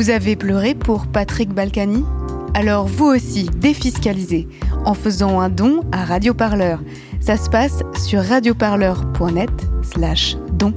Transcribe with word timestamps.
Vous 0.00 0.08
avez 0.08 0.34
pleuré 0.34 0.74
pour 0.74 1.08
Patrick 1.08 1.50
Balkany 1.50 2.02
Alors 2.54 2.86
vous 2.86 3.04
aussi, 3.04 3.50
défiscalisez 3.54 4.48
en 4.86 4.94
faisant 4.94 5.40
un 5.40 5.50
don 5.50 5.82
à 5.92 6.06
Radioparleur. 6.06 6.80
Ça 7.20 7.36
se 7.36 7.50
passe 7.50 7.82
sur 7.98 8.22
radioparleur.net 8.22 9.50
slash 9.82 10.38
don. 10.54 10.72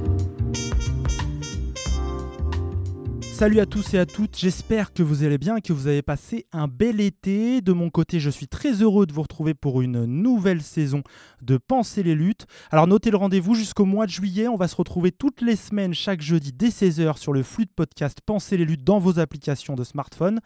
Salut 3.34 3.58
à 3.58 3.66
tous 3.66 3.94
et 3.94 3.98
à 3.98 4.06
toutes, 4.06 4.38
j'espère 4.38 4.92
que 4.92 5.02
vous 5.02 5.24
allez 5.24 5.38
bien 5.38 5.58
que 5.58 5.72
vous 5.72 5.88
avez 5.88 6.02
passé 6.02 6.46
un 6.52 6.68
bel 6.68 7.00
été. 7.00 7.60
De 7.62 7.72
mon 7.72 7.90
côté, 7.90 8.20
je 8.20 8.30
suis 8.30 8.46
très 8.46 8.74
heureux 8.74 9.06
de 9.06 9.12
vous 9.12 9.22
retrouver 9.22 9.54
pour 9.54 9.82
une 9.82 10.04
nouvelle 10.04 10.62
saison 10.62 11.02
de 11.42 11.56
Penser 11.58 12.04
les 12.04 12.14
luttes. 12.14 12.46
Alors 12.70 12.86
notez 12.86 13.10
le 13.10 13.16
rendez-vous 13.16 13.56
jusqu'au 13.56 13.86
mois 13.86 14.06
de 14.06 14.12
juillet, 14.12 14.46
on 14.46 14.56
va 14.56 14.68
se 14.68 14.76
retrouver 14.76 15.10
toutes 15.10 15.40
les 15.40 15.56
semaines, 15.56 15.94
chaque 15.94 16.20
jeudi 16.20 16.52
dès 16.52 16.68
16h 16.68 17.18
sur 17.18 17.32
le 17.32 17.42
flux 17.42 17.64
de 17.64 17.72
podcast 17.74 18.20
Penser 18.24 18.56
les 18.56 18.64
luttes 18.64 18.84
dans 18.84 19.00
vos 19.00 19.18
applications 19.18 19.74
de 19.74 19.82
smartphone. 19.82 20.38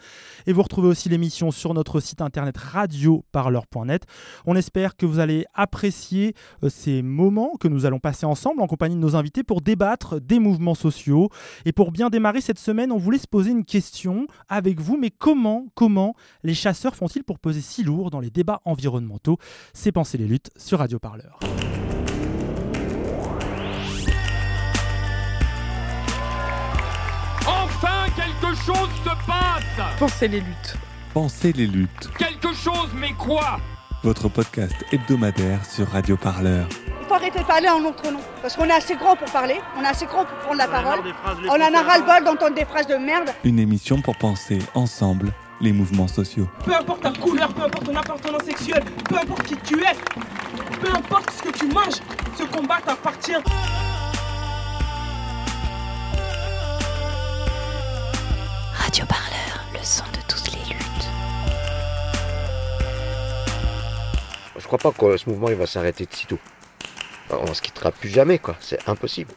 Et 0.47 0.55
vous 0.55 0.63
retrouvez 0.63 0.89
aussi 0.89 1.11
l'émission 1.11 1.51
sur 1.51 1.75
notre 1.75 2.01
site 2.01 2.23
internet 2.23 2.57
radioparleur.net. 2.57 4.05
On 4.47 4.57
espère 4.57 4.97
que 4.97 5.05
vous 5.05 5.19
allez 5.19 5.45
apprécier 5.53 6.33
euh, 6.65 6.71
ces 6.71 7.03
moments 7.03 7.53
que 7.61 7.69
nous 7.69 7.85
allons 7.85 8.01
passer 8.01 8.25
ensemble 8.25 8.63
en 8.63 8.67
compagnie 8.67 8.97
de 8.97 9.01
nos 9.01 9.15
invités 9.15 9.43
pour 9.43 9.61
débattre 9.61 10.23
des 10.23 10.39
mouvements 10.39 10.75
sociaux. 10.75 11.29
Et 11.67 11.73
pour 11.73 11.93
bien 11.93 12.09
démarrer 12.09 12.41
cette 12.41 12.59
semaine, 12.59 12.78
on 12.87 12.99
voulait 12.99 13.19
se 13.19 13.27
poser 13.27 13.51
une 13.51 13.65
question 13.65 14.27
avec 14.49 14.81
vous, 14.81 14.97
mais 14.97 15.11
comment, 15.11 15.67
comment 15.75 16.15
les 16.43 16.55
chasseurs 16.55 16.95
font-ils 16.95 17.25
pour 17.25 17.39
peser 17.39 17.61
si 17.61 17.83
lourd 17.83 18.11
dans 18.11 18.21
les 18.21 18.31
débats 18.31 18.61
environnementaux 18.65 19.39
C'est 19.73 19.93
Penser 19.93 20.19
les 20.19 20.27
luttes 20.27 20.51
sur 20.57 20.79
Radio 20.79 20.99
Parleur. 20.99 21.41
Enfin, 27.47 28.07
quelque 28.15 28.55
chose 28.57 28.89
se 29.05 29.27
passe 29.27 29.99
Pensez 29.99 30.29
les 30.29 30.41
luttes. 30.41 30.77
Pensez 31.15 31.53
les 31.53 31.67
luttes, 31.67 32.11
Quelque 32.19 32.53
chose, 32.55 32.91
mais 32.95 33.13
quoi? 33.15 33.59
Votre 34.09 34.31
podcast 34.31 34.75
hebdomadaire 34.91 35.63
sur 35.67 35.87
Radio 35.87 36.17
Parleur. 36.17 36.67
Il 37.03 37.07
faut 37.07 37.13
arrêter 37.13 37.41
de 37.41 37.45
parler 37.45 37.69
en 37.69 37.79
notre 37.79 38.11
nom. 38.11 38.21
Parce 38.41 38.57
qu'on 38.57 38.65
est 38.65 38.73
assez 38.73 38.97
grand 38.97 39.15
pour 39.15 39.31
parler, 39.31 39.61
on 39.79 39.83
est 39.83 39.87
assez 39.87 40.07
grand 40.07 40.25
pour 40.25 40.39
prendre 40.39 40.57
la 40.57 40.67
parole. 40.67 41.01
On 41.47 41.51
en 41.51 41.75
a 41.75 41.83
ras-le-bol 41.83 42.25
d'entendre 42.25 42.55
des 42.55 42.65
phrases 42.65 42.87
de 42.87 42.95
merde. 42.95 43.29
Une 43.45 43.59
émission 43.59 44.01
pour 44.01 44.17
penser 44.17 44.61
ensemble 44.75 45.31
les 45.61 45.75
mouvements 45.75 46.09
sociaux. 46.09 46.49
Peu 46.65 46.75
importe 46.75 47.03
ta 47.03 47.11
couleur, 47.13 47.53
peu 47.53 47.65
importe 47.65 47.85
ton 47.85 47.97
appartenance 47.97 48.45
sexuelle, 48.45 48.85
peu 49.11 49.17
importe 49.17 49.43
qui 49.43 49.57
tu 49.57 49.79
es, 49.79 49.93
peu 50.81 50.89
importe 50.89 51.31
ce 51.31 51.43
que 51.43 51.59
tu 51.59 51.67
manges, 51.67 52.01
ce 52.39 52.45
combat 52.45 52.79
t'appartient. 52.83 53.33
Radio 58.73 59.05
Parleur, 59.05 59.67
le 59.75 59.81
son 59.83 60.05
de 60.15 60.28
Je 64.59 64.67
crois 64.67 64.79
pas 64.79 64.91
que 64.93 65.17
ce 65.17 65.29
mouvement 65.29 65.49
il 65.49 65.55
va 65.55 65.67
s'arrêter 65.67 66.05
de 66.05 66.13
sitôt. 66.13 66.39
On 67.31 67.55
se 67.55 67.63
quittera 67.63 67.93
plus 67.93 68.09
jamais, 68.09 68.39
quoi. 68.39 68.57
C'est 68.61 68.89
impossible. 68.89 69.33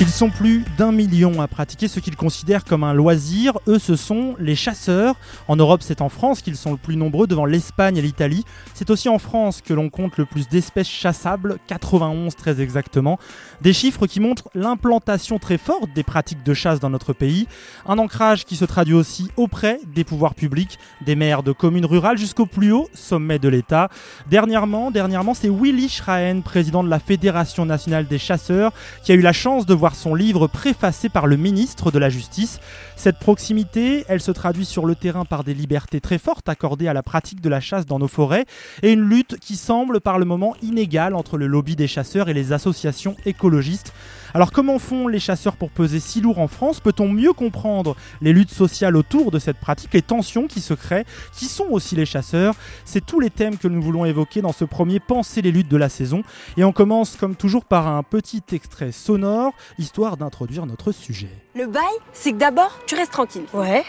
Ils 0.00 0.10
sont 0.10 0.30
plus 0.30 0.64
d'un 0.76 0.92
million 0.92 1.40
à 1.40 1.48
pratiquer 1.48 1.88
ce 1.88 1.98
qu'ils 1.98 2.14
considèrent 2.14 2.64
comme 2.64 2.84
un 2.84 2.94
loisir. 2.94 3.58
Eux, 3.66 3.80
ce 3.80 3.96
sont 3.96 4.36
les 4.38 4.54
chasseurs. 4.54 5.16
En 5.48 5.56
Europe, 5.56 5.82
c'est 5.82 6.00
en 6.00 6.08
France 6.08 6.40
qu'ils 6.40 6.56
sont 6.56 6.70
le 6.70 6.76
plus 6.76 6.94
nombreux, 6.94 7.26
devant 7.26 7.44
l'Espagne 7.44 7.96
et 7.96 8.02
l'Italie. 8.02 8.44
C'est 8.74 8.90
aussi 8.90 9.08
en 9.08 9.18
France 9.18 9.60
que 9.60 9.74
l'on 9.74 9.90
compte 9.90 10.16
le 10.16 10.24
plus 10.24 10.48
d'espèces 10.48 10.88
chassables, 10.88 11.58
91 11.66 12.36
très 12.36 12.60
exactement. 12.60 13.18
Des 13.60 13.72
chiffres 13.72 14.06
qui 14.06 14.20
montrent 14.20 14.48
l'implantation 14.54 15.40
très 15.40 15.58
forte 15.58 15.92
des 15.96 16.04
pratiques 16.04 16.44
de 16.44 16.54
chasse 16.54 16.78
dans 16.78 16.90
notre 16.90 17.12
pays. 17.12 17.48
Un 17.84 17.98
ancrage 17.98 18.44
qui 18.44 18.54
se 18.54 18.64
traduit 18.64 18.94
aussi 18.94 19.32
auprès 19.36 19.80
des 19.92 20.04
pouvoirs 20.04 20.36
publics, 20.36 20.78
des 21.04 21.16
maires 21.16 21.42
de 21.42 21.50
communes 21.50 21.86
rurales 21.86 22.18
jusqu'au 22.18 22.46
plus 22.46 22.70
haut 22.70 22.88
sommet 22.94 23.40
de 23.40 23.48
l'État. 23.48 23.88
Dernièrement, 24.30 24.92
dernièrement, 24.92 25.34
c'est 25.34 25.50
Willy 25.50 25.88
Schraen, 25.88 26.42
président 26.42 26.84
de 26.84 26.88
la 26.88 27.00
Fédération 27.00 27.66
nationale 27.66 28.06
des 28.06 28.18
chasseurs, 28.18 28.72
qui 29.02 29.10
a 29.10 29.16
eu 29.16 29.22
la 29.22 29.32
chance 29.32 29.66
de 29.66 29.74
voir 29.74 29.87
son 29.94 30.14
livre 30.14 30.46
préfacé 30.46 31.08
par 31.08 31.26
le 31.26 31.36
ministre 31.36 31.90
de 31.90 31.98
la 31.98 32.08
Justice. 32.08 32.60
Cette 32.96 33.18
proximité, 33.18 34.04
elle 34.08 34.20
se 34.20 34.30
traduit 34.30 34.64
sur 34.64 34.86
le 34.86 34.94
terrain 34.94 35.24
par 35.24 35.44
des 35.44 35.54
libertés 35.54 36.00
très 36.00 36.18
fortes 36.18 36.48
accordées 36.48 36.88
à 36.88 36.92
la 36.92 37.02
pratique 37.02 37.40
de 37.40 37.48
la 37.48 37.60
chasse 37.60 37.86
dans 37.86 37.98
nos 37.98 38.08
forêts 38.08 38.44
et 38.82 38.92
une 38.92 39.08
lutte 39.08 39.38
qui 39.40 39.56
semble 39.56 40.00
par 40.00 40.18
le 40.18 40.24
moment 40.24 40.54
inégale 40.62 41.14
entre 41.14 41.38
le 41.38 41.46
lobby 41.46 41.76
des 41.76 41.86
chasseurs 41.86 42.28
et 42.28 42.34
les 42.34 42.52
associations 42.52 43.16
écologistes. 43.26 43.92
Alors 44.34 44.52
comment 44.52 44.78
font 44.78 45.08
les 45.08 45.20
chasseurs 45.20 45.56
pour 45.56 45.70
peser 45.70 46.00
si 46.00 46.20
lourd 46.20 46.38
en 46.38 46.48
France? 46.48 46.80
Peut-on 46.80 47.08
mieux 47.08 47.32
comprendre 47.32 47.96
les 48.20 48.32
luttes 48.32 48.52
sociales 48.52 48.96
autour 48.96 49.30
de 49.30 49.38
cette 49.38 49.56
pratique, 49.56 49.94
les 49.94 50.02
tensions 50.02 50.46
qui 50.46 50.60
se 50.60 50.74
créent? 50.74 51.06
Qui 51.32 51.46
sont 51.46 51.66
aussi 51.70 51.96
les 51.96 52.04
chasseurs? 52.04 52.54
C'est 52.84 53.04
tous 53.04 53.20
les 53.20 53.30
thèmes 53.30 53.56
que 53.56 53.68
nous 53.68 53.80
voulons 53.80 54.04
évoquer 54.04 54.42
dans 54.42 54.52
ce 54.52 54.64
premier 54.64 55.00
Penser 55.00 55.40
les 55.40 55.52
luttes 55.52 55.70
de 55.70 55.76
la 55.76 55.88
saison. 55.88 56.22
Et 56.56 56.64
on 56.64 56.72
commence 56.72 57.16
comme 57.16 57.36
toujours 57.36 57.64
par 57.64 57.86
un 57.88 58.02
petit 58.02 58.42
extrait 58.52 58.92
sonore, 58.92 59.54
histoire 59.78 60.16
d'introduire 60.16 60.66
notre 60.66 60.92
sujet. 60.92 61.30
Le 61.54 61.66
bail, 61.66 61.82
c'est 62.12 62.32
que 62.32 62.36
d'abord, 62.36 62.78
tu 62.86 62.94
restes 62.94 63.12
tranquille. 63.12 63.44
Ouais. 63.54 63.84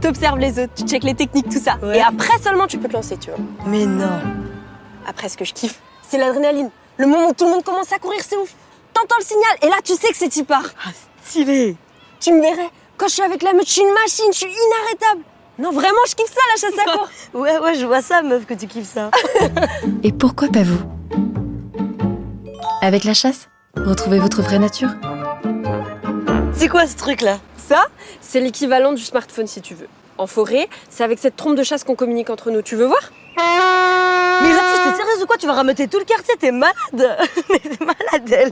T'observes 0.00 0.38
les 0.38 0.58
autres, 0.58 0.74
tu 0.74 0.84
checkes 0.84 1.04
les 1.04 1.14
techniques, 1.14 1.48
tout 1.48 1.60
ça. 1.60 1.76
Ouais. 1.82 1.98
Et 1.98 2.02
après 2.02 2.38
seulement, 2.42 2.66
tu 2.66 2.78
peux 2.78 2.88
te 2.88 2.92
lancer, 2.92 3.16
tu 3.16 3.30
vois. 3.30 3.38
Mais 3.66 3.86
non. 3.86 4.20
Après, 5.06 5.28
ce 5.28 5.36
que 5.36 5.44
je 5.44 5.52
kiffe, 5.52 5.80
c'est 6.02 6.18
l'adrénaline. 6.18 6.70
Le 6.98 7.06
moment 7.06 7.28
où 7.28 7.32
tout 7.32 7.44
le 7.44 7.50
monde 7.52 7.64
commence 7.64 7.92
à 7.92 7.98
courir, 7.98 8.20
c'est 8.22 8.36
ouf. 8.36 8.54
T'entends 8.92 9.16
le 9.18 9.24
signal, 9.24 9.50
et 9.62 9.66
là, 9.66 9.76
tu 9.82 9.94
sais 9.94 10.08
que 10.08 10.16
c'est 10.16 10.36
y 10.36 10.42
part. 10.42 10.68
Ah, 10.86 10.90
stylé. 11.24 11.76
Tu 12.20 12.32
me 12.32 12.40
verrais, 12.42 12.68
quand 12.98 13.08
je 13.08 13.14
suis 13.14 13.22
avec 13.22 13.42
la 13.42 13.52
meute, 13.54 13.66
je 13.66 13.72
suis 13.72 13.82
une 13.82 13.94
machine, 13.94 14.26
je 14.32 14.38
suis 14.38 14.46
inarrêtable. 14.46 15.22
Non, 15.58 15.70
vraiment, 15.70 16.00
je 16.08 16.14
kiffe 16.14 16.32
ça, 16.32 16.40
la 16.54 16.60
chasse 16.60 16.78
à 16.86 16.92
court. 16.96 17.08
Ouais, 17.40 17.58
ouais, 17.58 17.74
je 17.74 17.86
vois 17.86 18.02
ça, 18.02 18.22
meuf, 18.22 18.44
que 18.46 18.54
tu 18.54 18.66
kiffes 18.66 18.92
ça. 18.92 19.10
Et 20.02 20.12
pourquoi 20.12 20.48
pas 20.48 20.62
vous? 20.62 20.82
Avec 22.82 23.04
la 23.04 23.14
chasse, 23.14 23.48
retrouvez 23.76 24.18
votre 24.18 24.42
vraie 24.42 24.58
nature? 24.58 24.90
C'est 26.62 26.68
quoi 26.68 26.86
ce 26.86 26.94
truc-là? 26.94 27.40
Ça, 27.56 27.86
c'est 28.20 28.40
l'équivalent 28.40 28.92
du 28.92 29.02
smartphone, 29.02 29.48
si 29.48 29.60
tu 29.60 29.74
veux. 29.74 29.88
En 30.16 30.28
forêt, 30.28 30.68
c'est 30.88 31.02
avec 31.02 31.18
cette 31.18 31.34
trompe 31.34 31.56
de 31.56 31.64
chasse 31.64 31.82
qu'on 31.82 31.96
communique 31.96 32.30
entre 32.30 32.52
nous. 32.52 32.62
Tu 32.62 32.76
veux 32.76 32.84
voir? 32.84 33.10
Mais 33.36 34.52
là, 34.52 34.60
t'es 34.84 34.96
sérieuse 34.96 35.24
ou 35.24 35.26
quoi? 35.26 35.36
Tu 35.38 35.48
vas 35.48 35.54
rameuter 35.54 35.88
tout 35.88 35.98
le 35.98 36.04
quartier, 36.04 36.36
t'es 36.38 36.52
malade 36.52 36.72
Mais 37.50 37.58
t'es 37.58 37.84
malade, 37.84 38.30
elle 38.30 38.50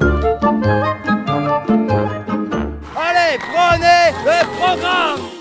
Allez, 2.97 3.39
prenez 3.39 4.11
le 4.25 4.59
programme. 4.59 5.40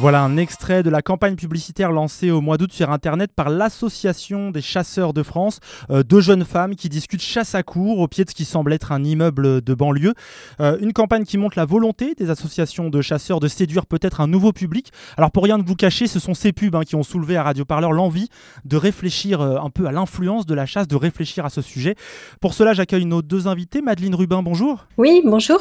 Voilà 0.00 0.22
un 0.22 0.38
extrait 0.38 0.82
de 0.82 0.88
la 0.88 1.02
campagne 1.02 1.36
publicitaire 1.36 1.92
lancée 1.92 2.30
au 2.30 2.40
mois 2.40 2.56
d'août 2.56 2.72
sur 2.72 2.90
Internet 2.90 3.32
par 3.36 3.50
l'Association 3.50 4.50
des 4.50 4.62
chasseurs 4.62 5.12
de 5.12 5.22
France. 5.22 5.60
Euh, 5.90 6.02
deux 6.02 6.22
jeunes 6.22 6.46
femmes 6.46 6.74
qui 6.74 6.88
discutent 6.88 7.20
chasse 7.20 7.54
à 7.54 7.62
cour 7.62 7.98
au 7.98 8.08
pied 8.08 8.24
de 8.24 8.30
ce 8.30 8.34
qui 8.34 8.46
semble 8.46 8.72
être 8.72 8.92
un 8.92 9.04
immeuble 9.04 9.60
de 9.60 9.74
banlieue. 9.74 10.14
Euh, 10.58 10.78
une 10.80 10.94
campagne 10.94 11.24
qui 11.24 11.36
montre 11.36 11.58
la 11.58 11.66
volonté 11.66 12.14
des 12.14 12.30
associations 12.30 12.88
de 12.88 13.02
chasseurs 13.02 13.40
de 13.40 13.48
séduire 13.48 13.84
peut-être 13.84 14.22
un 14.22 14.26
nouveau 14.26 14.52
public. 14.52 14.90
Alors 15.18 15.30
pour 15.32 15.44
rien 15.44 15.58
de 15.58 15.64
vous 15.64 15.76
cacher, 15.76 16.06
ce 16.06 16.18
sont 16.18 16.32
ces 16.32 16.54
pubs 16.54 16.74
hein, 16.74 16.84
qui 16.84 16.96
ont 16.96 17.02
soulevé 17.02 17.36
à 17.36 17.42
Radio 17.42 17.66
Parleur 17.66 17.92
l'envie 17.92 18.30
de 18.64 18.78
réfléchir 18.78 19.42
euh, 19.42 19.58
un 19.58 19.68
peu 19.68 19.84
à 19.84 19.92
l'influence 19.92 20.46
de 20.46 20.54
la 20.54 20.64
chasse, 20.64 20.88
de 20.88 20.96
réfléchir 20.96 21.44
à 21.44 21.50
ce 21.50 21.60
sujet. 21.60 21.94
Pour 22.40 22.54
cela, 22.54 22.72
j'accueille 22.72 23.04
nos 23.04 23.20
deux 23.20 23.48
invités. 23.48 23.82
Madeleine 23.82 24.14
Rubin, 24.14 24.42
bonjour. 24.42 24.86
Oui, 24.96 25.20
bonjour. 25.26 25.60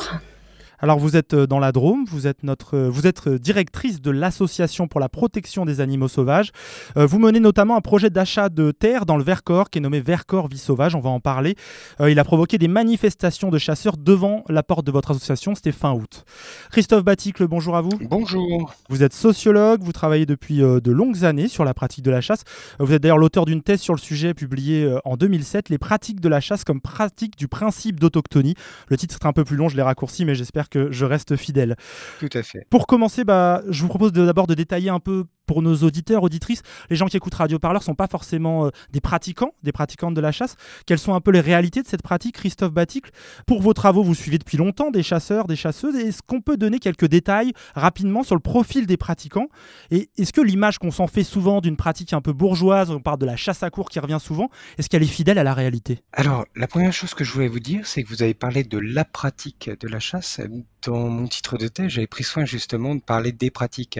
Alors 0.82 0.98
vous 0.98 1.18
êtes 1.18 1.34
euh, 1.34 1.46
dans 1.46 1.60
la 1.60 1.74
Drôme, 1.74 2.06
vous 2.08 2.26
êtes 2.26 2.44
notre, 2.44 2.78
euh, 2.78 2.90
vous 2.90 3.06
êtes 3.06 3.28
euh, 3.28 3.38
directrice 3.38 4.02
de 4.02 4.12
l'association 4.12 4.88
pour 4.88 5.02
la 5.02 5.10
protection 5.10 5.66
des 5.66 5.82
animaux 5.82 6.08
sauvages. 6.08 6.52
Euh, 6.96 7.06
vous 7.06 7.20
menez 7.20 7.42
notamment 7.42 7.76
un 7.76 7.82
projet 7.82 8.10
d'achat 8.10 8.48
de 8.48 8.72
terre 8.72 9.06
dans 9.06 9.18
le 9.18 9.24
Vercors 9.24 9.70
qui 9.70 9.80
est 9.80 9.82
nommé 9.82 10.00
Vercors 10.00 10.48
Vie 10.48 10.58
Sauvage. 10.58 10.96
On 10.96 11.02
va 11.02 11.10
en 11.10 11.20
parler. 11.20 11.56
Euh, 12.00 12.10
il 12.10 12.18
a 12.18 12.24
provoqué 12.24 12.58
des 12.58 12.70
manifestations 12.70 13.50
de 13.50 13.58
chasseurs 13.58 13.98
devant 13.98 14.46
la 14.48 14.64
porte 14.64 14.86
de 14.86 14.92
votre 14.92 15.12
association. 15.12 15.54
C'était 15.54 15.74
fin 15.74 15.92
août. 15.92 16.24
Christophe 16.72 17.04
Baticle, 17.04 17.46
bonjour 17.48 17.76
à 17.76 17.82
vous. 17.82 17.92
Bonjour. 18.10 18.74
Vous 18.88 19.04
êtes 19.04 19.14
sociologue, 19.14 19.84
vous 19.84 19.92
travaillez 19.92 20.26
depuis 20.26 20.64
euh, 20.64 20.80
de 20.80 20.92
longues 20.92 21.26
années 21.26 21.50
sur 21.50 21.66
la 21.66 21.74
pratique 21.74 22.06
de 22.06 22.12
la 22.12 22.22
chasse. 22.22 22.44
Vous 22.80 22.94
êtes 22.94 23.04
d'ailleurs 23.04 23.18
l'auteur 23.18 23.44
d'une 23.44 23.62
thèse 23.62 23.82
sur 23.82 23.94
le 23.94 24.00
sujet 24.00 24.34
publiée 24.34 24.98
en 25.04 25.18
2007, 25.18 25.68
Les 25.68 25.78
pratiques 25.78 26.22
de 26.22 26.30
la 26.30 26.40
chasse 26.40 26.64
comme 26.64 26.80
pratique 26.80 27.38
du 27.38 27.50
principe 27.50 28.00
d'autochtonie. 28.00 28.56
Le 28.88 28.96
titre 28.96 29.18
est 29.22 29.28
un 29.28 29.34
peu 29.34 29.44
plus 29.44 29.58
long, 29.58 29.68
je 29.68 29.76
l'ai 29.76 29.82
raccourci, 29.82 30.24
mais 30.24 30.36
j'espère 30.36 30.69
que 30.70 30.92
je 30.92 31.06
reste 31.06 31.36
fidèle. 31.36 31.76
Tout 32.20 32.30
à 32.34 32.44
fait. 32.44 32.66
Pour 32.70 32.88
commencer, 32.88 33.24
bah, 33.24 33.62
je 33.70 33.82
vous 33.82 33.88
propose 33.90 34.12
de- 34.14 34.26
d'abord 34.26 34.48
de 34.48 34.54
détailler 34.54 34.90
un 34.90 35.00
peu 35.00 35.26
pour 35.50 35.64
nos 35.64 35.78
auditeurs, 35.78 36.22
auditrices, 36.22 36.62
les 36.92 36.96
gens 36.96 37.08
qui 37.08 37.18
écoutent 37.18 37.34
Radio 37.34 37.58
Parleur 37.58 37.82
sont 37.82 37.96
pas 37.96 38.06
forcément 38.06 38.68
euh, 38.68 38.70
des 38.92 39.02
pratiquants, 39.02 39.56
des 39.64 39.72
pratiquantes 39.72 40.14
de 40.14 40.22
la 40.22 40.32
chasse. 40.32 40.56
Quelles 40.86 41.00
sont 41.00 41.16
un 41.16 41.22
peu 41.22 41.32
les 41.32 41.40
réalités 41.40 41.82
de 41.82 41.88
cette 41.88 42.04
pratique, 42.04 42.36
Christophe 42.36 42.72
Baticle? 42.72 43.10
Pour 43.48 43.60
vos 43.60 43.74
travaux, 43.74 44.04
vous 44.04 44.14
suivez 44.14 44.38
depuis 44.38 44.58
longtemps 44.58 44.92
des 44.92 45.02
chasseurs, 45.02 45.48
des 45.48 45.56
chasseuses. 45.56 45.96
Est-ce 45.96 46.22
qu'on 46.22 46.40
peut 46.40 46.56
donner 46.56 46.78
quelques 46.78 47.08
détails 47.08 47.54
rapidement 47.74 48.22
sur 48.22 48.36
le 48.36 48.42
profil 48.42 48.86
des 48.86 48.96
pratiquants? 48.96 49.48
Et 49.90 50.12
est-ce 50.20 50.34
que 50.34 50.42
l'image 50.42 50.78
qu'on 50.78 50.92
s'en 50.92 51.08
fait 51.08 51.24
souvent 51.24 51.62
d'une 51.62 51.78
pratique 51.78 52.14
un 52.14 52.22
peu 52.22 52.32
bourgeoise, 52.32 52.92
on 52.92 53.00
parle 53.00 53.18
de 53.18 53.26
la 53.26 53.36
chasse 53.36 53.64
à 53.64 53.72
court 53.72 53.90
qui 53.90 54.00
revient 54.00 54.20
souvent, 54.22 54.52
est-ce 54.78 54.88
qu'elle 54.88 55.02
est 55.02 55.08
fidèle 55.08 55.40
à 55.40 55.44
la 55.44 55.56
réalité? 55.56 56.04
Alors, 56.14 56.46
la 56.56 56.68
première 56.68 56.94
chose 56.94 57.16
que 57.16 57.24
je 57.24 57.34
voulais 57.34 57.48
vous 57.48 57.60
dire, 57.60 57.88
c'est 57.88 58.04
que 58.04 58.10
vous 58.10 58.22
avez 58.22 58.36
parlé 58.36 58.64
de 58.64 58.78
la 58.78 59.04
pratique 59.04 59.72
de 59.80 59.88
la 59.88 60.00
chasse. 60.00 60.42
Dans 60.84 61.10
mon 61.10 61.28
titre 61.28 61.58
de 61.58 61.68
thèse, 61.68 61.88
j'avais 61.90 62.06
pris 62.06 62.24
soin 62.24 62.46
justement 62.46 62.94
de 62.94 63.02
parler 63.02 63.32
des 63.32 63.50
pratiques, 63.50 64.00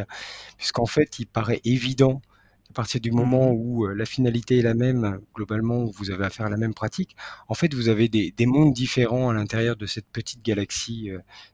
puisqu'en 0.58 0.86
fait, 0.86 1.18
il 1.18 1.26
paraît 1.40 1.62
évident 1.64 2.22
à 2.70 2.74
partir 2.74 3.00
du 3.02 3.12
moment 3.12 3.52
mmh 3.52 3.58
où 3.58 3.88
la 3.88 4.06
finalité 4.06 4.60
est 4.60 4.62
la 4.62 4.76
même, 4.76 5.20
globalement, 5.34 5.86
vous 5.86 6.12
avez 6.12 6.26
affaire 6.26 6.46
à 6.46 6.50
la 6.50 6.58
même 6.58 6.76
pratique, 6.76 7.16
en 7.48 7.56
fait, 7.56 7.74
vous 7.74 7.88
avez 7.90 8.10
des, 8.10 8.46
mondes 8.46 8.74
différents 8.74 9.30
à 9.30 9.34
l'intérieur 9.34 9.76
de 9.76 9.88
cette 9.88 10.06
petite 10.18 10.44
galaxie 10.44 11.10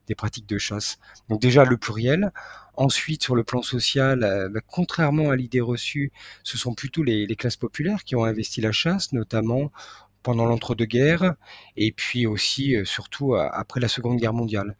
des 0.07 0.15
pratiques 0.15 0.47
de 0.47 0.57
chasse. 0.57 0.97
Donc 1.29 1.39
déjà, 1.41 1.63
le 1.63 1.77
pluriel. 1.77 2.31
Ensuite, 2.77 3.23
sur 3.23 3.35
le 3.35 3.45
plan 3.45 3.61
social, 3.61 4.19
bah, 4.53 4.59
contrairement 4.67 5.29
à 5.29 5.35
l'idée 5.37 5.61
reçue, 5.61 6.11
ce 6.43 6.57
sont 6.57 6.73
plutôt 6.73 7.03
les, 7.03 7.25
les, 7.25 7.35
classes 7.37 7.55
populaires 7.55 8.03
qui 8.03 8.15
ont 8.17 8.25
investi 8.25 8.59
la 8.59 8.73
chasse, 8.73 9.13
notamment 9.13 9.71
pendant 10.21 10.45
l'entre-deux-guerres, 10.45 11.35
et 11.77 11.91
puis 11.93 12.25
aussi, 12.25 12.75
surtout, 12.83 13.35
après 13.35 13.79
la 13.79 13.87
Seconde 13.87 14.17
Guerre 14.19 14.33
mondiale. 14.33 14.75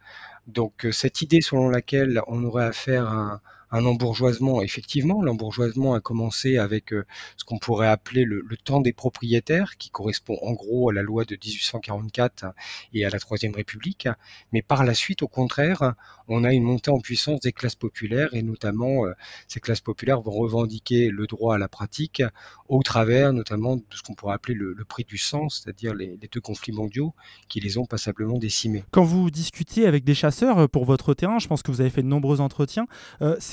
Donc 0.46 0.86
cette 0.92 1.22
idée 1.22 1.40
selon 1.40 1.70
laquelle 1.70 2.20
on 2.28 2.44
aurait 2.44 2.66
affaire 2.66 3.08
à 3.08 3.16
un 3.16 3.40
embourgeoisement. 3.72 4.62
Effectivement, 4.62 5.22
l'embourgeoisement 5.22 5.94
a 5.94 6.00
commencé 6.00 6.58
avec 6.58 6.92
euh, 6.92 7.04
ce 7.36 7.44
qu'on 7.44 7.58
pourrait 7.58 7.88
appeler 7.88 8.24
le, 8.24 8.44
temps 8.64 8.80
des 8.80 8.92
propriétaires, 8.92 9.76
qui 9.76 9.90
correspond 9.90 10.38
en 10.42 10.52
gros 10.52 10.90
à 10.90 10.92
la 10.92 11.02
loi 11.02 11.24
de 11.24 11.36
1844 11.36 12.46
et 12.94 13.04
à 13.04 13.10
la 13.10 13.18
Troisième 13.18 13.54
République. 13.54 14.08
Mais 14.52 14.62
par 14.62 14.84
la 14.84 14.94
suite, 14.94 15.22
au 15.22 15.28
contraire, 15.28 15.94
on 16.28 16.44
a 16.44 16.52
une 16.52 16.64
montée 16.64 16.90
en 16.90 17.00
puissance 17.00 17.40
des 17.40 17.52
classes 17.52 17.74
populaires, 17.74 18.32
et 18.32 18.42
notamment 18.42 19.06
euh, 19.06 19.12
ces 19.46 19.60
classes 19.60 19.80
populaires 19.80 20.20
vont 20.20 20.32
revendiquer 20.32 21.10
le 21.10 21.26
droit 21.26 21.54
à 21.54 21.58
la 21.58 21.68
pratique 21.68 22.22
au 22.68 22.82
travers 22.82 23.32
notamment 23.32 23.76
de 23.76 23.82
ce 23.90 24.02
qu'on 24.02 24.14
pourrait 24.14 24.34
appeler 24.34 24.54
le, 24.54 24.74
prix 24.88 25.04
du 25.04 25.18
sang, 25.18 25.48
c'est-à-dire 25.48 25.94
les, 25.94 26.18
deux 26.32 26.40
conflits 26.40 26.72
mondiaux 26.72 27.14
qui 27.48 27.60
les 27.60 27.78
ont 27.78 27.86
passablement 27.86 28.38
décimés. 28.38 28.84
Quand 28.92 29.04
vous 29.04 29.30
discutez 29.30 29.86
avec 29.86 30.04
des 30.04 30.14
chasseurs 30.14 30.58
euh, 30.58 30.68
pour 30.68 30.84
votre 30.84 31.14
terrain, 31.14 31.38
je 31.38 31.48
pense 31.48 31.62
que 31.62 31.70
vous 31.70 31.80
avez 31.80 31.90
fait 31.90 32.02
de 32.02 32.08
nombreux 32.08 32.40
entretiens, 32.40 32.86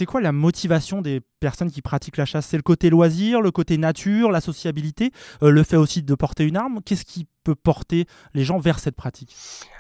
quoi 0.06 0.22
la 0.22 0.32
motivation 0.32 1.02
des 1.02 1.22
personnes 1.40 1.72
qui 1.72 1.82
pratiquent 1.82 2.18
la 2.18 2.26
chasse? 2.26 2.48
C'est 2.48 2.58
le 2.58 2.64
côté 2.64 2.90
loisir, 2.90 3.42
le 3.42 3.52
côté 3.52 3.78
nature, 3.78 4.32
la 4.32 4.42
sociabilité, 4.42 5.12
euh, 5.42 5.50
le 5.50 5.64
fait 5.64 5.78
aussi 5.78 6.04
de 6.04 6.16
porter 6.16 6.46
une 6.46 6.58
arme? 6.58 6.80
Qu'est-ce 6.86 7.06
qui 7.06 7.28
peut 7.44 7.56
porter 7.56 8.08
les 8.34 8.44
gens 8.44 8.60
vers 8.60 8.80
cette 8.80 8.96
pratique 8.96 9.36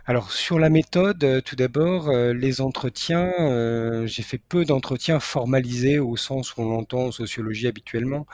alors 0.05 0.31
sur 0.31 0.59
la 0.59 0.69
méthode, 0.69 1.23
euh, 1.23 1.39
tout 1.39 1.55
d'abord, 1.55 2.09
euh, 2.09 2.33
les 2.33 2.59
entretiens, 2.59 3.31
euh, 3.39 4.05
j'ai 4.05 4.21
fait 4.21 4.37
peu 4.37 4.65
d'entretiens 4.65 5.21
formalisés 5.21 5.97
au 5.97 6.17
sens 6.17 6.57
où 6.57 6.61
on 6.61 6.69
l'entend 6.69 7.05
en 7.05 7.11
sociologie 7.11 7.67
habituellement, 7.67 8.27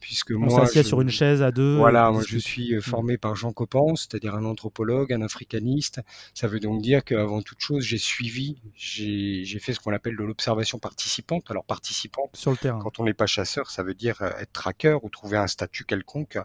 puisque 0.00 0.32
on 0.32 0.40
moi, 0.40 0.66
s'assied 0.66 0.82
sur 0.82 1.00
une 1.00 1.10
chaise 1.10 1.40
à 1.40 1.52
deux. 1.52 1.76
Voilà, 1.76 2.10
moi 2.10 2.22
je 2.26 2.38
suis 2.38 2.74
formé 2.82 3.18
par 3.18 3.36
Jean 3.36 3.52
Copan, 3.52 3.94
c'est-à-dire 3.94 4.34
un 4.34 4.44
anthropologue, 4.44 5.12
un 5.12 5.22
africaniste. 5.22 6.00
Ça 6.34 6.48
veut 6.48 6.58
donc 6.58 6.82
dire 6.82 7.04
qu'avant 7.04 7.40
toute 7.40 7.60
chose, 7.60 7.84
j'ai 7.84 7.98
suivi, 7.98 8.60
j'ai 8.74 9.58
fait 9.60 9.74
ce 9.74 9.78
qu'on 9.78 9.92
appelle 9.92 10.16
de 10.16 10.24
l'observation 10.24 10.80
participante. 10.80 11.48
Alors 11.52 11.64
participante, 11.64 12.30
sur 12.34 12.50
le 12.50 12.56
terrain. 12.56 12.80
Quand 12.82 12.98
on 12.98 13.04
n'est 13.04 13.14
pas 13.14 13.26
chasseur, 13.26 13.70
ça 13.70 13.84
veut 13.84 13.94
dire 13.94 14.22
être 14.40 14.52
tracker 14.52 14.98
ou 15.04 15.08
trouver 15.08 15.36
un 15.36 15.46
statut 15.46 15.84
quelconque 15.84 16.36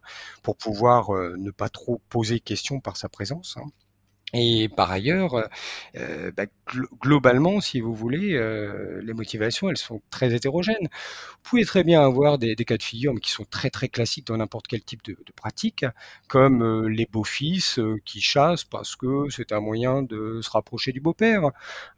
pour 0.44 0.56
pouvoir 0.56 1.10
ne 1.12 1.50
pas 1.50 1.70
trop 1.70 2.00
poser 2.10 2.27
question 2.36 2.80
par 2.80 2.98
sa 2.98 3.10
présence. 3.10 3.56
Hein. 3.58 3.70
Et 4.34 4.68
par 4.68 4.92
ailleurs, 4.92 5.48
euh, 5.96 6.32
bah, 6.36 6.44
globalement, 7.02 7.62
si 7.62 7.80
vous 7.80 7.94
voulez, 7.96 8.34
euh, 8.34 9.00
les 9.02 9.14
motivations, 9.14 9.70
elles 9.70 9.78
sont 9.78 10.02
très 10.10 10.36
hétérogènes. 10.36 10.76
Vous 10.82 11.52
pouvez 11.52 11.64
très 11.64 11.86
bien 11.86 12.04
avoir 12.04 12.38
des, 12.38 12.56
cas 12.56 12.76
de 12.76 12.84
figure, 12.84 13.14
mais 13.14 13.22
qui 13.22 13.32
sont 13.32 13.46
très 13.46 13.70
très 13.70 13.88
classiques 13.88 14.28
dans 14.28 14.36
n'importe 14.36 14.68
quel 14.68 14.84
type 14.84 15.02
de, 15.06 15.16
pratique, 15.34 15.86
comme 16.28 16.62
euh, 16.62 16.90
les 16.90 17.06
beaux-fils 17.06 17.80
qui 18.04 18.20
chassent 18.20 18.66
parce 18.66 18.98
que 18.98 19.30
c'est 19.30 19.54
un 19.54 19.62
moyen 19.62 20.02
de 20.02 20.42
se 20.42 20.50
rapprocher 20.50 20.92
du 20.92 21.00
beau-père. 21.00 21.52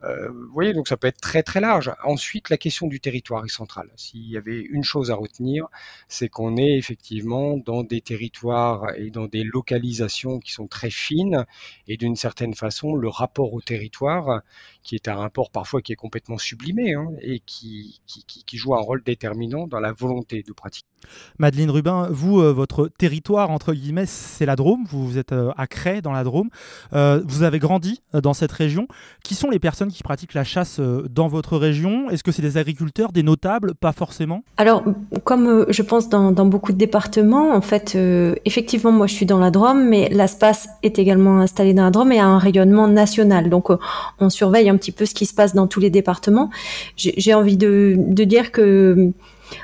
vous 0.03 0.53
voyez, 0.53 0.73
donc 0.73 0.87
ça 0.87 0.97
peut 0.97 1.07
être 1.07 1.21
très 1.21 1.41
très 1.41 1.61
large. 1.61 1.91
Ensuite, 2.03 2.49
la 2.49 2.57
question 2.57 2.85
du 2.85 2.99
territoire 2.99 3.43
est 3.45 3.49
centrale. 3.49 3.89
S'il 3.95 4.29
y 4.29 4.37
avait 4.37 4.59
une 4.59 4.83
chose 4.83 5.09
à 5.09 5.15
retenir, 5.15 5.65
c'est 6.07 6.29
qu'on 6.29 6.57
est 6.57 6.77
effectivement 6.77 7.57
dans 7.57 7.83
des 7.83 8.01
territoires 8.01 8.93
et 8.97 9.09
dans 9.09 9.25
des 9.25 9.43
localisations 9.43 10.39
qui 10.39 10.51
sont 10.51 10.67
très 10.67 10.91
fines 10.91 11.45
et 11.87 11.97
d'une 11.97 12.15
certaine 12.19 12.53
façon 12.53 12.93
le 12.95 13.09
rapport 13.09 13.53
au 13.53 13.61
territoire, 13.61 14.41
qui 14.83 14.95
est 14.95 15.07
un 15.07 15.15
rapport 15.15 15.51
parfois 15.51 15.81
qui 15.81 15.93
est 15.93 15.95
complètement 15.95 16.37
sublimé 16.37 16.93
hein, 16.93 17.09
et 17.21 17.41
qui, 17.45 18.01
qui, 18.05 18.57
joue 18.57 18.75
un 18.75 18.81
rôle 18.81 19.03
déterminant 19.03 19.67
dans 19.67 19.79
la 19.79 19.91
volonté 19.91 20.43
de 20.43 20.53
pratique. 20.53 20.85
Madeleine 21.37 21.69
Rubin, 21.69 22.09
vous, 22.11 22.41
euh, 22.41 22.51
votre 22.51 22.87
territoire, 22.87 23.51
entre 23.51 23.73
guillemets, 23.73 24.05
c'est 24.05 24.45
la 24.45 24.55
Drôme. 24.55 24.83
Vous, 24.89 25.17
êtes 25.17 25.31
euh, 25.31 25.51
à 25.57 25.67
Cray, 25.67 26.01
dans 26.01 26.11
la 26.11 26.23
Drôme. 26.23 26.49
Euh, 26.93 27.21
vous 27.25 27.43
avez 27.43 27.59
grandi 27.59 28.01
dans 28.13 28.33
cette 28.33 28.51
région. 28.51 28.87
Qui 29.23 29.35
sont 29.35 29.49
les 29.49 29.59
personnes 29.59 29.91
qui 29.91 30.03
pratiquent 30.03 30.33
la 30.33 30.43
chasse 30.43 30.79
dans 30.79 31.27
votre 31.27 31.57
région? 31.57 32.09
Est-ce 32.09 32.23
que 32.23 32.31
c'est 32.31 32.41
des 32.41 32.57
agriculteurs, 32.57 33.11
des 33.11 33.23
notables? 33.23 33.75
Pas 33.75 33.91
forcément? 33.91 34.43
Alors, 34.57 34.83
comme 35.23 35.65
je 35.69 35.81
pense 35.81 36.09
dans, 36.09 36.31
dans, 36.31 36.45
beaucoup 36.45 36.73
de 36.73 36.77
départements, 36.77 37.53
en 37.53 37.61
fait, 37.61 37.97
effectivement, 38.45 38.91
moi, 38.91 39.07
je 39.07 39.13
suis 39.13 39.25
dans 39.25 39.39
la 39.39 39.51
Drôme, 39.51 39.87
mais 39.87 40.09
l'ASPAS 40.09 40.67
est 40.83 40.99
également 40.99 41.39
installé 41.39 41.73
dans 41.73 41.83
la 41.83 41.91
Drôme 41.91 42.08
et 42.11 42.19
a 42.19 42.25
un 42.25 42.37
rayonnement 42.37 42.87
national. 42.87 43.49
Donc, 43.49 43.67
on 44.19 44.29
surveille 44.29 44.69
un 44.69 44.77
petit 44.77 44.91
peu 44.91 45.05
ce 45.05 45.13
qui 45.13 45.25
se 45.25 45.33
passe 45.33 45.53
dans 45.55 45.67
tous 45.67 45.79
les 45.79 45.89
départements. 45.89 46.49
J'ai 46.95 47.33
envie 47.33 47.57
de 47.57 48.23
dire 48.23 48.51
que 48.51 49.11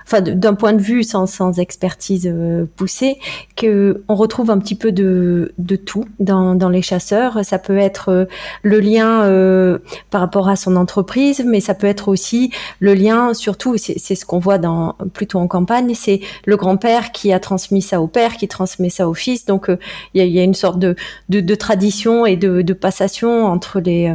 enfin 0.06 0.22
d'un 0.22 0.54
point 0.54 0.74
de 0.74 0.82
vue 0.82 1.04
sans, 1.04 1.26
sans 1.26 1.60
expertise 1.60 2.30
euh, 2.32 2.66
poussée, 2.76 3.18
que 3.56 4.04
on 4.08 4.16
retrouve 4.16 4.50
un 4.50 4.60
petit 4.60 4.76
peu 4.76 4.92
de, 4.92 5.54
de 5.58 5.76
tout 5.76 6.06
dans, 6.20 6.56
dans 6.56 6.70
les 6.70 6.82
chasseurs. 6.82 7.40
Ça 7.44 7.60
peut 7.60 7.78
être 7.78 8.10
euh, 8.10 8.26
le 8.64 8.80
lien 8.80 9.24
euh, 9.24 9.80
par 10.10 10.22
rapport 10.22 10.50
à 10.50 10.56
son 10.56 10.76
entreprise, 10.76 11.44
mais 11.46 11.60
ça 11.60 11.74
peut 11.74 11.88
être 11.88 12.08
aussi 12.08 12.52
le 12.80 12.94
lien, 12.94 13.34
surtout, 13.34 13.78
c'est 13.78 14.16
ce 14.16 14.26
qu'on 14.26 14.40
voit 14.40 14.58
dans 14.58 14.96
plutôt 15.14 15.40
en 15.40 15.48
campagne, 15.48 15.94
c'est 15.96 16.22
le 16.46 16.58
grand-père 16.58 17.12
qui 17.12 17.32
a 17.32 17.40
transmis 17.40 17.82
ça 17.82 18.02
au 18.02 18.08
père, 18.08 18.38
qui 18.38 18.48
transmet 18.48 18.90
ça 18.90 19.08
au 19.08 19.14
fils. 19.14 19.46
Donc 19.46 19.68
il 20.14 20.20
y, 20.20 20.22
a, 20.22 20.26
y, 20.26 20.40
a, 20.40 20.44
une 20.44 20.54
sorte 20.54 20.80
de, 20.80 20.96
de, 21.30 21.40
de 21.40 21.56
tradition 21.56 22.26
et 22.26 22.36
de, 22.36 22.62
de, 22.62 22.74
passation 22.74 23.46
entre 23.46 23.80
les. 23.80 24.14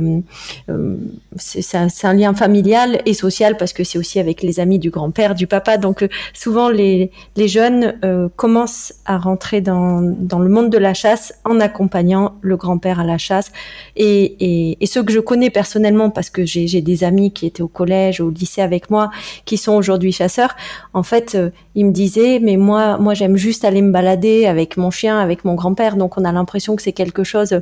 c'est 1.37 1.77
un, 1.77 1.89
un 2.03 2.15
lien 2.15 2.35
familial 2.35 3.01
et 3.07 3.15
social 3.15 3.57
parce 3.57 3.73
que 3.73 3.85
c'est 3.85 3.99
aussi 3.99 4.19
avec 4.19 4.43
les 4.43 4.61
amis 4.61 4.79
du 4.79 4.91
grand-père, 4.91 5.35
du 5.35 5.47
papa 5.47 5.60
donc 5.81 6.03
euh, 6.03 6.09
souvent 6.33 6.69
les, 6.69 7.11
les 7.37 7.49
jeunes 7.49 7.99
euh, 8.05 8.29
commencent 8.37 8.95
à 9.05 9.19
rentrer 9.19 9.61
dans, 9.61 10.01
dans 10.03 10.39
le 10.39 10.49
monde 10.49 10.71
de 10.71 10.79
la 10.79 10.95
chasse 10.95 11.35
en 11.45 11.61
accompagnant 11.61 12.35
le 12.41 12.57
grand-père 12.57 13.01
à 13.01 13.05
la 13.05 13.19
chasse. 13.19 13.53
Et, 13.97 14.25
et, 14.41 14.79
et, 14.81 14.87
ceux 14.87 15.03
que 15.03 15.13
je 15.13 15.21
connais 15.21 15.51
personnellement, 15.51 16.11
parce 16.11 16.31
que 16.31 16.45
j'ai 16.45 16.81
des 16.81 17.05
amis 17.05 17.33
qui 17.33 17.47
étaient 17.47 17.63
au 17.63 17.69
collège, 17.69 18.21
au 18.21 18.31
lycée 18.31 18.63
avec 18.63 18.91
moi, 18.91 19.11
qui 19.45 19.57
sont 19.57 19.73
aujourd'hui 19.73 20.13
chasseurs, 20.13 20.57
en 20.95 21.03
fait, 21.03 21.35
euh, 21.35 21.51
ils 21.75 21.87
me 21.87 21.93
disaient, 21.93 22.41
mais 22.41 22.57
moi, 22.57 22.99
moi 22.99 23.15
j'aime 23.15 23.37
juste 23.37 23.65
aller 23.65 23.83
me 23.83 23.93
balader 23.93 24.47
avec 24.47 24.77
mon 24.77 24.91
chien, 24.91 25.19
avec 25.19 25.45
mon 25.45 25.55
grand-père. 25.55 25.97
Donc 25.97 26.19
on 26.19 26.25
a 26.25 26.33
l'impression 26.33 26.77
que 26.77 26.83
c'est 26.83 26.93
quelque 26.93 27.25
chose 27.25 27.61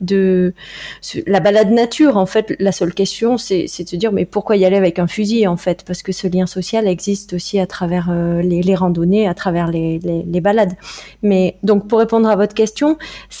de 0.00 0.54
la 1.26 1.40
balade 1.40 1.70
nature. 1.70 2.16
En 2.16 2.26
fait, 2.26 2.54
la 2.58 2.72
seule 2.72 2.94
question, 2.94 3.38
c'est 3.38 3.64
de 3.64 3.88
se 3.88 3.96
dire, 3.96 4.12
mais 4.12 4.24
pourquoi 4.24 4.56
y 4.56 4.64
aller 4.64 4.76
avec 4.76 4.98
un 4.98 5.06
fusil 5.06 5.46
en 5.46 5.56
fait? 5.56 5.84
Parce 5.84 6.02
que 6.02 6.12
ce 6.12 6.26
lien 6.26 6.46
social 6.46 6.86
existe 6.86 7.31
aussi 7.34 7.58
à 7.58 7.66
travers 7.66 8.08
euh, 8.10 8.42
les, 8.42 8.74
randonnées, 8.74 9.28
à 9.28 9.34
travers 9.34 9.68
les, 9.68 10.00
balades. 10.40 10.74
Mais 11.22 11.56
donc 11.62 11.88
pour 11.88 11.98
répondre 11.98 12.28
à 12.28 12.36
votre 12.36 12.54
question, 12.54 12.98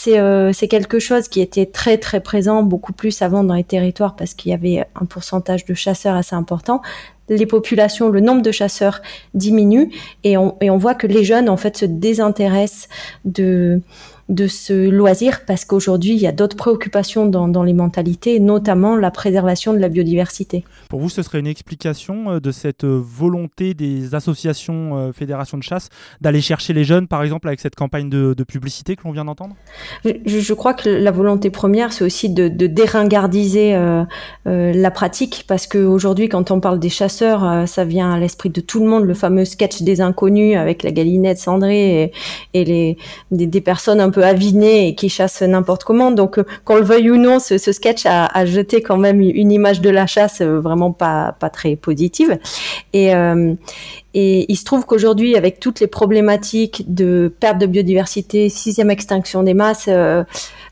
euh, 0.08 0.52
c'est 0.52 0.68
quelque 0.68 0.98
chose 0.98 1.28
qui 1.28 1.40
était 1.40 1.66
très 1.66 1.98
très 1.98 2.20
présent 2.20 2.62
beaucoup 2.62 2.92
plus 2.92 3.22
avant 3.22 3.44
dans 3.44 3.54
les 3.54 3.64
territoires 3.64 4.14
parce 4.14 4.34
qu'il 4.34 4.50
y 4.50 4.54
avait 4.54 4.86
un 4.94 5.04
pourcentage 5.04 5.64
de 5.64 5.74
chasseurs 5.74 6.16
assez 6.16 6.36
important 6.36 6.82
les 7.28 7.46
populations, 7.46 8.08
le 8.08 8.20
nombre 8.20 8.42
de 8.42 8.50
chasseurs 8.50 9.00
diminue 9.34 9.90
et 10.24 10.36
on, 10.36 10.56
et 10.60 10.70
on 10.70 10.76
voit 10.76 10.94
que 10.94 11.06
les 11.06 11.24
jeunes 11.24 11.48
en 11.48 11.56
fait 11.56 11.76
se 11.76 11.84
désintéressent 11.86 12.88
de 13.24 13.80
de 14.28 14.46
ce 14.46 14.88
loisir 14.88 15.40
parce 15.46 15.64
qu'aujourd'hui, 15.64 16.12
il 16.12 16.20
y 16.20 16.26
a 16.26 16.32
d'autres 16.32 16.56
préoccupations 16.56 17.26
dans, 17.26 17.48
dans, 17.48 17.62
les 17.62 17.72
mentalités, 17.72 18.40
notamment 18.40 18.96
la 18.96 19.10
préservation 19.10 19.72
de 19.72 19.78
la 19.78 19.88
biodiversité. 19.88 20.64
Pour 20.88 21.00
vous, 21.00 21.08
ce 21.08 21.22
serait 21.22 21.40
une 21.40 21.46
explication 21.46 22.32
euh, 22.32 22.40
de 22.40 22.52
cette 22.52 22.84
euh, 22.84 23.00
volonté 23.02 23.74
des 23.74 24.14
associations, 24.14 24.96
euh, 24.96 25.12
fédérations 25.12 25.58
de 25.58 25.62
chasse, 25.62 25.88
d'aller 26.20 26.40
chercher 26.40 26.72
les 26.72 26.84
jeunes, 26.84 27.08
par 27.08 27.22
exemple, 27.22 27.48
avec 27.48 27.60
cette 27.60 27.74
campagne 27.74 28.08
de, 28.08 28.34
de 28.34 28.44
publicité 28.44 28.96
que 28.96 29.02
l'on 29.04 29.12
vient 29.12 29.24
d'entendre? 29.24 29.56
Je, 30.04 30.12
je, 30.24 30.54
crois 30.54 30.74
que 30.74 30.88
la 30.88 31.10
volonté 31.10 31.50
première, 31.50 31.92
c'est 31.92 32.04
aussi 32.04 32.30
de, 32.30 32.48
de 32.48 32.66
déringardiser 32.66 33.74
euh, 33.74 34.04
euh, 34.46 34.72
la 34.72 34.90
pratique 34.90 35.44
parce 35.48 35.66
qu'aujourd'hui, 35.66 36.28
quand 36.28 36.50
on 36.50 36.60
parle 36.60 36.78
des 36.78 36.88
chasseurs, 36.88 37.68
ça 37.68 37.84
vient 37.84 38.12
à 38.12 38.18
l'esprit 38.18 38.50
de 38.50 38.60
tout 38.60 38.80
le 38.80 38.86
monde, 38.86 39.04
le 39.04 39.14
fameux 39.14 39.44
sketch 39.44 39.82
des 39.82 40.00
inconnus 40.00 40.56
avec 40.56 40.82
la 40.82 40.92
galinette 40.92 41.38
cendrée 41.38 42.04
et, 42.04 42.12
et 42.54 42.64
les, 42.64 42.96
des, 43.30 43.46
des 43.46 43.60
personnes 43.60 44.00
un 44.00 44.10
peu 44.12 44.22
avinées 44.22 44.88
et 44.88 44.94
qui 44.94 45.08
chassent 45.08 45.42
n'importe 45.42 45.84
comment. 45.84 46.12
Donc, 46.12 46.38
euh, 46.38 46.44
qu'on 46.64 46.76
le 46.76 46.84
veuille 46.84 47.10
ou 47.10 47.16
non, 47.16 47.40
ce, 47.40 47.58
sketch 47.58 48.06
a, 48.06 48.44
jeté 48.44 48.82
quand 48.82 48.96
même 48.96 49.20
une 49.20 49.50
image 49.50 49.80
de 49.80 49.90
la 49.90 50.06
chasse 50.06 50.40
euh, 50.40 50.60
vraiment 50.60 50.92
pas, 50.92 51.34
pas 51.38 51.50
très 51.50 51.76
positive. 51.76 52.38
Et, 52.92 53.14
euh, 53.14 53.54
et 54.14 54.50
il 54.52 54.56
se 54.56 54.64
trouve 54.64 54.84
qu'aujourd'hui, 54.84 55.36
avec 55.36 55.58
toutes 55.58 55.80
les 55.80 55.86
problématiques 55.86 56.84
de 56.86 57.32
perte 57.40 57.58
de 57.58 57.66
biodiversité, 57.66 58.48
sixième 58.48 58.90
extinction 58.90 59.42
des 59.42 59.54
masses 59.54 59.88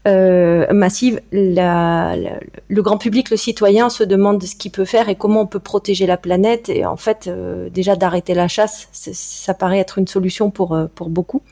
euh, 0.09 0.73
massive, 0.73 1.21
le 1.33 2.81
grand 2.81 2.99
public, 2.99 3.31
le 3.31 3.37
citoyen, 3.37 3.91
se 3.91 4.03
demande 4.03 4.43
ce 4.43 4.55
qu'il 4.57 4.71
peut 4.71 4.85
faire 4.85 5.09
et 5.09 5.15
comment 5.15 5.43
on 5.43 5.47
peut 5.47 5.59
protéger 5.59 6.07
la 6.07 6.17
planète. 6.17 6.69
Et 6.69 6.85
en 6.85 6.97
fait, 6.97 7.31
déjà 7.73 7.97
d'arrêter 7.97 8.35
la 8.35 8.49
chasse, 8.49 8.89
ça 8.93 9.55
paraît 9.55 9.79
être 9.79 9.99
une 9.99 10.07
solution 10.07 10.51
pour 10.51 10.79
pour 10.95 11.09
beaucoup, 11.09 11.43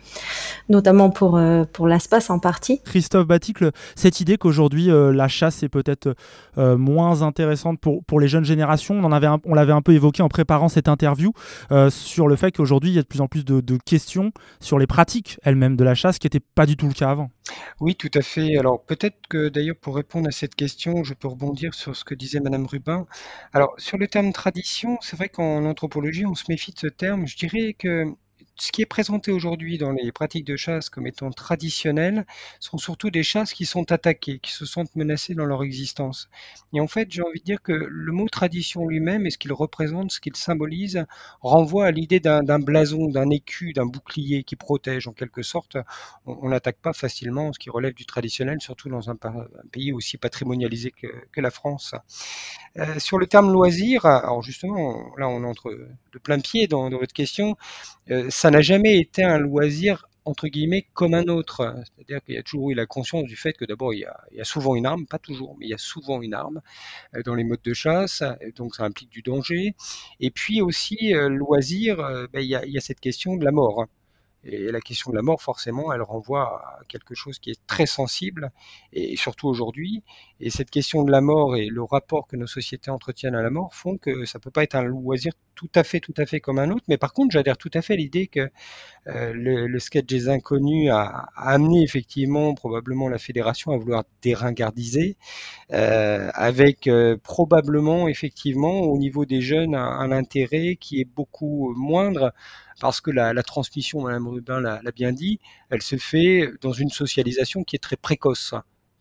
notamment 0.68 1.10
pour 1.10 1.40
pour 1.72 1.86
l'espace 1.86 2.30
en 2.30 2.38
partie. 2.38 2.80
Christophe 2.84 3.26
Baticle, 3.26 3.70
cette 3.94 4.20
idée 4.20 4.38
qu'aujourd'hui 4.38 4.88
la 4.88 5.28
chasse 5.28 5.62
est 5.62 5.68
peut-être 5.68 6.14
moins 6.56 7.22
intéressante 7.22 7.80
pour 7.80 8.04
pour 8.04 8.20
les 8.20 8.28
jeunes 8.28 8.44
générations, 8.44 8.94
on 8.94 9.04
en 9.04 9.12
avait 9.12 9.26
un, 9.26 9.40
on 9.44 9.54
l'avait 9.54 9.72
un 9.72 9.82
peu 9.82 9.92
évoqué 9.92 10.22
en 10.22 10.28
préparant 10.28 10.68
cette 10.68 10.88
interview. 10.88 11.32
Euh, 11.70 11.90
sur 11.90 12.28
le 12.28 12.36
fait 12.36 12.56
qu'aujourd'hui, 12.56 12.90
il 12.90 12.94
y 12.94 12.98
a 12.98 13.02
de 13.02 13.06
plus 13.06 13.20
en 13.20 13.28
plus 13.28 13.44
de, 13.44 13.60
de 13.60 13.76
questions 13.76 14.32
sur 14.60 14.78
les 14.78 14.86
pratiques 14.86 15.38
elles-mêmes 15.42 15.76
de 15.76 15.84
la 15.84 15.94
chasse, 15.94 16.18
qui 16.18 16.26
n'était 16.26 16.40
pas 16.40 16.66
du 16.66 16.76
tout 16.76 16.88
le 16.88 16.94
cas 16.94 17.10
avant. 17.10 17.30
Oui, 17.80 17.94
tout 17.94 18.10
à 18.14 18.22
fait. 18.22 18.56
Alors 18.56 18.82
peut-être 18.84 19.16
que 19.28 19.48
d'ailleurs 19.48 19.76
pour 19.80 19.96
répondre 19.96 20.28
à 20.28 20.32
cette 20.32 20.54
question, 20.54 21.04
je 21.04 21.14
peux 21.14 21.28
rebondir 21.28 21.74
sur 21.74 21.94
ce 21.96 22.04
que 22.04 22.14
disait 22.14 22.40
Madame 22.40 22.66
Rubin. 22.66 23.06
Alors 23.52 23.74
sur 23.78 23.98
le 23.98 24.06
terme 24.06 24.32
tradition, 24.32 24.98
c'est 25.00 25.16
vrai 25.16 25.28
qu'en 25.28 25.64
anthropologie, 25.64 26.26
on 26.26 26.34
se 26.34 26.44
méfie 26.48 26.72
de 26.72 26.78
ce 26.78 26.88
terme. 26.88 27.26
Je 27.26 27.36
dirais 27.36 27.74
que 27.78 28.04
ce 28.60 28.72
qui 28.72 28.82
est 28.82 28.86
présenté 28.86 29.30
aujourd'hui 29.30 29.78
dans 29.78 29.92
les 29.92 30.10
pratiques 30.12 30.44
de 30.44 30.56
chasse 30.56 30.90
comme 30.90 31.06
étant 31.06 31.30
traditionnelles 31.30 32.26
sont 32.60 32.78
surtout 32.78 33.10
des 33.10 33.22
chasses 33.22 33.52
qui 33.52 33.66
sont 33.66 33.90
attaquées, 33.92 34.40
qui 34.40 34.52
se 34.52 34.66
sentent 34.66 34.94
menacées 34.96 35.34
dans 35.34 35.44
leur 35.44 35.62
existence. 35.62 36.28
Et 36.72 36.80
en 36.80 36.88
fait, 36.88 37.10
j'ai 37.10 37.22
envie 37.22 37.40
de 37.40 37.44
dire 37.44 37.62
que 37.62 37.72
le 37.72 38.12
mot 38.12 38.28
tradition 38.28 38.86
lui-même 38.86 39.26
et 39.26 39.30
ce 39.30 39.38
qu'il 39.38 39.52
représente, 39.52 40.10
ce 40.10 40.20
qu'il 40.20 40.36
symbolise, 40.36 41.04
renvoie 41.40 41.86
à 41.86 41.90
l'idée 41.90 42.20
d'un 42.20 42.58
blason, 42.58 43.08
d'un 43.08 43.30
écu, 43.30 43.72
d'un 43.72 43.86
bouclier 43.86 44.42
qui 44.42 44.56
protège 44.56 45.06
en 45.06 45.12
quelque 45.12 45.42
sorte. 45.42 45.76
On 46.26 46.48
n'attaque 46.48 46.78
pas 46.78 46.92
facilement 46.92 47.52
ce 47.52 47.58
qui 47.58 47.70
relève 47.70 47.94
du 47.94 48.06
traditionnel, 48.06 48.60
surtout 48.60 48.88
dans 48.88 49.10
un, 49.10 49.16
pays 49.70 49.92
aussi 49.92 50.16
patrimonialisé 50.16 50.92
que, 50.92 51.40
la 51.40 51.50
France. 51.52 51.94
Euh, 52.78 52.98
sur 52.98 53.16
le 53.16 53.26
terme 53.28 53.52
loisir, 53.52 54.06
alors 54.06 54.42
justement, 54.42 55.14
là 55.16 55.28
on 55.28 55.44
entre 55.44 55.70
de 56.12 56.18
plein 56.18 56.40
pied 56.40 56.66
dans, 56.66 56.88
votre 56.90 57.12
question, 57.12 57.56
euh, 58.10 58.28
n'a 58.50 58.60
jamais 58.60 58.98
été 58.98 59.22
un 59.22 59.38
loisir 59.38 60.08
entre 60.28 60.48
guillemets 60.48 60.86
comme 60.92 61.14
un 61.14 61.24
autre. 61.24 61.74
C'est-à-dire 61.84 62.22
qu'il 62.22 62.34
y 62.34 62.38
a 62.38 62.42
toujours 62.42 62.70
eu 62.70 62.74
la 62.74 62.86
conscience 62.86 63.24
du 63.24 63.36
fait 63.36 63.54
que 63.54 63.64
d'abord 63.64 63.94
il, 63.94 64.06
y 64.32 64.40
a 64.40 64.44
souvent 64.44 64.76
une 64.76 64.86
arme, 64.86 65.06
pas 65.06 65.18
toujours, 65.18 65.56
mais 65.58 65.66
il 65.66 65.70
y 65.70 65.74
a 65.74 65.78
souvent 65.78 66.20
une 66.20 66.34
arme 66.34 66.60
euh, 67.14 67.22
dans 67.22 67.34
les 67.34 67.44
modes 67.44 67.62
de 67.62 67.74
chasse, 67.74 68.22
donc 68.56 68.74
ça 68.74 68.84
implique 68.84 69.10
du 69.10 69.22
danger. 69.22 69.74
Et 70.20 70.30
puis 70.30 70.60
aussi 70.60 71.14
euh, 71.14 71.28
loisir, 71.28 72.00
euh, 72.00 72.26
ben, 72.32 72.40
il, 72.40 72.48
y 72.48 72.54
a, 72.54 72.80
cette 72.80 73.00
question 73.00 73.36
de 73.36 73.44
la 73.44 73.52
mort. 73.52 73.86
Et 74.44 74.70
la 74.70 74.80
question 74.80 75.10
de 75.10 75.16
la 75.16 75.22
mort, 75.22 75.42
forcément, 75.42 75.92
elle 75.92 76.02
renvoie 76.02 76.44
à 76.44 76.84
quelque 76.88 77.14
chose 77.14 77.38
qui 77.38 77.50
est 77.50 77.66
très 77.66 77.86
sensible, 77.86 78.52
et 78.92 79.16
surtout 79.16 79.48
aujourd'hui. 79.48 80.04
Et 80.40 80.50
cette 80.50 80.70
question 80.70 81.02
de 81.02 81.10
la 81.10 81.20
mort 81.20 81.56
et 81.56 81.66
le 81.66 81.82
rapport 81.82 82.28
que 82.28 82.36
nos 82.36 82.46
sociétés 82.46 82.90
entretiennent 82.90 83.34
à 83.34 83.42
la 83.42 83.50
mort 83.50 83.74
font 83.74 83.98
que 83.98 84.24
ça 84.24 84.38
peut 84.38 84.52
pas 84.52 84.62
être 84.62 84.76
un 84.76 84.84
loisir 84.84 85.32
tout 85.56 85.68
à 85.74 85.82
fait, 85.82 86.40
comme 86.40 86.60
un 86.60 86.70
autre. 86.70 86.84
Mais 86.86 86.98
par 86.98 87.12
contre, 87.12 87.32
j'adhère 87.32 87.56
tout 87.56 87.70
à 87.74 87.82
fait 87.82 87.94
à 87.94 87.96
l'idée 87.96 88.28
que 88.28 88.48
euh, 89.08 89.32
le, 89.34 89.78
sketch 89.80 90.06
des 90.06 90.28
inconnus 90.28 90.90
a, 90.92 91.28
amené 91.34 91.82
effectivement 91.82 92.54
probablement 92.54 93.08
la 93.08 93.18
fédération 93.18 93.72
à 93.72 93.76
vouloir 93.76 94.04
déringardiser, 94.22 95.16
euh, 95.72 96.30
avec 96.34 96.86
euh, 96.86 97.16
probablement 97.20 98.06
effectivement 98.06 98.82
au 98.82 98.98
niveau 98.98 99.24
des 99.24 99.40
jeunes 99.40 99.74
un, 99.74 100.12
intérêt 100.12 100.76
qui 100.76 101.00
est 101.00 101.04
beaucoup 101.04 101.74
moindre 101.76 102.32
parce 102.80 103.00
que 103.00 103.10
la, 103.10 103.32
la 103.32 103.42
transmission, 103.42 104.02
Madame 104.02 104.28
Rubin 104.28 104.60
l'a 104.60 104.92
bien 104.94 105.12
dit, 105.12 105.40
elle 105.70 105.82
se 105.82 105.96
fait 105.96 106.48
dans 106.60 106.72
une 106.72 106.90
socialisation 106.90 107.64
qui 107.64 107.74
est 107.74 107.80
très 107.80 107.96
précoce. 107.96 108.54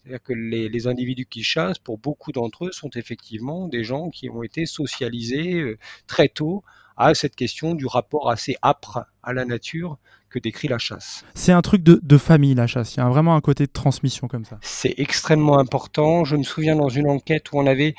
C'est-à-dire 0.07 0.23
que 0.23 0.33
les, 0.33 0.69
les, 0.69 0.87
individus 0.87 1.25
qui 1.25 1.43
chassent, 1.43 1.79
pour 1.79 1.97
beaucoup 1.97 2.31
d'entre 2.31 2.67
eux, 2.67 2.71
sont 2.71 2.89
effectivement 2.95 3.67
des 3.67 3.83
gens 3.83 4.09
qui 4.09 4.29
ont 4.29 4.41
été 4.41 4.65
socialisés 4.65 5.55
euh, 5.55 5.77
très 6.07 6.29
tôt 6.29 6.63
à 6.95 7.13
cette 7.13 7.35
question 7.35 7.75
du 7.75 7.85
rapport 7.85 8.29
assez 8.29 8.55
âpre 8.63 9.05
à 9.21 9.33
la 9.33 9.43
nature 9.43 9.97
que 10.29 10.39
décrit 10.39 10.69
la 10.69 10.77
chasse. 10.77 11.25
C'est 11.35 11.51
un 11.51 11.61
truc 11.61 11.83
de, 11.83 11.99
de, 12.01 12.17
famille, 12.17 12.55
la 12.55 12.67
chasse. 12.67 12.95
Il 12.95 12.99
y 12.99 13.03
a 13.03 13.09
vraiment 13.09 13.35
un 13.35 13.41
côté 13.41 13.65
de 13.65 13.71
transmission 13.71 14.29
comme 14.29 14.45
ça. 14.45 14.59
C'est 14.61 14.95
extrêmement 14.97 15.59
important. 15.59 16.23
Je 16.23 16.37
me 16.37 16.43
souviens 16.43 16.77
dans 16.77 16.89
une 16.89 17.09
enquête 17.09 17.51
où 17.51 17.59
on 17.59 17.67
avait 17.67 17.93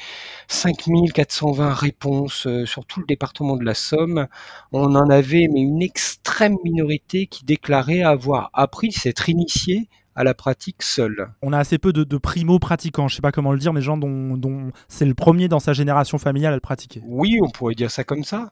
5420 0.49 1.75
réponses 1.75 2.47
euh, 2.47 2.65
sur 2.65 2.87
tout 2.87 3.01
le 3.01 3.07
département 3.07 3.57
de 3.57 3.65
la 3.65 3.75
Somme. 3.75 4.29
On 4.73 4.95
en 4.95 5.11
avait 5.11 5.47
mais 5.53 5.61
une 5.61 5.83
extrême 5.83 6.57
minorité 6.65 7.27
qui 7.27 7.45
déclarait 7.45 8.03
avoir 8.03 8.49
appris, 8.55 8.93
s'être 8.93 9.29
initié 9.29 9.91
à 10.19 10.25
la 10.25 10.35
pratique 10.35 10.83
seule. 10.83 11.31
On 11.43 11.53
a 11.53 11.59
assez 11.59 11.79
peu 11.79 11.93
de, 11.93 12.03
de 12.03 12.19
primo-pratiquants, 12.19 13.07
je 13.07 13.15
sais 13.15 13.23
pas 13.23 13.31
comment 13.31 13.53
le 13.53 13.59
dire, 13.61 13.73
mais 13.73 13.81
gens 13.81 13.97
dont, 13.97 14.37
dont 14.37 14.73
c'est 14.89 15.05
le 15.05 15.15
premier 15.15 15.47
dans 15.47 15.61
sa 15.61 15.73
génération 15.73 16.19
familiale 16.19 16.53
à 16.55 16.57
le 16.57 16.61
pratiquer. 16.61 17.01
Oui, 17.07 17.39
on 17.41 17.49
pourrait 17.51 17.77
dire 17.77 17.93
ça 17.93 18.03
comme 18.03 18.25
ça. 18.25 18.51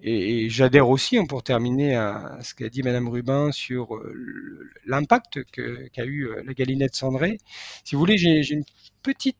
Et, 0.00 0.44
et 0.44 0.48
j'adhère 0.48 0.88
aussi, 0.88 1.18
hein, 1.18 1.24
pour 1.28 1.42
terminer, 1.42 1.96
à 1.96 2.38
ce 2.42 2.54
qu'a 2.54 2.68
dit 2.68 2.84
Madame 2.84 3.08
Rubin 3.08 3.50
sur 3.50 3.96
euh, 3.96 4.70
l'impact 4.86 5.40
qu'a 5.50 6.04
qu 6.04 6.08
eu 6.08 6.28
euh, 6.28 6.44
la 6.46 6.54
galinette 6.54 6.94
cendrée. 6.94 7.38
Si 7.82 7.96
vous 7.96 7.98
voulez, 7.98 8.16
j'ai 8.16 8.62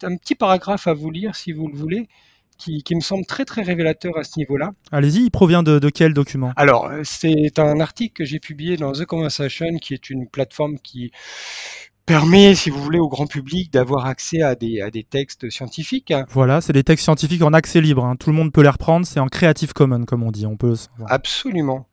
un 0.03 0.17
petit 0.17 0.35
paragraphe 0.35 0.89
à 0.89 0.95
vous 0.95 1.13
lire, 1.13 1.37
si 1.37 1.53
vous 1.53 1.69
le 1.69 1.77
voulez. 1.77 2.09
Qui, 2.59 2.83
qui, 2.83 2.97
me 2.97 3.01
semble 3.01 3.25
très 3.25 3.45
très 3.45 3.63
révélateur 3.63 4.19
à 4.19 4.25
ce 4.25 4.37
niveau-là. 4.37 4.73
Allez-y, 4.91 5.23
il 5.23 5.31
provient 5.31 5.63
de, 5.63 5.79
de, 5.79 5.89
quel 5.91 6.13
document? 6.13 6.53
Alors, 6.57 6.91
c'est 7.05 7.59
un 7.61 7.79
article 7.79 8.15
que 8.15 8.25
j'ai 8.25 8.41
publié 8.41 8.77
dans 8.77 8.93
The 8.93 9.05
Conversation, 9.05 9.77
qui 9.81 9.95
est 9.95 10.11
une 10.11 10.29
plateforme 10.29 10.79
qui 10.81 11.13
permet, 12.09 12.55
si 12.55 12.71
vous 12.71 12.83
voulez, 12.83 12.99
au 12.99 13.09
grand 13.09 13.27
public 13.27 13.73
d'avoir 13.73 14.07
accès 14.07 14.43
à 14.43 14.55
des, 14.55 14.81
à 14.81 14.91
des 14.91 15.05
textes 15.05 15.51
scientifiques. 15.51 16.13
Voilà, 16.31 16.61
c'est 16.61 16.73
des 16.73 16.85
textes 16.85 17.05
scientifiques 17.05 17.43
en 17.43 17.53
accès 17.53 17.81
libre. 17.81 18.05
Hein. 18.05 18.17
Tout 18.17 18.31
le 18.31 18.37
monde 18.37 18.53
peut 18.53 18.63
les 18.63 18.69
reprendre. 18.69 19.07
C'est 19.07 19.21
en 19.21 19.29
Creative 19.29 19.73
Commons, 19.73 20.05
comme 20.05 20.23
on 20.23 20.33
dit. 20.33 20.47
On 20.47 20.57
peut. 20.57 20.75
Absolument. 21.07 21.87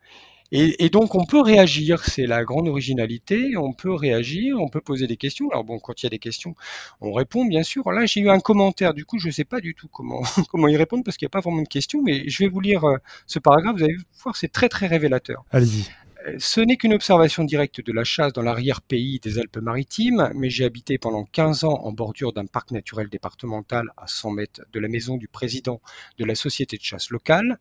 Et, 0.58 0.86
et, 0.86 0.90
donc 0.90 1.16
on 1.16 1.26
peut 1.26 1.42
réagir, 1.42 2.06
c'est 2.06 2.26
la 2.26 2.46
grande 2.46 2.70
originalité, 2.70 3.58
on 3.58 3.74
peut 3.74 3.94
réagir, 3.94 4.56
on 4.62 4.70
peut 4.70 4.80
poser 4.80 5.06
des 5.06 5.18
questions. 5.18 5.50
Alors 5.50 5.66
bon, 5.66 5.80
quand 5.80 6.02
il 6.02 6.06
y 6.06 6.08
a 6.08 6.10
des 6.10 6.18
questions, 6.18 6.56
on 7.02 7.12
répond 7.12 7.44
bien 7.44 7.62
sûr. 7.62 7.92
Là 7.92 8.06
j'ai 8.06 8.22
eu 8.22 8.30
un 8.30 8.40
commentaire, 8.40 8.94
du 8.94 9.04
coup 9.04 9.20
je 9.20 9.28
ne 9.28 9.34
sais 9.34 9.44
pas 9.44 9.60
du 9.60 9.76
tout 9.76 9.90
comment, 9.90 10.22
comment 10.50 10.70
y 10.70 10.78
répondre 10.78 11.04
parce 11.04 11.18
qu'il 11.18 11.26
n'y 11.26 11.32
a 11.32 11.36
pas 11.36 11.42
vraiment 11.42 11.62
de 11.62 11.68
questions, 11.68 12.02
mais 12.02 12.30
je 12.30 12.42
vais 12.42 12.50
vous 12.50 12.62
lire 12.62 12.86
euh, 12.86 12.96
ce 13.28 13.38
paragraphe, 13.38 13.76
vous 13.76 13.84
allez 13.84 13.98
voir, 14.24 14.38
c'est 14.38 14.48
très 14.48 14.70
très 14.70 14.88
révélateur. 14.88 15.44
Allez-y. 15.52 15.90
Ce 16.38 16.62
n'est 16.62 16.78
qu'une 16.78 16.94
observation 16.94 17.44
directe 17.44 17.86
de 17.86 17.92
la 17.92 18.06
chasse 18.06 18.32
dans 18.32 18.42
l'arrière-pays 18.42 19.20
des 19.20 19.40
Alpes-Maritimes, 19.40 20.32
mais 20.36 20.50
j'ai 20.50 20.64
habité 20.64 20.98
pendant 20.98 21.26
15 21.26 21.66
ans 21.66 21.82
en 21.84 21.92
bordure 21.92 22.32
d'un 22.32 22.46
parc 22.46 22.72
naturel 22.72 23.10
départemental 23.10 23.90
à 23.98 24.08
100 24.08 24.32
mètres 24.32 24.62
de 24.72 24.80
la 24.80 24.88
maison 24.88 25.18
du 25.18 25.28
président 25.28 25.82
de 26.18 26.24
la 26.24 26.34
société 26.34 26.78
de 26.78 26.82
chasse 26.82 27.10
locale. 27.10 27.60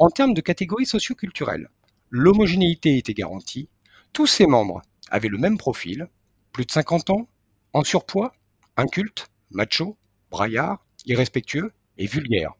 En 0.00 0.10
termes 0.10 0.34
de 0.34 0.40
catégories 0.40 0.84
socioculturelles, 0.84 1.68
l'homogénéité 2.10 2.96
était 2.96 3.14
garantie, 3.14 3.68
tous 4.12 4.26
ses 4.26 4.46
membres 4.46 4.82
avaient 5.10 5.28
le 5.28 5.38
même 5.38 5.58
profil, 5.58 6.08
plus 6.52 6.64
de 6.64 6.70
50 6.70 7.10
ans, 7.10 7.28
en 7.72 7.84
surpoids, 7.84 8.32
inculte, 8.76 9.28
macho, 9.50 9.96
braillard, 10.30 10.84
irrespectueux 11.06 11.72
et 11.98 12.06
vulgaire, 12.06 12.52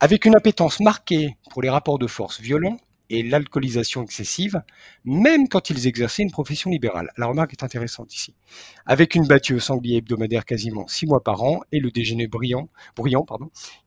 avec 0.00 0.24
une 0.24 0.36
appétence 0.36 0.80
marquée 0.80 1.36
pour 1.50 1.62
les 1.62 1.70
rapports 1.70 1.98
de 1.98 2.06
force 2.06 2.40
violents 2.40 2.78
et 3.12 3.22
l'alcoolisation 3.22 4.02
excessive, 4.02 4.62
même 5.04 5.46
quand 5.48 5.70
ils 5.70 5.86
exerçaient 5.86 6.22
une 6.22 6.30
profession 6.30 6.70
libérale. 6.70 7.10
La 7.18 7.26
remarque 7.26 7.52
est 7.52 7.62
intéressante 7.62 8.14
ici. 8.14 8.34
Avec 8.86 9.14
une 9.14 9.26
battue 9.26 9.54
au 9.54 9.60
sanglier 9.60 9.98
hebdomadaire 9.98 10.46
quasiment 10.46 10.88
six 10.88 11.06
mois 11.06 11.22
par 11.22 11.42
an 11.42 11.60
et 11.72 11.78
le 11.78 11.90
déjeuner 11.90 12.26
brillant, 12.26 12.68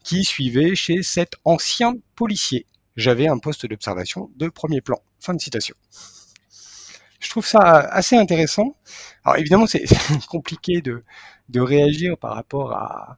qui 0.04 0.24
suivait 0.24 0.76
chez 0.76 1.02
cet 1.02 1.34
ancien 1.44 1.96
policier. 2.16 2.68
J'avais 2.96 3.28
un 3.28 3.38
poste 3.38 3.66
d'observation 3.66 4.30
de 4.36 4.50
premier 4.50 4.82
plan. 4.82 5.02
Fin 5.20 5.34
de 5.34 5.42
citation. 5.42 5.76
je 7.20 7.30
trouve 7.30 7.46
ça 7.46 7.60
assez 7.60 8.16
intéressant. 8.16 8.76
Alors 9.24 9.38
évidemment, 9.38 9.68
c'est 9.68 9.86
compliqué 10.30 10.82
de, 10.82 11.04
de 11.50 11.60
réagir 11.60 12.18
par 12.18 12.36
rapport 12.36 12.72
à, 12.74 13.18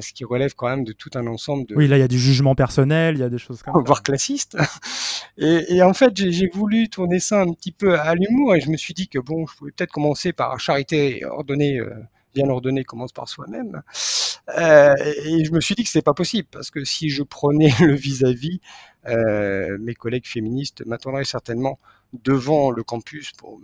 ce 0.00 0.12
qui 0.12 0.24
relève 0.24 0.54
quand 0.54 0.68
même 0.68 0.84
de 0.84 0.92
tout 0.92 1.10
un 1.16 1.26
ensemble 1.26 1.66
de... 1.66 1.74
Oui, 1.74 1.88
là, 1.88 1.96
il 1.96 2.00
y 2.00 2.04
a 2.04 2.08
du 2.08 2.18
jugement 2.18 2.54
personnel, 2.54 3.16
il 3.16 3.20
y 3.20 3.24
a 3.24 3.28
des 3.28 3.38
choses 3.38 3.62
comme 3.62 3.74
ça. 3.74 3.80
Voire 3.84 4.02
classiste. 4.02 4.56
Et, 5.38 5.76
et 5.76 5.82
en 5.82 5.92
fait, 5.92 6.16
j'ai 6.16 6.48
voulu 6.48 6.88
tourner 6.88 7.18
ça 7.18 7.42
un 7.42 7.52
petit 7.52 7.72
peu 7.72 7.98
à 7.98 8.14
l'humour 8.14 8.54
et 8.54 8.60
je 8.60 8.70
me 8.70 8.76
suis 8.76 8.94
dit 8.94 9.08
que 9.08 9.18
bon, 9.18 9.46
je 9.46 9.56
pouvais 9.56 9.72
peut-être 9.72 9.90
commencer 9.90 10.32
par 10.32 10.58
charité 10.60 11.24
ordonnée, 11.26 11.78
euh, 11.78 11.90
bien 12.36 12.48
ordonnée 12.50 12.84
commence 12.84 13.12
par 13.12 13.28
soi-même. 13.28 13.82
Euh, 14.58 14.94
et 15.24 15.44
je 15.44 15.52
me 15.52 15.60
suis 15.60 15.74
dit 15.74 15.82
que 15.82 15.88
c'était 15.88 16.04
pas 16.04 16.14
possible 16.14 16.46
parce 16.52 16.70
que 16.70 16.84
si 16.84 17.08
je 17.08 17.22
prenais 17.22 17.70
le 17.80 17.94
vis-à-vis, 17.94 18.60
euh, 19.08 19.76
mes 19.80 19.94
collègues 19.94 20.26
féministes 20.26 20.84
m'attendraient 20.86 21.24
certainement 21.24 21.78
devant 22.24 22.70
le 22.70 22.82
campus 22.82 23.32
pour 23.32 23.60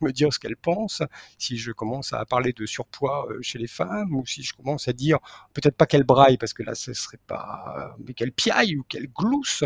me, 0.00 0.12
dire 0.12 0.32
ce 0.32 0.38
qu'elles 0.38 0.56
pensent, 0.56 1.02
si 1.38 1.58
je 1.58 1.72
commence 1.72 2.12
à 2.12 2.24
parler 2.24 2.52
de 2.52 2.66
surpoids 2.66 3.26
euh, 3.30 3.38
chez 3.42 3.58
les 3.58 3.66
femmes, 3.66 4.14
ou 4.14 4.26
si 4.26 4.42
je 4.42 4.52
commence 4.54 4.88
à 4.88 4.92
dire 4.92 5.18
peut-être 5.52 5.76
pas 5.76 5.86
qu'elle 5.86 6.04
braille, 6.04 6.36
parce 6.38 6.52
que 6.52 6.62
là 6.62 6.74
ce 6.74 6.92
serait 6.92 7.20
pas, 7.26 7.94
mais 8.06 8.14
qu'elle 8.14 8.32
piaille 8.32 8.76
ou 8.76 8.82
qu'elle 8.88 9.08
glousse. 9.08 9.64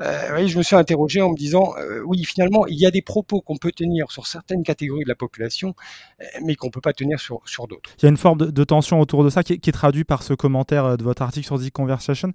Euh, 0.00 0.46
je 0.46 0.58
me 0.58 0.62
suis 0.62 0.76
interrogé 0.76 1.20
en 1.20 1.30
me 1.30 1.36
disant, 1.36 1.74
euh, 1.78 2.02
oui, 2.04 2.24
finalement, 2.24 2.66
il 2.66 2.78
y 2.78 2.86
a 2.86 2.90
des 2.90 3.02
propos 3.02 3.40
qu'on 3.40 3.56
peut 3.56 3.72
tenir 3.72 4.10
sur 4.10 4.26
certaines 4.26 4.62
catégories 4.62 5.04
de 5.04 5.08
la 5.08 5.14
population, 5.14 5.74
euh, 6.20 6.24
mais 6.44 6.54
qu'on 6.54 6.70
peut 6.70 6.80
pas 6.80 6.92
tenir 6.92 7.20
sur, 7.20 7.40
sur 7.46 7.66
d'autres. 7.66 7.90
Il 7.98 8.04
y 8.04 8.06
a 8.06 8.10
une 8.10 8.16
forme 8.16 8.38
de, 8.38 8.64
tension 8.64 9.00
autour 9.00 9.24
de 9.24 9.30
ça 9.30 9.42
qui 9.42 9.54
est, 9.54 9.58
qui 9.58 9.70
est, 9.70 9.72
traduit 9.72 10.04
par 10.04 10.22
ce 10.22 10.34
commentaire 10.34 10.96
de 10.96 11.02
votre 11.02 11.22
article 11.22 11.46
sur 11.46 11.58
The 11.58 11.70
Conversation 11.70 12.32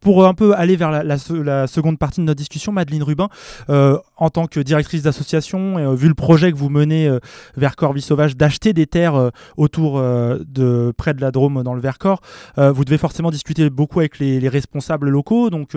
pour 0.00 0.26
un 0.26 0.34
peu 0.34 0.54
aller 0.54 0.76
vers 0.76 0.90
la, 0.90 1.18
seconde 1.18 1.98
partie 1.98 2.20
de 2.20 2.26
notre 2.26 2.38
discussion, 2.38 2.72
Madeleine 2.72 3.02
Rubin, 3.02 3.28
euh, 3.68 3.98
en 4.16 4.30
tant 4.30 4.46
que 4.46 4.60
directrice 4.60 5.02
d'association, 5.02 5.78
euh, 5.78 5.94
vu 5.94 6.08
le 6.08 6.14
projet 6.14 6.52
que 6.52 6.56
vous 6.56 6.68
menez 6.68 7.06
euh, 7.06 7.18
vers 7.56 7.76
Corvis 7.76 8.02
Sauvage 8.02 8.36
d'acheter 8.36 8.72
des 8.72 8.86
terres 8.86 9.14
euh, 9.14 9.30
autour 9.56 10.00
de 10.00 10.92
près 10.96 11.14
de 11.14 11.20
la 11.20 11.30
Drôme 11.30 11.62
dans 11.62 11.74
le 11.74 11.80
Vercors, 11.80 12.20
vous 12.56 12.84
devez 12.84 12.98
forcément 12.98 13.30
discuter 13.30 13.70
beaucoup 13.70 14.00
avec 14.00 14.18
les, 14.18 14.40
les 14.40 14.48
responsables 14.48 15.08
locaux, 15.08 15.50
donc 15.50 15.74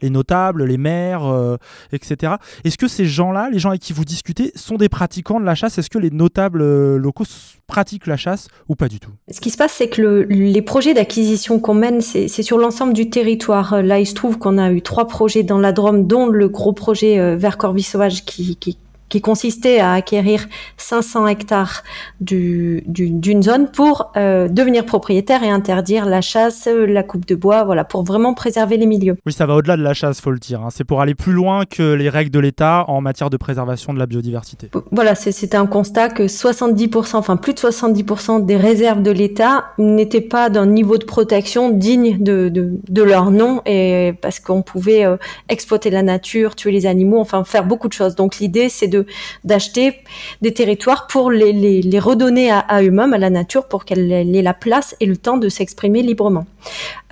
les 0.00 0.10
notables, 0.10 0.64
les 0.64 0.76
maires, 0.76 1.56
etc. 1.92 2.34
Est-ce 2.64 2.78
que 2.78 2.88
ces 2.88 3.06
gens-là, 3.06 3.48
les 3.50 3.58
gens 3.58 3.70
avec 3.70 3.82
qui 3.82 3.92
vous 3.92 4.04
discutez, 4.04 4.52
sont 4.54 4.76
des 4.76 4.88
pratiquants 4.88 5.40
de 5.40 5.44
la 5.44 5.54
chasse? 5.54 5.78
Est-ce 5.78 5.90
que 5.90 5.98
les 5.98 6.10
notables 6.10 6.96
locaux 6.96 7.24
pratiquent 7.66 8.06
la 8.06 8.16
chasse 8.16 8.48
ou 8.68 8.74
pas 8.74 8.88
du 8.88 9.00
tout? 9.00 9.10
Ce 9.30 9.40
qui 9.40 9.50
se 9.50 9.56
passe, 9.56 9.72
c'est 9.72 9.88
que 9.88 10.02
le, 10.02 10.22
les 10.22 10.62
projets 10.62 10.94
d'acquisition 10.94 11.58
qu'on 11.60 11.74
mène, 11.74 12.00
c'est 12.00 12.28
sur 12.28 12.58
l'ensemble 12.58 12.92
du 12.92 13.10
territoire 13.10 13.63
Là, 13.72 13.98
il 13.98 14.06
se 14.06 14.14
trouve 14.14 14.38
qu'on 14.38 14.58
a 14.58 14.70
eu 14.70 14.82
trois 14.82 15.06
projets 15.06 15.42
dans 15.42 15.58
la 15.58 15.72
Drôme, 15.72 16.06
dont 16.06 16.26
le 16.26 16.48
gros 16.48 16.72
projet 16.72 17.18
euh, 17.18 17.36
Corvis 17.56 17.82
Sauvage 17.82 18.24
qui, 18.24 18.78
qui 19.14 19.20
consistait 19.20 19.78
à 19.78 19.92
acquérir 19.92 20.48
500 20.76 21.28
hectares 21.28 21.84
du, 22.20 22.82
du, 22.88 23.10
d'une 23.10 23.44
zone 23.44 23.68
pour 23.70 24.10
euh, 24.16 24.48
devenir 24.48 24.84
propriétaire 24.84 25.44
et 25.44 25.50
interdire 25.50 26.04
la 26.04 26.20
chasse, 26.20 26.66
la 26.66 27.04
coupe 27.04 27.24
de 27.24 27.36
bois, 27.36 27.62
voilà, 27.62 27.84
pour 27.84 28.02
vraiment 28.02 28.34
préserver 28.34 28.76
les 28.76 28.86
milieux. 28.86 29.16
Oui, 29.24 29.32
ça 29.32 29.46
va 29.46 29.54
au-delà 29.54 29.76
de 29.76 29.84
la 29.84 29.94
chasse, 29.94 30.20
faut 30.20 30.32
le 30.32 30.40
dire. 30.40 30.62
Hein. 30.62 30.70
C'est 30.72 30.82
pour 30.82 31.00
aller 31.00 31.14
plus 31.14 31.32
loin 31.32 31.64
que 31.64 31.92
les 31.92 32.08
règles 32.08 32.32
de 32.32 32.40
l'État 32.40 32.86
en 32.88 33.00
matière 33.00 33.30
de 33.30 33.36
préservation 33.36 33.94
de 33.94 34.00
la 34.00 34.06
biodiversité. 34.06 34.68
Voilà, 34.90 35.14
c'était 35.14 35.56
un 35.56 35.66
constat 35.66 36.08
que 36.08 36.24
70%, 36.24 37.14
enfin 37.14 37.36
plus 37.36 37.54
de 37.54 37.60
70% 37.60 38.44
des 38.44 38.56
réserves 38.56 39.00
de 39.00 39.12
l'État 39.12 39.66
n'étaient 39.78 40.20
pas 40.20 40.50
d'un 40.50 40.66
niveau 40.66 40.98
de 40.98 41.04
protection 41.04 41.70
digne 41.70 42.18
de, 42.18 42.48
de, 42.48 42.72
de 42.88 43.02
leur 43.04 43.30
nom, 43.30 43.62
et 43.64 44.14
parce 44.20 44.40
qu'on 44.40 44.62
pouvait 44.62 45.06
euh, 45.06 45.16
exploiter 45.48 45.90
la 45.90 46.02
nature, 46.02 46.56
tuer 46.56 46.72
les 46.72 46.86
animaux, 46.86 47.20
enfin 47.20 47.44
faire 47.44 47.64
beaucoup 47.64 47.86
de 47.86 47.92
choses. 47.92 48.16
Donc 48.16 48.40
l'idée, 48.40 48.68
c'est 48.68 48.88
de 48.88 49.03
d'acheter 49.44 49.94
des 50.42 50.52
territoires 50.52 51.06
pour 51.06 51.30
les, 51.30 51.52
les, 51.52 51.98
redonner 51.98 52.50
à, 52.50 52.82
eux-mêmes, 52.82 53.14
à 53.14 53.18
la 53.18 53.30
nature, 53.30 53.66
pour 53.66 53.84
qu'elle 53.84 54.10
ait 54.12 54.42
la 54.42 54.54
place 54.54 54.96
et 55.00 55.06
le 55.06 55.16
temps 55.16 55.36
de 55.36 55.48
s'exprimer 55.48 56.02
librement. 56.02 56.46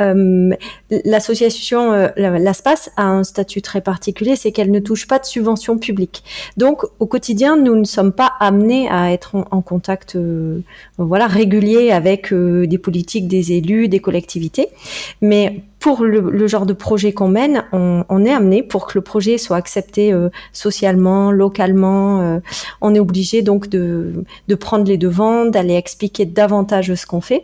Euh, 0.00 0.50
L'association 1.04 1.92
euh, 1.92 2.08
l'ASPAS 2.16 2.90
a 2.96 3.04
un 3.04 3.24
statut 3.24 3.62
très 3.62 3.80
particulier, 3.80 4.36
c'est 4.36 4.52
qu'elle 4.52 4.70
ne 4.70 4.80
touche 4.80 5.06
pas 5.06 5.18
de 5.18 5.24
subventions 5.24 5.78
publiques. 5.78 6.22
Donc 6.56 6.82
au 6.98 7.06
quotidien, 7.06 7.56
nous 7.56 7.76
ne 7.76 7.84
sommes 7.84 8.12
pas 8.12 8.32
amenés 8.40 8.88
à 8.90 9.12
être 9.12 9.34
en, 9.34 9.46
en 9.50 9.62
contact 9.62 10.16
euh, 10.16 10.60
voilà, 10.98 11.26
régulier 11.26 11.90
avec 11.90 12.32
euh, 12.32 12.66
des 12.66 12.78
politiques, 12.78 13.28
des 13.28 13.52
élus, 13.52 13.88
des 13.88 14.00
collectivités. 14.00 14.68
Mais 15.20 15.62
pour 15.82 16.04
le, 16.04 16.20
le, 16.20 16.46
genre 16.46 16.64
de 16.64 16.74
projet 16.74 17.12
qu'on 17.12 17.26
mène, 17.26 17.64
on, 17.72 18.04
on, 18.08 18.24
est 18.24 18.32
amené 18.32 18.62
pour 18.62 18.86
que 18.86 18.92
le 18.94 19.02
projet 19.02 19.36
soit 19.36 19.56
accepté 19.56 20.12
euh, 20.12 20.28
socialement, 20.52 21.32
localement. 21.32 22.20
Euh, 22.20 22.38
on 22.80 22.94
est 22.94 23.00
obligé 23.00 23.42
donc 23.42 23.68
de, 23.68 24.24
prendre 24.60 24.84
les 24.84 24.96
devants, 24.96 25.44
d'aller 25.44 25.74
expliquer 25.74 26.24
davantage 26.24 26.94
ce 26.94 27.04
qu'on 27.04 27.20
fait. 27.20 27.42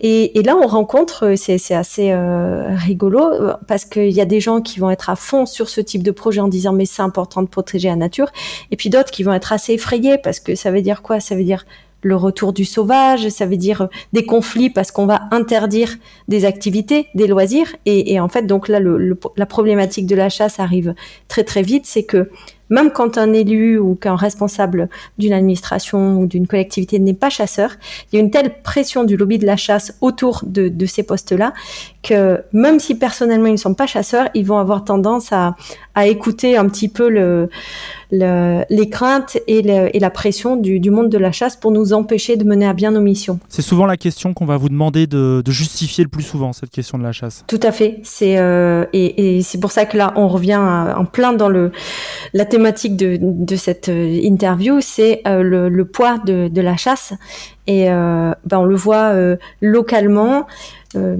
Et, 0.00 0.42
là, 0.42 0.56
on 0.56 0.66
rencontre, 0.66 1.34
c'est 1.36 1.72
assez 1.72 2.10
euh, 2.10 2.74
rigolo, 2.74 3.22
parce 3.68 3.84
qu'il 3.84 4.10
y 4.10 4.20
a 4.20 4.24
des 4.24 4.40
gens 4.40 4.60
qui 4.60 4.80
vont 4.80 4.90
être 4.90 5.08
à 5.08 5.14
fond 5.14 5.46
sur 5.46 5.68
ce 5.68 5.80
type 5.80 6.02
de 6.02 6.10
projet 6.10 6.40
en 6.40 6.48
disant 6.48 6.72
mais 6.72 6.84
c'est 6.84 7.02
important 7.02 7.42
de 7.42 7.48
protéger 7.48 7.88
la 7.88 7.96
nature, 7.96 8.32
et 8.72 8.76
puis 8.76 8.90
d'autres 8.90 9.12
qui 9.12 9.22
vont 9.22 9.32
être 9.32 9.52
assez 9.52 9.74
effrayés 9.74 10.18
parce 10.18 10.40
que 10.40 10.56
ça 10.56 10.72
veut 10.72 10.82
dire 10.82 11.00
quoi? 11.00 11.20
Ça 11.20 11.36
veut 11.36 11.44
dire 11.44 11.64
le 12.02 12.16
retour 12.16 12.52
du 12.52 12.64
sauvage, 12.64 13.28
ça 13.28 13.46
veut 13.46 13.56
dire 13.56 13.88
des 14.12 14.24
conflits 14.24 14.70
parce 14.70 14.90
qu'on 14.90 15.06
va 15.06 15.22
interdire 15.30 15.96
des 16.28 16.44
activités, 16.44 17.08
des 17.14 17.26
loisirs. 17.26 17.74
Et, 17.86 18.20
en 18.20 18.28
fait, 18.28 18.42
donc 18.42 18.68
là, 18.68 18.80
la 18.80 19.46
problématique 19.46 20.06
de 20.06 20.14
la 20.14 20.28
chasse 20.28 20.60
arrive 20.60 20.94
très 21.28 21.44
très 21.44 21.62
vite, 21.62 21.86
c'est 21.86 22.04
que 22.04 22.30
même 22.70 22.90
quand 22.90 23.16
un 23.16 23.32
élu 23.32 23.78
ou 23.78 23.94
qu'un 23.94 24.14
responsable 24.14 24.90
d'une 25.16 25.32
administration 25.32 26.18
ou 26.18 26.26
d'une 26.26 26.46
collectivité 26.46 26.98
n'est 26.98 27.14
pas 27.14 27.30
chasseur, 27.30 27.70
il 28.12 28.16
y 28.16 28.18
a 28.18 28.22
une 28.22 28.30
telle 28.30 28.60
pression 28.62 29.04
du 29.04 29.16
lobby 29.16 29.38
de 29.38 29.46
la 29.46 29.56
chasse 29.56 29.96
autour 30.02 30.42
de 30.44 30.86
ces 30.86 31.02
postes-là 31.02 31.54
que 32.02 32.42
même 32.52 32.80
si 32.80 32.94
personnellement 32.94 33.48
ils 33.48 33.52
ne 33.52 33.56
sont 33.56 33.74
pas 33.74 33.86
chasseurs, 33.86 34.28
ils 34.34 34.46
vont 34.46 34.58
avoir 34.58 34.84
tendance 34.84 35.32
à, 35.32 35.56
à 35.98 36.06
écouter 36.06 36.56
un 36.56 36.68
petit 36.68 36.88
peu 36.88 37.08
le, 37.08 37.48
le, 38.10 38.64
les 38.70 38.88
craintes 38.88 39.38
et, 39.46 39.62
le, 39.62 39.94
et 39.94 39.98
la 39.98 40.10
pression 40.10 40.56
du, 40.56 40.80
du, 40.80 40.90
monde 40.90 41.08
de 41.08 41.18
la 41.18 41.32
chasse 41.32 41.56
pour 41.56 41.72
nous 41.72 41.92
empêcher 41.92 42.36
de 42.36 42.44
mener 42.44 42.66
à 42.66 42.72
bien 42.72 42.92
nos 42.92 43.00
missions. 43.00 43.38
C'est 43.48 43.62
souvent 43.62 43.84
la 43.86 43.96
question 43.96 44.32
qu'on 44.32 44.46
va 44.46 44.56
vous 44.56 44.68
demander 44.68 45.06
de, 45.06 45.42
de, 45.44 45.52
justifier 45.52 46.04
le 46.04 46.10
plus 46.10 46.22
souvent, 46.22 46.52
cette 46.52 46.70
question 46.70 46.98
de 46.98 47.02
la 47.02 47.12
chasse. 47.12 47.44
Tout 47.48 47.60
à 47.62 47.72
fait. 47.72 48.00
C'est 48.04 48.38
euh, 48.38 48.86
et, 48.92 49.38
et 49.38 49.42
c'est 49.42 49.58
pour 49.58 49.72
ça 49.72 49.84
que 49.86 49.96
là, 49.96 50.12
on 50.16 50.28
revient 50.28 50.56
en 50.56 51.04
plein 51.04 51.32
dans 51.32 51.48
le 51.48 51.72
la 52.32 52.44
thématique 52.44 52.96
de, 52.96 53.18
de 53.20 53.56
cette 53.56 53.88
euh, 53.88 54.20
interview, 54.22 54.80
c'est 54.80 55.22
euh, 55.26 55.42
le, 55.42 55.68
le, 55.68 55.84
poids 55.84 56.18
de, 56.18 56.48
de, 56.48 56.60
la 56.60 56.76
chasse. 56.76 57.12
Et 57.68 57.90
euh, 57.90 58.32
ben 58.46 58.60
on 58.60 58.64
le 58.64 58.74
voit 58.74 59.12
euh, 59.12 59.36
localement. 59.60 60.46
Euh, 60.96 61.16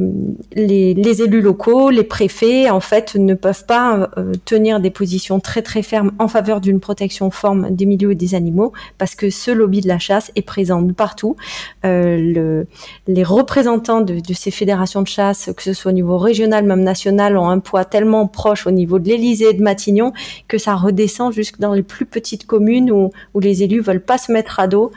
les, 0.55 1.23
élus 1.23 1.43
locaux, 1.43 1.91
les 1.91 2.03
préfets, 2.03 2.71
en 2.71 2.81
fait, 2.81 3.17
ne 3.17 3.35
peuvent 3.35 3.67
pas 3.67 4.09
tenir 4.47 4.81
des 4.81 4.89
positions 4.89 5.41
très 5.41 5.61
très 5.61 5.83
fermes 5.83 6.11
en 6.19 6.27
faveur 6.27 6.63
d'une 6.63 6.81
protection 6.81 7.31
forme 7.31 7.71
des 7.71 7.85
milieux 7.85 8.13
et 8.13 8.15
des 8.15 8.35
animaux, 8.35 8.73
parce 8.97 9.15
que 9.15 9.29
ce 9.29 9.51
lobby 9.51 9.83
de 9.83 9.89
la 9.89 9.99
chasse 9.99 10.33
est 10.37 10.43
présent 10.43 10.83
partout. 10.95 11.37
Le, 11.85 12.67
les 13.07 13.25
représentants 13.25 14.01
de, 14.01 14.21
de, 14.21 14.33
ces 14.33 14.51
fédérations 14.51 15.03
de 15.03 15.07
chasse, 15.07 15.51
que 15.55 15.63
ce 15.63 15.75
soit 15.75 15.91
au 15.91 15.95
niveau 15.95 16.17
régional, 16.17 16.65
même 16.65 16.83
national, 16.83 17.37
ont 17.37 17.51
un 17.51 17.59
poids 17.59 17.85
tellement 17.85 18.27
proche 18.27 18.67
au 18.67 18.71
niveau 18.71 18.99
de 18.99 19.07
l'Élysée 19.07 19.51
et 19.51 19.55
de 19.55 19.63
Matignon 19.63 20.15
que 20.49 20.57
ça 20.57 20.77
redescend 20.77 21.31
jusque 21.31 21.59
dans 21.61 21.75
les 21.75 21.83
plus 21.83 22.07
petites 22.07 22.47
communes 22.47 22.91
où, 22.91 23.11
où 23.35 23.41
les 23.41 23.63
élus 23.63 23.83
veulent 23.83 24.01
pas 24.01 24.17
se 24.17 24.33
mettre 24.33 24.61
à 24.61 24.67
dos 24.67 24.93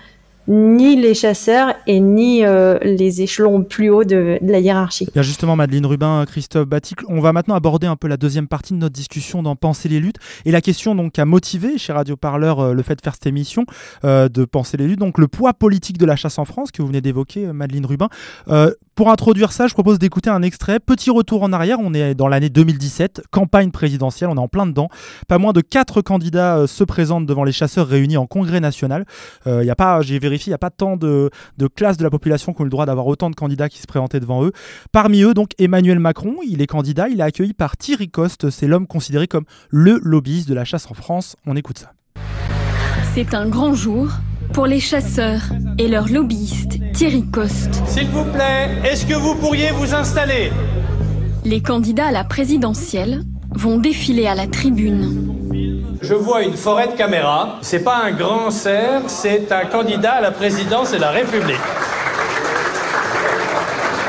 ni 0.52 0.96
les 0.98 1.14
chasseurs 1.14 1.74
et 1.88 2.00
ni 2.00 2.44
euh, 2.44 2.78
les 2.82 3.22
échelons 3.22 3.64
plus 3.64 3.90
hauts 3.90 4.04
de, 4.04 4.38
la 4.42 4.60
hiérarchie. 4.60 5.08
Bien 5.14 5.22
justement, 5.22 5.56
Madeleine 5.56 5.86
Rubin, 5.86 6.26
Christophe 6.28 6.68
Baticle, 6.68 7.06
on 7.08 7.22
va 7.22 7.32
maintenant 7.32 7.56
aborder 7.56 7.88
un 7.88 7.96
peu 7.96 8.08
la 8.08 8.18
deuxième 8.18 8.48
partie 8.48 8.74
de 8.74 8.80
notre 8.80 8.94
discussion 8.94 9.42
dans 9.42 9.56
Penser 9.56 9.88
les 9.88 10.00
luttes 10.00 10.18
et 10.46 10.52
la 10.52 10.62
question 10.62 10.94
donc 10.96 11.18
a 11.18 11.26
motivé 11.26 11.78
chez 11.78 11.94
Radio 11.94 12.18
Parleur 12.18 12.60
euh, 12.60 12.74
le 12.74 12.84
fait 12.84 12.96
de 12.96 13.02
faire 13.02 13.14
cette 13.14 13.28
émission 13.28 13.66
euh, 14.04 14.28
de 14.28 14.44
Penser 14.44 14.78
les 14.78 14.88
luttes, 14.88 15.00
donc 15.00 15.18
le 15.18 15.28
poids 15.28 15.54
politique 15.54 15.98
de 15.98 16.06
la 16.06 16.16
chasse 16.16 16.38
en 16.38 16.46
France 16.46 16.72
que 16.72 16.82
vous 16.82 16.88
venez 16.88 17.02
d'évoquer, 17.02 17.46
euh, 17.46 17.54
Madeleine 17.54 17.86
Rubin. 17.86 18.10
Euh, 18.50 18.74
pour 19.02 19.10
introduire 19.10 19.52
ça, 19.52 19.66
je 19.66 19.74
propose 19.74 19.98
d'écouter 19.98 20.30
un 20.30 20.44
extrait. 20.44 20.80
Petit 20.80 21.10
retour 21.10 21.42
en 21.42 21.52
arrière, 21.54 21.80
on 21.80 21.92
est 21.92 22.14
dans 22.14 22.28
l'année 22.28 22.50
2017, 22.50 23.24
campagne 23.32 23.72
présidentielle, 23.72 24.30
on 24.30 24.36
est 24.36 24.40
en 24.40 24.48
plein 24.48 24.68
dedans. 24.68 24.90
Pas 25.28 25.40
moins 25.40 25.54
de 25.54 25.62
quatre 25.62 26.04
candidats 26.04 26.58
euh, 26.58 26.68
se 26.68 26.84
présentent 26.84 27.26
devant 27.26 27.44
les 27.44 27.52
chasseurs 27.52 27.88
réunis 27.88 28.18
en 28.18 28.28
congrès 28.28 28.60
national. 28.60 29.08
Euh, 29.48 29.64
y 29.64 29.72
a 29.72 29.76
pas, 29.76 30.04
j'ai 30.04 30.20
vérifié, 30.20 30.50
il 30.50 30.52
n'y 30.52 30.54
a 30.54 30.60
pas 30.60 30.70
tant 30.70 30.98
de, 30.98 31.32
de 31.58 31.66
classes 31.66 31.98
de 31.98 32.04
la 32.04 32.12
population 32.12 32.54
qui 32.54 32.62
ont 32.62 32.64
le 32.64 32.70
droit 32.70 32.86
d'avoir 32.86 33.08
autant 33.08 33.32
de 33.32 33.36
candidats 33.36 33.70
qui 33.70 33.80
se 33.80 33.88
présentaient 33.88 34.20
devant 34.20 34.46
eux. 34.46 34.52
Parmi 34.92 35.24
eux, 35.24 35.34
donc 35.34 35.54
Emmanuel 35.58 35.98
Macron, 35.98 36.36
il 36.48 36.62
est 36.62 36.68
candidat, 36.68 37.10
il 37.10 37.22
est 37.22 37.24
accueilli 37.24 37.54
par 37.54 37.78
Thierry 37.78 38.08
Coste, 38.08 38.52
c'est 38.52 38.68
l'homme 38.68 38.86
considéré 38.86 39.28
comme 39.28 39.46
le 39.72 40.00
lobbyiste 40.04 40.48
de 40.48 40.54
la 40.54 40.64
chasse 40.64 40.86
en 40.92 40.94
France. 40.94 41.38
On 41.48 41.56
écoute 41.56 41.80
ça. 41.80 41.94
C'est 43.16 43.34
un 43.34 43.50
grand 43.50 43.74
jour 43.74 44.10
pour 44.52 44.66
les 44.66 44.80
chasseurs 44.80 45.42
et 45.78 45.88
leur 45.88 46.10
lobbyiste 46.10 46.80
Thierry 46.94 47.24
Coste. 47.32 47.82
S'il 47.88 48.08
vous 48.08 48.26
plaît, 48.26 48.70
est-ce 48.84 49.06
que 49.06 49.14
vous 49.14 49.36
pourriez 49.36 49.72
vous 49.72 49.94
installer? 49.94 50.52
Les 51.46 51.62
candidats 51.62 52.08
à 52.08 52.12
la 52.12 52.24
présidentielle 52.24 53.22
vont 53.56 53.78
défiler 53.78 54.28
à 54.28 54.36
la 54.36 54.48
tribune. 54.48 55.34
Je 56.02 56.14
vois 56.14 56.44
une 56.44 56.56
forêt 56.56 56.88
de 56.88 56.94
caméras. 56.94 57.60
C'est 57.62 57.84
pas 57.84 57.98
un 58.04 58.12
grand 58.12 58.52
cerf, 58.52 59.04
c'est 59.08 59.52
un 59.52 59.66
candidat 59.66 60.14
à 60.14 60.22
la 60.22 60.32
présidence 60.32 60.92
de 60.92 60.98
la 60.98 61.12
République. 61.12 61.60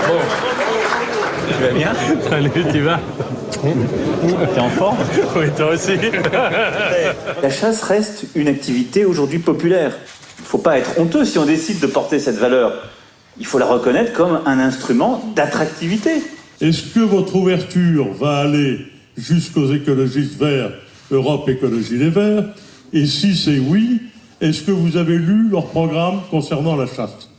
Bon. 0.08 0.18
Tu 1.48 1.62
vas 1.62 1.70
bien? 1.72 1.92
Salut, 2.28 2.50
tu 2.72 2.80
vas? 2.80 3.00
T'es 3.62 4.60
en 4.60 4.70
forme? 4.70 4.96
Oui, 5.36 5.46
toi 5.56 5.68
aussi. 5.68 5.92
La 7.42 7.50
chasse 7.50 7.82
reste 7.84 8.24
une 8.34 8.48
activité 8.48 9.04
aujourd'hui 9.04 9.38
populaire. 9.38 9.92
Il 10.52 10.56
ne 10.56 10.60
faut 10.60 10.64
pas 10.64 10.76
être 10.76 11.00
honteux 11.00 11.24
si 11.24 11.38
on 11.38 11.46
décide 11.46 11.80
de 11.80 11.86
porter 11.86 12.18
cette 12.18 12.36
valeur. 12.36 12.74
Il 13.40 13.46
faut 13.46 13.58
la 13.58 13.64
reconnaître 13.64 14.12
comme 14.12 14.40
un 14.44 14.58
instrument 14.58 15.32
d'attractivité. 15.34 16.10
Est-ce 16.60 16.92
que 16.92 17.00
votre 17.00 17.36
ouverture 17.36 18.12
va 18.12 18.40
aller 18.40 18.80
jusqu'aux 19.16 19.72
écologistes 19.72 20.38
verts, 20.38 20.72
Europe 21.10 21.48
Écologie 21.48 21.96
Les 21.96 22.10
Verts? 22.10 22.44
Et 22.92 23.06
si 23.06 23.34
c'est 23.34 23.60
oui, 23.60 24.02
est-ce 24.42 24.60
que 24.60 24.72
vous 24.72 24.98
avez 24.98 25.16
lu 25.16 25.48
leur 25.48 25.68
programme 25.68 26.20
concernant 26.30 26.76
la 26.76 26.84
chasse? 26.84 27.30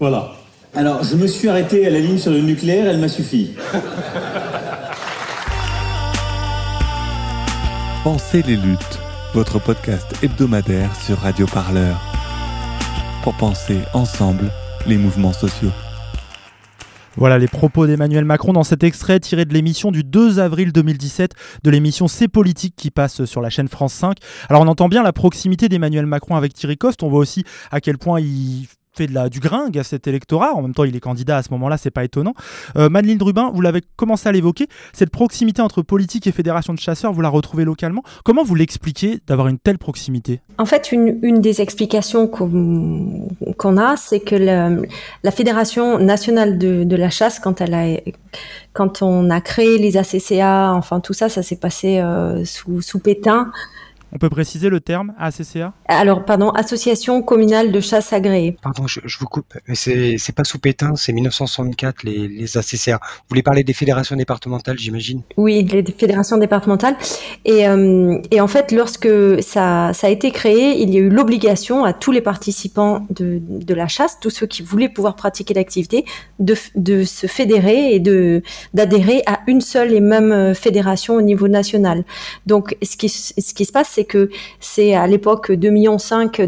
Voilà. 0.00 0.32
Alors, 0.74 1.04
je 1.04 1.14
me 1.14 1.26
suis 1.26 1.50
arrêté 1.50 1.86
à 1.86 1.90
la 1.90 1.98
ligne 1.98 2.16
sur 2.16 2.32
le 2.32 2.40
nucléaire, 2.40 2.86
elle 2.88 3.00
m'a 3.00 3.08
suffi. 3.08 3.50
Pensez 8.02 8.40
les 8.46 8.56
luttes, 8.56 8.98
votre 9.34 9.58
podcast 9.58 10.06
hebdomadaire 10.22 10.88
sur 11.04 11.18
Radio 11.18 11.44
Parleur. 11.44 12.00
Pour 13.22 13.34
penser 13.34 13.78
ensemble 13.94 14.50
les 14.88 14.96
mouvements 14.96 15.32
sociaux. 15.32 15.70
Voilà 17.16 17.38
les 17.38 17.46
propos 17.46 17.86
d'Emmanuel 17.86 18.24
Macron 18.24 18.52
dans 18.52 18.64
cet 18.64 18.82
extrait 18.82 19.20
tiré 19.20 19.44
de 19.44 19.54
l'émission 19.54 19.92
du 19.92 20.02
2 20.02 20.40
avril 20.40 20.72
2017, 20.72 21.32
de 21.62 21.70
l'émission 21.70 22.08
C'est 22.08 22.26
politique 22.26 22.74
qui 22.74 22.90
passe 22.90 23.24
sur 23.24 23.40
la 23.40 23.48
chaîne 23.48 23.68
France 23.68 23.92
5. 23.92 24.16
Alors 24.48 24.62
on 24.62 24.66
entend 24.66 24.88
bien 24.88 25.04
la 25.04 25.12
proximité 25.12 25.68
d'Emmanuel 25.68 26.06
Macron 26.06 26.34
avec 26.34 26.52
Thierry 26.54 26.76
Coste, 26.76 27.04
on 27.04 27.10
voit 27.10 27.20
aussi 27.20 27.44
à 27.70 27.80
quel 27.80 27.96
point 27.96 28.20
il 28.20 28.66
fait 28.94 29.06
du 29.06 29.40
gringue 29.40 29.78
à 29.78 29.84
cet 29.84 30.06
électorat. 30.06 30.52
En 30.54 30.62
même 30.62 30.74
temps, 30.74 30.84
il 30.84 30.94
est 30.94 31.00
candidat 31.00 31.38
à 31.38 31.42
ce 31.42 31.50
moment-là, 31.50 31.76
c'est 31.76 31.90
pas 31.90 32.04
étonnant. 32.04 32.34
Euh, 32.76 32.88
Madeleine 32.88 33.18
Drubin, 33.18 33.50
vous 33.52 33.60
l'avez 33.60 33.80
commencé 33.96 34.28
à 34.28 34.32
l'évoquer, 34.32 34.66
cette 34.92 35.10
proximité 35.10 35.62
entre 35.62 35.82
politique 35.82 36.26
et 36.26 36.32
fédération 36.32 36.74
de 36.74 36.78
chasseurs, 36.78 37.12
vous 37.12 37.22
la 37.22 37.28
retrouvez 37.28 37.64
localement. 37.64 38.02
Comment 38.24 38.44
vous 38.44 38.54
l'expliquez 38.54 39.20
d'avoir 39.26 39.48
une 39.48 39.58
telle 39.58 39.78
proximité? 39.78 40.40
En 40.58 40.66
fait, 40.66 40.92
une, 40.92 41.40
des 41.40 41.60
explications 41.60 42.26
qu'on 42.26 43.76
a, 43.76 43.96
c'est 43.96 44.20
que 44.20 44.36
la 44.36 45.30
Fédération 45.30 45.98
nationale 45.98 46.58
de, 46.58 46.96
la 46.96 47.10
chasse, 47.10 47.40
quand 47.40 49.02
on 49.02 49.30
a 49.30 49.40
créé 49.40 49.78
les 49.78 49.96
ACCA, 49.96 50.72
enfin 50.74 51.00
tout 51.00 51.14
ça, 51.14 51.28
ça 51.28 51.42
s'est 51.42 51.56
passé 51.56 51.98
euh, 51.98 52.44
sous, 52.44 52.82
sous 52.82 52.98
Pétain. 52.98 53.50
On 54.14 54.18
peut 54.18 54.28
préciser 54.28 54.68
le 54.68 54.80
terme 54.80 55.14
ACCA 55.18 55.72
Alors, 55.88 56.24
pardon, 56.26 56.50
Association 56.50 57.22
communale 57.22 57.72
de 57.72 57.80
chasse 57.80 58.12
agréée. 58.12 58.56
Pardon, 58.62 58.86
je, 58.86 59.00
je 59.04 59.18
vous 59.18 59.24
coupe, 59.26 59.54
mais 59.66 59.74
c'est 59.74 60.16
c'est 60.18 60.34
pas 60.34 60.44
sous 60.44 60.58
Pétain, 60.58 60.94
c'est 60.96 61.12
1964 61.12 62.02
les, 62.02 62.28
les 62.28 62.56
ACCA. 62.58 63.00
Vous 63.02 63.24
voulez 63.30 63.42
parler 63.42 63.64
des 63.64 63.72
fédérations 63.72 64.14
départementales, 64.14 64.78
j'imagine? 64.78 65.22
Oui, 65.38 65.62
les 65.64 65.82
fédérations 65.96 66.36
départementales. 66.36 66.96
Et, 67.46 67.66
euh, 67.66 68.18
et 68.30 68.40
en 68.42 68.48
fait, 68.48 68.70
lorsque 68.70 69.08
ça, 69.42 69.92
ça 69.94 70.06
a 70.06 70.10
été 70.10 70.30
créé, 70.30 70.82
il 70.82 70.90
y 70.90 70.98
a 70.98 71.00
eu 71.00 71.08
l'obligation 71.08 71.84
à 71.84 71.94
tous 71.94 72.12
les 72.12 72.20
participants 72.20 73.06
de, 73.10 73.40
de 73.42 73.74
la 73.74 73.88
chasse, 73.88 74.18
tous 74.20 74.30
ceux 74.30 74.46
qui 74.46 74.62
voulaient 74.62 74.90
pouvoir 74.90 75.16
pratiquer 75.16 75.54
l'activité, 75.54 76.04
de, 76.38 76.54
se 77.04 77.26
fédérer 77.26 77.94
et 77.94 78.00
de 78.00 78.42
d'adhérer 78.74 79.22
à 79.26 79.40
une 79.46 79.60
seule 79.62 79.92
et 79.94 80.00
même 80.00 80.32
euh, 80.32 80.54
fédération 80.54 81.14
au 81.14 81.22
niveau 81.22 81.48
national. 81.48 82.04
Donc, 82.46 82.76
ce 82.82 82.96
qui, 82.96 83.06
s- 83.06 83.32
ce 83.38 83.54
qui 83.54 83.64
se 83.64 83.72
passe, 83.72 83.88
c'est 83.90 84.01
que 84.04 84.30
c'est 84.60 84.94
à 84.94 85.06
l'époque 85.06 85.50
2,5 85.50 85.70
millions 85.70 85.96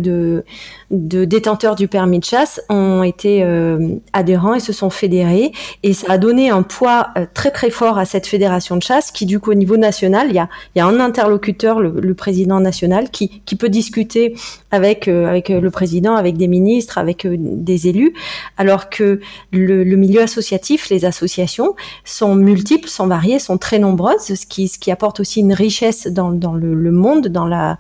de, 0.01 0.45
de 0.91 1.25
détenteurs 1.25 1.75
du 1.75 1.89
permis 1.89 2.19
de 2.19 2.25
chasse 2.25 2.61
ont 2.69 3.03
été 3.03 3.43
euh, 3.43 3.97
adhérents 4.13 4.55
et 4.55 4.61
se 4.61 4.73
sont 4.73 4.91
fédérés. 4.91 5.53
Et 5.83 5.93
ça 5.93 6.13
a 6.13 6.19
donné 6.19 6.51
un 6.51 6.63
poids 6.63 7.09
euh, 7.17 7.27
très 7.33 7.51
très 7.51 7.71
fort 7.71 7.99
à 7.99 8.05
cette 8.05 8.27
fédération 8.27 8.77
de 8.77 8.83
chasse 8.83 9.11
qui, 9.11 9.27
du 9.27 9.41
coup, 9.41 9.51
au 9.51 9.55
niveau 9.55 9.77
national, 9.77 10.29
il 10.29 10.35
y 10.35 10.81
a, 10.81 10.87
un 10.87 11.01
interlocuteur, 11.01 11.81
le, 11.81 12.15
président 12.15 12.61
national, 12.61 13.11
qui, 13.11 13.43
peut 13.59 13.69
discuter 13.69 14.35
avec, 14.71 15.09
euh, 15.09 15.41
le 15.49 15.71
président, 15.71 16.15
avec 16.17 16.37
des 16.37 16.49
ministres, 16.49 16.99
avec 16.99 17.27
des 17.27 17.89
élus, 17.89 18.15
alors 18.57 18.91
que 18.91 19.21
le, 19.53 19.85
milieu 19.97 20.21
associatif, 20.23 20.91
les 20.91 21.05
associations, 21.05 21.75
sont 22.05 22.35
multiples, 22.35 22.89
sont 22.89 23.07
variées, 23.07 23.39
sont 23.39 23.59
très 23.59 23.79
nombreuses, 23.79 24.35
ce 24.35 24.47
qui, 24.47 24.91
apporte 24.91 25.19
aussi 25.19 25.41
une 25.41 25.55
richesse 25.55 26.07
dans, 26.07 26.31
dans 26.31 26.53
le, 26.53 26.75
le 26.75 26.91
monde, 26.93 27.29
dans 27.29 27.44
la, 27.47 27.79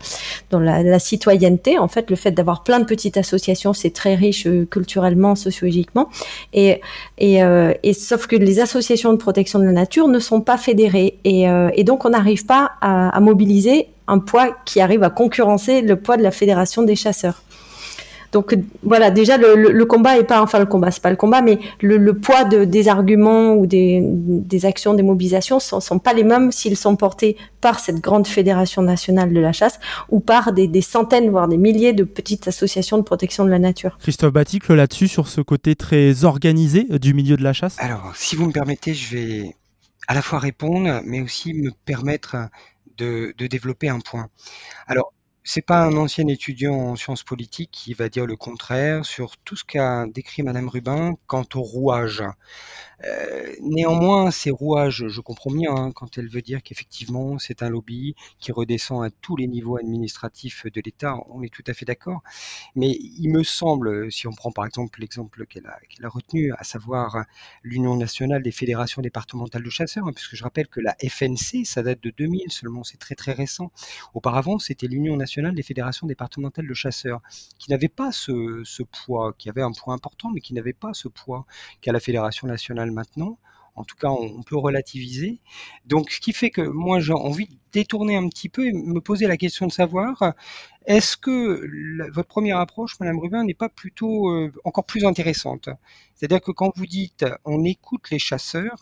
dans 0.50 0.61
la, 0.61 0.98
citoyenneté. 0.98 1.79
En 1.79 1.88
fait, 1.88 2.11
le 2.11 2.16
fait 2.16 2.31
d'avoir 2.31 2.62
plein 2.62 2.81
de 2.81 2.85
petites 2.85 3.16
associations, 3.16 3.72
c'est 3.72 3.90
très 3.90 4.14
riche 4.14 4.46
euh, 4.46 4.66
culturellement, 4.66 5.35
sociologiquement. 5.35 6.09
Euh, 6.57 6.74
et 7.83 7.92
sauf 7.92 8.27
que 8.27 8.37
les 8.37 8.61
associations 8.61 9.12
de 9.12 9.18
protection 9.18 9.59
de 9.59 9.64
la 9.64 9.72
nature 9.72 10.09
ne 10.09 10.18
sont 10.18 10.40
pas 10.40 10.57
fédérées. 10.57 11.18
Et, 11.24 11.48
euh, 11.48 11.70
donc, 11.85 12.05
on 12.05 12.11
n'arrive 12.11 12.46
pas 12.46 12.72
à 12.81 13.20
mobiliser 13.20 13.88
un 14.07 14.18
poids 14.18 14.57
qui 14.64 14.81
arrive 14.81 15.03
à 15.03 15.11
concurrencer 15.11 15.83
le 15.83 15.96
poids 15.96 16.16
de 16.16 16.22
la 16.22 16.31
fédération 16.31 16.83
des 16.83 16.96
chasseurs. 16.96 17.42
Donc 18.35 18.59
voilà, 18.83 19.12
déjà 19.12 19.37
le, 19.38 19.55
le, 19.55 19.70
le 19.70 19.85
combat 19.87 20.18
est 20.18 20.25
pas, 20.25 20.42
enfin 20.42 20.59
le 20.59 20.66
combat, 20.66 20.90
c'est 20.90 21.03
pas 21.03 21.11
le 21.11 21.16
combat, 21.16 21.40
mais 21.40 21.61
le, 21.81 21.97
le 21.97 22.14
poids 22.18 22.42
de, 22.44 22.64
des 22.64 22.88
arguments 22.88 23.55
ou 23.55 23.64
des, 23.66 24.01
des 24.03 24.66
actions, 24.66 24.92
des 24.92 25.05
mobilisations 25.05 25.61
sont, 25.61 25.79
sont 25.79 26.01
pas 26.01 26.12
les 26.12 26.25
mêmes 26.25 26.51
s'ils 26.51 26.77
sont 26.77 26.97
portés 26.97 27.37
par 27.61 27.79
cette 27.79 28.01
grande 28.01 28.27
fédération 28.27 28.83
nationale 28.83 29.33
de 29.33 29.38
la 29.38 29.53
chasse 29.53 29.79
ou 30.09 30.18
par 30.18 30.53
des, 30.53 30.66
des 30.66 30.83
centaines, 30.83 31.31
voire 31.31 31.47
des 31.47 31.57
milliers 31.57 31.92
de 31.92 32.03
petites 32.03 32.49
associations 32.49 32.99
de 32.99 33.03
protection 33.03 33.44
de 33.44 33.51
la 33.51 33.61
nature. 33.61 33.97
Christophe 34.03 34.33
Baticle 34.33 34.75
là-dessus, 34.75 35.07
sur 35.07 35.29
ce 35.29 35.40
côté 35.40 35.77
très 35.77 36.25
organisé 36.25 36.88
euh, 36.90 36.99
du 36.99 37.14
milieu 37.14 37.37
de 37.37 37.44
la 37.44 37.53
chasse? 37.53 37.77
Alors, 37.79 38.12
si 38.16 38.35
vous 38.35 38.47
me 38.47 38.53
permettez, 38.53 38.94
je 38.94 39.16
vais 39.16 39.57
à 40.09 40.14
la 40.14 40.23
fois 40.23 40.40
répondre, 40.40 41.01
mais 41.05 41.20
aussi 41.23 41.55
me 41.55 41.70
permettre 41.85 42.37
de, 42.99 43.33
de 43.38 43.47
développer 43.47 43.88
un 43.88 44.01
point. 44.01 44.27
Alors, 44.88 45.12
c'est 45.44 45.62
pas 45.62 45.83
un 45.85 45.96
ancien 45.96 46.26
étudiant 46.28 46.74
en 46.74 46.96
sciences 46.96 47.22
politiques 47.22 47.70
qui 47.70 47.94
va 47.94 48.09
dire 48.09 48.26
le 48.26 48.37
contraire 48.37 49.04
sur 49.04 49.37
tout 49.38 49.57
ce 49.57 49.64
qu'a 49.64 50.07
décrit 50.07 50.42
Madame 50.42 50.68
Rubin 50.68 51.14
quant 51.26 51.44
au 51.54 51.61
rouage. 51.62 52.22
Euh, 53.04 53.54
néanmoins, 53.62 54.30
ces 54.30 54.50
rouages, 54.50 55.07
je 55.09 55.20
comprends 55.20 55.50
bien 55.50 55.74
hein, 55.74 55.92
quand 55.92 56.18
elle 56.18 56.28
veut 56.28 56.42
dire 56.42 56.62
qu'effectivement 56.62 57.38
c'est 57.38 57.62
un 57.62 57.70
lobby 57.70 58.14
qui 58.38 58.52
redescend 58.52 59.04
à 59.04 59.11
tous 59.11 59.37
les 59.37 59.46
niveaux 59.46 59.76
administratifs 59.76 60.66
de 60.66 60.80
l'État, 60.85 61.16
on 61.30 61.42
est 61.42 61.52
tout 61.52 61.64
à 61.66 61.74
fait 61.74 61.85
d'accord. 61.85 62.22
Mais 62.76 62.90
il 62.90 63.28
me 63.30 63.42
semble, 63.42 64.12
si 64.12 64.26
on 64.26 64.33
prend 64.33 64.52
par 64.52 64.66
exemple 64.66 65.00
l'exemple 65.00 65.46
qu'elle 65.46 65.66
a, 65.66 66.09
retenu, 66.09 66.52
à 66.52 66.64
savoir 66.64 67.24
l'Union 67.62 67.96
nationale 67.96 68.42
des 68.42 68.52
fédérations 68.52 69.02
départementales 69.02 69.62
de 69.62 69.70
chasseurs, 69.70 70.07
hein, 70.07 70.12
puisque 70.14 70.37
je 70.37 70.44
rappelle 70.44 70.68
que 70.68 70.80
la 70.80 70.94
FNC, 71.02 71.64
ça 71.64 71.83
date 71.83 72.02
de 72.02 72.11
2000 72.11 72.52
seulement, 72.52 72.85
c'est 72.85 72.98
très 72.98 73.14
très 73.14 73.33
récent. 73.33 73.72
Auparavant, 74.12 74.59
c'était 74.59 74.87
l'Union 74.87 75.16
nationale 75.16 75.54
des 75.54 75.62
fédérations 75.62 76.07
départementales 76.07 76.68
de 76.68 76.74
chasseurs, 76.74 77.20
qui 77.59 77.70
n'avait 77.70 77.88
pas 77.88 78.12
ce, 78.12 78.62
ce 78.64 78.83
poids, 78.83 79.35
qui 79.38 79.48
avait 79.48 79.62
un 79.62 79.72
poids 79.72 79.94
important, 79.94 80.30
mais 80.30 80.40
qui 80.40 80.54
n'avait 80.54 80.72
pas 80.72 80.92
ce 80.92 81.09
poids 81.09 81.46
qu'a 81.80 81.94
la 81.94 82.00
Fédération 82.00 82.48
nationale 82.48 82.84
maintenant. 82.92 83.38
En 83.77 83.85
tout 83.85 83.97
cas, 83.97 84.09
on, 84.09 84.38
on 84.38 84.42
peut 84.42 84.57
relativiser. 84.57 85.40
Donc, 85.87 86.11
ce 86.11 86.20
qui 86.20 86.33
fait 86.33 86.51
que 86.51 86.62
moi, 86.62 87.01
j'ai 87.01 87.12
envie 87.12 87.59
détourner 87.74 88.16
un 88.16 88.28
petit 88.28 88.48
peu 88.48 88.66
et 88.66 88.72
me 88.72 89.00
poser 89.00 89.26
la 89.26 89.37
question 89.37 89.66
de 89.66 89.72
savoir 89.72 90.34
est-ce 90.87 91.16
que 91.16 92.10
votre 92.10 92.28
première 92.28 92.58
approche, 92.58 93.00
Madame 93.00 93.18
Rubin, 93.18 93.42
n'est 93.42 93.54
pas 93.54 93.70
plutôt 93.70 94.28
euh, 94.28 94.52
encore 94.64 94.84
plus 94.84 95.06
intéressante? 95.06 95.70
C'est-à-dire 96.14 96.42
que 96.42 96.52
quand 96.52 96.72
vous 96.76 96.87
dites 96.87 97.24
on 97.46 97.64
écoute 97.64 98.10
les 98.10 98.18
chasseurs, 98.18 98.78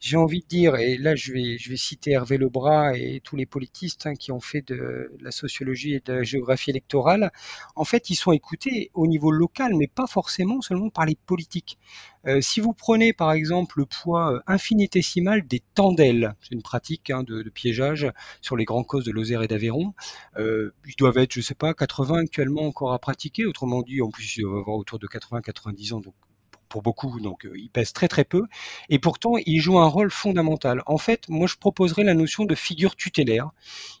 j'ai 0.00 0.16
envie 0.16 0.40
de 0.40 0.46
dire, 0.46 0.74
et 0.74 0.98
là 0.98 1.14
je 1.14 1.32
vais, 1.32 1.56
je 1.56 1.70
vais 1.70 1.76
citer 1.76 2.12
Hervé 2.12 2.36
Lebras 2.36 2.94
et 2.96 3.20
tous 3.22 3.36
les 3.36 3.46
politistes 3.46 4.06
hein, 4.06 4.14
qui 4.14 4.32
ont 4.32 4.40
fait 4.40 4.60
de 4.62 5.16
la 5.20 5.30
sociologie 5.30 5.94
et 5.94 6.00
de 6.04 6.14
la 6.14 6.22
géographie 6.24 6.70
électorale, 6.70 7.30
en 7.76 7.84
fait 7.84 8.10
ils 8.10 8.16
sont 8.16 8.32
écoutés 8.32 8.90
au 8.94 9.06
niveau 9.06 9.30
local, 9.30 9.74
mais 9.76 9.86
pas 9.86 10.08
forcément 10.08 10.60
seulement 10.60 10.90
par 10.90 11.06
les 11.06 11.16
politiques. 11.26 11.78
Euh, 12.26 12.40
si 12.40 12.60
vous 12.60 12.72
prenez 12.72 13.12
par 13.12 13.30
exemple 13.30 13.78
le 13.78 13.86
poids 13.86 14.32
euh, 14.32 14.40
infinitésimal 14.48 15.46
des 15.46 15.62
tendelles, 15.74 16.34
c'est 16.42 16.54
une 16.56 16.62
pratique 16.62 17.10
hein, 17.10 17.22
de 17.22 17.48
piégeage 17.50 18.08
sur 18.40 18.56
les 18.56 18.64
grands 18.64 18.84
causes 18.84 19.04
de 19.04 19.12
Lozère 19.12 19.42
et 19.42 19.48
d'Aveyron, 19.48 19.94
euh, 20.38 20.72
ils 20.86 20.96
doivent 20.96 21.18
être, 21.18 21.32
je 21.32 21.40
sais 21.40 21.54
pas, 21.54 21.74
80 21.74 22.18
actuellement 22.18 22.62
encore 22.66 22.92
à 22.92 22.98
pratiquer. 22.98 23.46
Autrement 23.46 23.82
dit, 23.82 24.02
en 24.02 24.10
plus, 24.10 24.36
ils 24.36 24.42
doivent 24.42 24.58
avoir 24.58 24.76
autour 24.76 24.98
de 24.98 25.06
80-90 25.06 25.92
ans, 25.92 26.00
donc 26.00 26.14
pour- 26.50 26.60
pour 26.68 26.82
beaucoup, 26.82 27.20
donc 27.20 27.46
euh, 27.46 27.52
ils 27.56 27.70
pèsent 27.70 27.92
très 27.92 28.08
très 28.08 28.24
peu. 28.24 28.42
Et 28.88 28.98
pourtant, 28.98 29.34
ils 29.46 29.60
jouent 29.60 29.78
un 29.78 29.86
rôle 29.86 30.10
fondamental. 30.10 30.82
En 30.86 30.98
fait, 30.98 31.28
moi, 31.28 31.46
je 31.46 31.56
proposerais 31.56 32.04
la 32.04 32.14
notion 32.14 32.44
de 32.44 32.54
figure 32.54 32.96
tutélaire. 32.96 33.50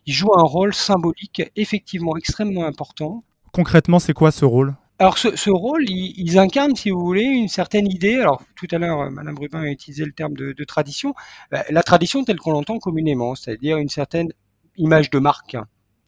Ils 0.06 0.14
jouent 0.14 0.34
un 0.36 0.42
rôle 0.42 0.74
symbolique 0.74 1.42
effectivement 1.56 2.16
extrêmement 2.16 2.64
important. 2.66 3.24
Concrètement, 3.52 3.98
c'est 3.98 4.12
quoi 4.14 4.30
ce 4.30 4.44
rôle? 4.44 4.74
Alors 4.98 5.18
ce, 5.18 5.50
rôle, 5.50 5.84
ils, 5.90 6.38
incarnent, 6.38 6.74
si 6.74 6.90
vous 6.90 7.04
voulez, 7.04 7.22
une 7.22 7.48
certaine 7.48 7.86
idée. 7.86 8.14
Alors 8.14 8.42
tout 8.54 8.66
à 8.70 8.78
l'heure, 8.78 9.00
euh, 9.02 9.10
Madame 9.10 9.38
Rubin 9.38 9.60
a 9.60 9.66
utilisé 9.66 10.06
le 10.06 10.12
terme 10.12 10.34
de, 10.34 10.64
tradition. 10.64 11.14
Euh, 11.52 11.58
La 11.68 11.82
tradition 11.82 12.24
telle 12.24 12.38
qu'on 12.38 12.52
l'entend 12.52 12.78
communément, 12.78 13.34
c'est-à-dire 13.34 13.76
une 13.76 13.90
certaine 13.90 14.32
image 14.78 15.10
de 15.10 15.18
marque 15.18 15.56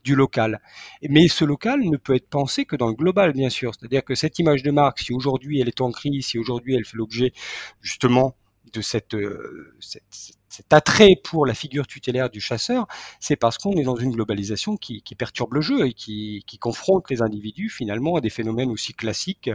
du 0.04 0.14
local. 0.14 0.60
Mais 1.02 1.28
ce 1.28 1.44
local 1.44 1.80
ne 1.80 1.98
peut 1.98 2.14
être 2.14 2.30
pensé 2.30 2.64
que 2.64 2.76
dans 2.76 2.88
le 2.88 2.94
global, 2.94 3.32
bien 3.34 3.50
sûr. 3.50 3.72
C'est-à-dire 3.74 4.04
que 4.04 4.14
cette 4.14 4.38
image 4.38 4.62
de 4.62 4.70
marque, 4.70 5.00
si 5.00 5.12
aujourd'hui 5.12 5.60
elle 5.60 5.68
est 5.68 5.82
en 5.82 5.90
crise, 5.90 6.28
si 6.28 6.38
aujourd'hui 6.38 6.74
elle 6.74 6.86
fait 6.86 6.96
l'objet 6.96 7.32
justement 7.82 8.36
de 8.72 8.82
euh, 9.16 9.74
cet 10.48 10.72
attrait 10.72 11.14
pour 11.22 11.46
la 11.46 11.54
figure 11.54 11.86
tutélaire 11.86 12.30
du 12.30 12.40
chasseur, 12.40 12.86
c'est 13.20 13.36
parce 13.36 13.58
qu'on 13.58 13.72
est 13.72 13.84
dans 13.84 13.96
une 13.96 14.12
globalisation 14.12 14.76
qui, 14.76 15.02
perturbe 15.16 15.54
le 15.54 15.60
jeu 15.60 15.86
et 15.86 15.92
qui, 15.92 16.44
confronte 16.60 17.08
les 17.10 17.22
individus 17.22 17.70
finalement 17.70 18.16
à 18.16 18.20
des 18.20 18.30
phénomènes 18.30 18.70
aussi 18.70 18.92
classiques 18.92 19.50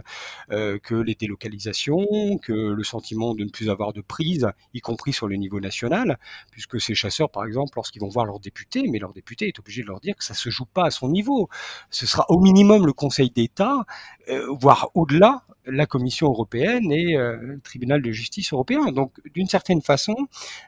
euh, 0.52 0.80
que 0.80 0.96
les 0.96 1.16
délocalisations, 1.16 2.06
que 2.42 2.54
le 2.54 2.84
sentiment 2.84 3.34
de 3.34 3.44
ne 3.44 3.50
plus 3.50 3.70
avoir 3.70 3.92
de 3.92 4.02
prise, 4.02 4.48
y 4.74 4.80
compris 4.80 5.14
sur 5.14 5.28
le 5.28 5.36
niveau 5.36 5.60
national, 5.60 6.18
puisque 6.52 6.80
ces 6.80 6.96
chasseurs, 6.96 7.30
par 7.30 7.46
exemple, 7.46 7.74
lorsqu'ils 7.76 8.02
vont 8.02 8.10
voir 8.10 8.26
leurs 8.26 8.40
députés, 8.40 8.88
mais 8.90 9.00
leur 9.00 9.14
député 9.14 9.48
est 9.48 9.60
obligé 9.60 9.82
de 9.82 9.88
leur 9.88 10.00
dire 10.00 10.16
que 10.16 10.24
ça 10.24 10.34
se 10.34 10.50
joue 10.50 10.66
pas 10.66 10.86
à 10.86 10.92
son 10.92 11.10
niveau. 11.10 11.50
Ce 11.90 12.06
sera 12.06 12.26
au 12.30 12.40
minimum 12.40 12.86
le 12.86 12.94
Conseil 12.94 13.30
d'État, 13.30 13.86
euh, 14.30 14.48
voire 14.60 14.90
au-delà, 14.94 15.44
la 15.66 15.86
Commission 15.86 16.28
européenne 16.28 16.92
et 16.92 17.16
euh, 17.18 17.38
le 17.42 17.60
Tribunal 17.60 18.02
de 18.02 18.12
justice 18.12 18.54
européen. 18.54 18.92
Donc, 18.92 19.14
d'une 19.34 19.48
certaine 19.48 19.82
façon, 19.82 20.16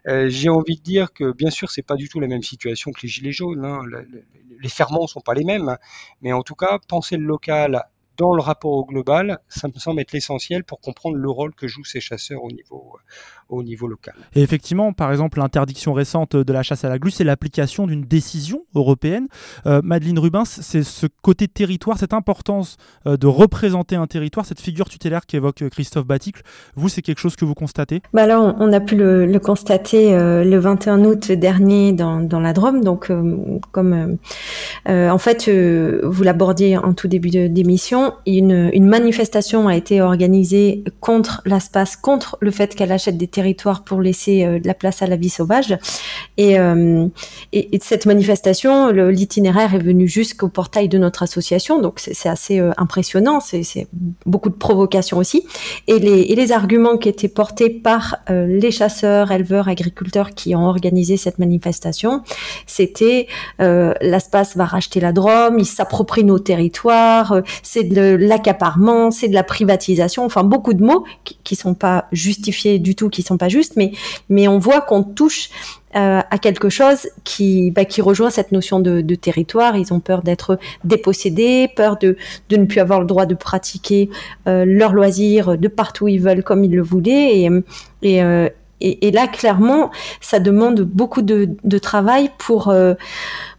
euh, 0.07 0.27
j'ai 0.29 0.49
envie 0.49 0.77
de 0.77 0.81
dire 0.83 1.13
que 1.13 1.31
bien 1.31 1.49
sûr, 1.49 1.71
c'est 1.71 1.81
pas 1.81 1.95
du 1.95 2.09
tout 2.09 2.19
la 2.19 2.27
même 2.27 2.43
situation 2.43 2.91
que 2.91 3.01
les 3.01 3.07
gilets 3.07 3.31
jaunes. 3.31 3.65
Hein. 3.65 3.81
les 4.61 4.69
ferments 4.69 5.07
sont 5.07 5.21
pas 5.21 5.33
les 5.33 5.43
mêmes, 5.43 5.77
mais 6.21 6.33
en 6.33 6.41
tout 6.41 6.55
cas, 6.55 6.79
penser 6.87 7.17
le 7.17 7.25
local 7.25 7.83
dans 8.17 8.33
le 8.33 8.41
rapport 8.41 8.71
au 8.71 8.85
global, 8.85 9.39
ça 9.49 9.67
me 9.67 9.73
semble 9.73 10.01
être 10.01 10.11
l'essentiel 10.11 10.63
pour 10.63 10.79
comprendre 10.79 11.15
le 11.15 11.29
rôle 11.29 11.53
que 11.53 11.67
jouent 11.67 11.85
ces 11.85 11.99
chasseurs 11.99 12.43
au 12.43 12.51
niveau, 12.51 12.97
au 13.49 13.63
niveau 13.63 13.87
local. 13.87 14.15
Et 14.35 14.41
effectivement, 14.41 14.93
par 14.93 15.11
exemple, 15.11 15.39
l'interdiction 15.39 15.93
récente 15.93 16.35
de 16.35 16.53
la 16.53 16.63
chasse 16.63 16.83
à 16.83 16.89
la 16.89 16.99
glu, 16.99 17.11
c'est 17.11 17.23
l'application 17.23 17.87
d'une 17.87 18.03
décision 18.03 18.65
européenne. 18.73 19.27
Euh, 19.65 19.81
Madeleine 19.83 20.19
Rubin, 20.19 20.45
c'est 20.45 20.83
ce 20.83 21.07
côté 21.21 21.47
territoire, 21.47 21.97
cette 21.97 22.13
importance 22.13 22.77
euh, 23.05 23.17
de 23.17 23.27
représenter 23.27 23.95
un 23.95 24.07
territoire, 24.07 24.45
cette 24.45 24.61
figure 24.61 24.89
tutélaire 24.89 25.25
qu'évoque 25.25 25.61
euh, 25.61 25.69
Christophe 25.69 26.05
Baticle. 26.05 26.41
Vous, 26.75 26.89
c'est 26.89 27.01
quelque 27.01 27.19
chose 27.19 27.35
que 27.35 27.45
vous 27.45 27.55
constatez? 27.55 28.01
Bah 28.13 28.25
Là, 28.25 28.41
on 28.41 28.73
a 28.73 28.79
pu 28.79 28.95
le, 28.95 29.39
constater 29.39 30.13
le 30.17 30.57
21 30.57 31.03
août 31.05 31.31
dernier 31.31 31.93
dans, 31.93 32.21
dans 32.21 32.39
la 32.39 32.53
Drôme. 32.53 32.83
Donc, 32.83 33.11
comme 33.71 34.17
en 34.87 35.17
fait, 35.17 35.49
vous 35.49 36.23
l'abordiez 36.23 36.77
en 36.77 36.93
tout 36.93 37.07
début 37.07 37.29
d'émission, 37.29 38.04
une, 38.25 38.71
manifestation 38.85 39.67
a 39.67 39.75
été 39.75 40.01
organisée 40.01 40.83
contre 40.99 41.41
l'espace, 41.45 41.95
contre 41.95 42.37
le 42.39 42.51
fait 42.51 42.75
qu'elle 42.75 42.91
achète 42.91 43.17
des 43.17 43.27
territoire 43.35 43.83
pour 43.83 44.01
laisser 44.01 44.45
euh, 44.45 44.59
de 44.59 44.67
la 44.67 44.73
place 44.73 45.01
à 45.01 45.07
la 45.07 45.17
vie 45.17 45.29
sauvage. 45.29 45.77
Et, 46.37 46.57
euh, 46.59 47.07
et, 47.51 47.75
et 47.75 47.79
cette 47.81 48.05
manifestation, 48.05 48.89
l'itinéraire 48.91 49.75
est 49.75 49.79
venu 49.79 50.07
jusqu'au 50.07 50.47
portail 50.47 50.87
de 50.87 50.97
notre 50.97 51.23
association, 51.23 51.81
donc 51.81 51.99
c'est 51.99 52.29
assez 52.29 52.59
euh, 52.59 52.71
impressionnant, 52.77 53.39
c'est 53.39 53.87
beaucoup 54.25 54.49
de 54.49 54.55
provocation 54.55 55.17
aussi. 55.17 55.45
Et 55.87 55.99
les, 55.99 56.45
arguments 56.51 56.97
qui 56.97 57.09
étaient 57.09 57.27
portés 57.27 57.71
par 57.71 58.17
les 58.29 58.69
chasseurs, 58.69 59.31
éleveurs, 59.31 59.67
agriculteurs 59.67 60.29
qui 60.29 60.55
ont 60.55 60.67
organisé 60.67 61.17
cette 61.17 61.39
manifestation, 61.39 62.21
c'était 62.67 63.25
l'espace 63.57 64.55
va 64.55 64.65
racheter 64.65 64.99
la 64.99 65.11
Drôme, 65.11 65.57
il 65.57 65.65
s'approprie 65.65 66.23
nos 66.23 66.37
territoires, 66.37 67.41
c'est 67.63 67.83
de 67.83 67.94
l'accaparement, 68.01 69.11
c'est 69.11 69.27
de 69.27 69.33
la 69.33 69.43
privatisation, 69.43 70.25
enfin 70.25 70.43
beaucoup 70.43 70.73
de 70.73 70.83
mots 70.83 71.05
qui, 71.23 71.37
qui 71.43 71.55
sont 71.55 71.73
pas 71.73 72.05
justifiés 72.11 72.79
du 72.79 72.95
tout, 72.95 73.09
qui 73.09 73.21
sont 73.21 73.37
pas 73.37 73.49
justes, 73.49 73.73
mais 73.75 73.91
mais 74.29 74.47
on 74.47 74.59
voit 74.59 74.81
qu'on 74.81 75.03
touche 75.03 75.49
euh, 75.95 76.21
à 76.29 76.37
quelque 76.37 76.69
chose 76.69 77.07
qui 77.23 77.71
bah, 77.71 77.85
qui 77.85 78.01
rejoint 78.01 78.29
cette 78.29 78.51
notion 78.51 78.79
de, 78.79 79.01
de 79.01 79.15
territoire. 79.15 79.77
Ils 79.77 79.93
ont 79.93 79.99
peur 79.99 80.23
d'être 80.23 80.59
dépossédés, 80.83 81.69
peur 81.75 81.97
de 81.97 82.17
de 82.49 82.57
ne 82.57 82.65
plus 82.65 82.79
avoir 82.79 82.99
le 82.99 83.05
droit 83.05 83.25
de 83.25 83.35
pratiquer 83.35 84.09
euh, 84.47 84.65
leurs 84.65 84.93
loisirs 84.93 85.57
de 85.57 85.67
partout 85.67 86.05
où 86.05 86.07
ils 86.07 86.21
veulent 86.21 86.43
comme 86.43 86.63
ils 86.63 86.75
le 86.75 86.81
voulaient 86.81 87.49
et 88.01 88.23
euh, 88.23 88.49
là, 88.81 89.27
clairement, 89.27 89.91
ça 90.21 90.39
demande 90.39 90.81
beaucoup 90.81 91.21
de, 91.21 91.49
de 91.63 91.77
travail 91.77 92.29
pour 92.37 92.73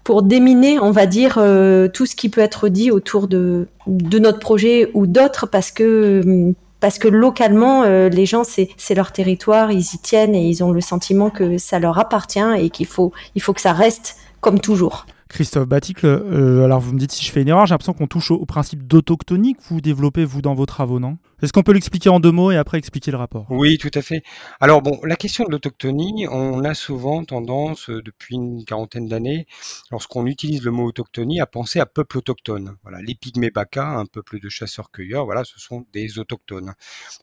pour 0.07 0.23
déminer, 0.23 0.79
on 0.79 0.93
va 0.93 1.07
dire, 1.07 1.35
euh, 1.39 1.89
tout 1.89 2.07
ce 2.07 2.15
qui 2.15 2.29
peut 2.29 2.41
être 2.41 2.69
dit 2.69 2.93
autour 2.93 3.27
de 3.27 3.67
de 3.89 4.21
notre 4.21 4.39
projet 4.39 4.89
ou 4.95 5.05
d'autres, 5.05 5.47
parce 5.47 5.73
que 5.73 6.55
parce 6.79 7.01
que 7.01 7.09
localement, 7.09 7.83
euh, 7.83 8.09
les 8.09 8.25
gens, 8.25 8.45
c'est 8.45 8.95
leur 8.95 9.11
territoire, 9.11 9.73
ils 9.73 9.81
y 9.81 9.99
tiennent 9.99 10.37
et 10.37 10.47
ils 10.47 10.63
ont 10.63 10.71
le 10.71 10.81
sentiment 10.81 11.29
que 11.29 11.59
ça 11.59 11.81
leur 11.81 11.99
appartient 11.99 12.39
et 12.57 12.71
qu'il 12.71 12.87
faut, 12.87 13.13
il 13.35 13.43
faut 13.43 13.53
que 13.53 13.61
ça 13.61 13.73
reste 13.73 14.17
comme 14.41 14.61
toujours. 14.61 15.07
Christophe 15.29 15.67
Baticle, 15.67 16.07
euh, 16.07 16.65
alors 16.65 16.79
vous 16.79 16.93
me 16.93 16.99
dites 17.01 17.11
si 17.11 17.25
je 17.25 17.33
fais 17.33 17.43
une 17.43 17.49
erreur, 17.49 17.67
j'ai 17.67 17.75
l'impression 17.75 17.93
qu'on 17.93 18.07
touche 18.07 18.31
au, 18.31 18.47
principe 18.47 18.87
d'autochtonie 18.87 19.55
que 19.55 19.63
vous 19.69 19.81
développez 19.81 20.25
vous 20.25 20.41
dans 20.41 20.55
vos 20.55 20.67
travaux, 20.67 21.01
non? 21.01 21.17
Est-ce 21.43 21.53
qu'on 21.53 21.63
peut 21.63 21.73
l'expliquer 21.73 22.09
en 22.09 22.19
deux 22.19 22.33
mots 22.33 22.51
et 22.51 22.57
après 22.57 22.79
expliquer 22.79 23.11
le 23.11 23.19
rapport? 23.19 23.47
Oui, 23.51 23.77
tout 23.77 23.91
à 23.93 24.01
fait. 24.01 24.23
Alors 24.59 24.81
bon, 24.81 25.01
la 25.05 25.17
question 25.17 25.45
de 25.45 25.51
l'autochtonie, 25.51 26.27
on 26.31 26.65
a 26.65 26.73
souvent 26.73 27.25
tendance, 27.25 27.91
euh, 27.91 28.01
depuis 28.03 28.37
une 28.37 28.65
quarantaine 28.65 29.07
d'années, 29.07 29.47
lorsqu'on 29.91 30.25
utilise 30.27 30.65
le 30.65 30.71
mot 30.71 30.87
autochtonie, 30.87 31.41
à 31.41 31.47
penser 31.47 31.79
à 31.79 31.85
peuple 31.85 32.19
autochtone. 32.19 32.77
Voilà, 32.83 33.03
les 33.03 33.15
pygmées 33.15 33.51
Baka, 33.51 33.87
un 33.87 34.07
peuple 34.07 34.41
de 34.41 34.49
chasseurs-cueilleurs, 34.49 35.27
voilà, 35.27 35.45
ce 35.45 35.61
sont 35.61 35.85
des 35.93 36.19
autochtones. 36.19 36.73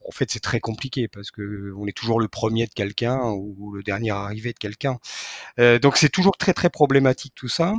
en 0.08 0.12
fait, 0.12 0.30
c'est 0.30 0.40
très 0.42 0.60
compliqué 0.60 1.08
parce 1.08 1.32
que 1.32 1.74
on 1.78 1.88
est 1.88 1.98
toujours 1.98 2.20
le 2.20 2.28
premier 2.28 2.68
de 2.68 2.74
quelqu'un 2.74 3.20
ou 3.32 3.74
le 3.74 3.82
dernier 3.82 4.12
arrivé 4.12 4.54
de 4.54 4.60
quelqu'un. 4.60 5.00
Euh, 5.60 5.80
donc 5.80 5.98
c'est 5.98 6.10
toujours 6.10 6.38
très 6.38 6.54
très 6.54 6.70
problématique 6.70 7.34
tout 7.36 7.48
ça 7.48 7.74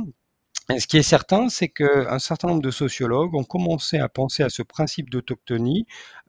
ce 0.69 0.87
qui 0.87 0.97
est 0.97 1.03
certain, 1.03 1.47
c'est 1.49 1.69
qu'un 1.69 2.19
certain 2.19 2.47
nombre 2.47 2.61
de 2.61 2.71
sociologues 2.71 3.35
ont 3.35 3.43
commencé 3.43 3.99
à 3.99 4.09
penser 4.09 4.41
à 4.41 4.49
ce 4.49 4.63
principe 4.63 5.09
d'autochtonie 5.09 5.85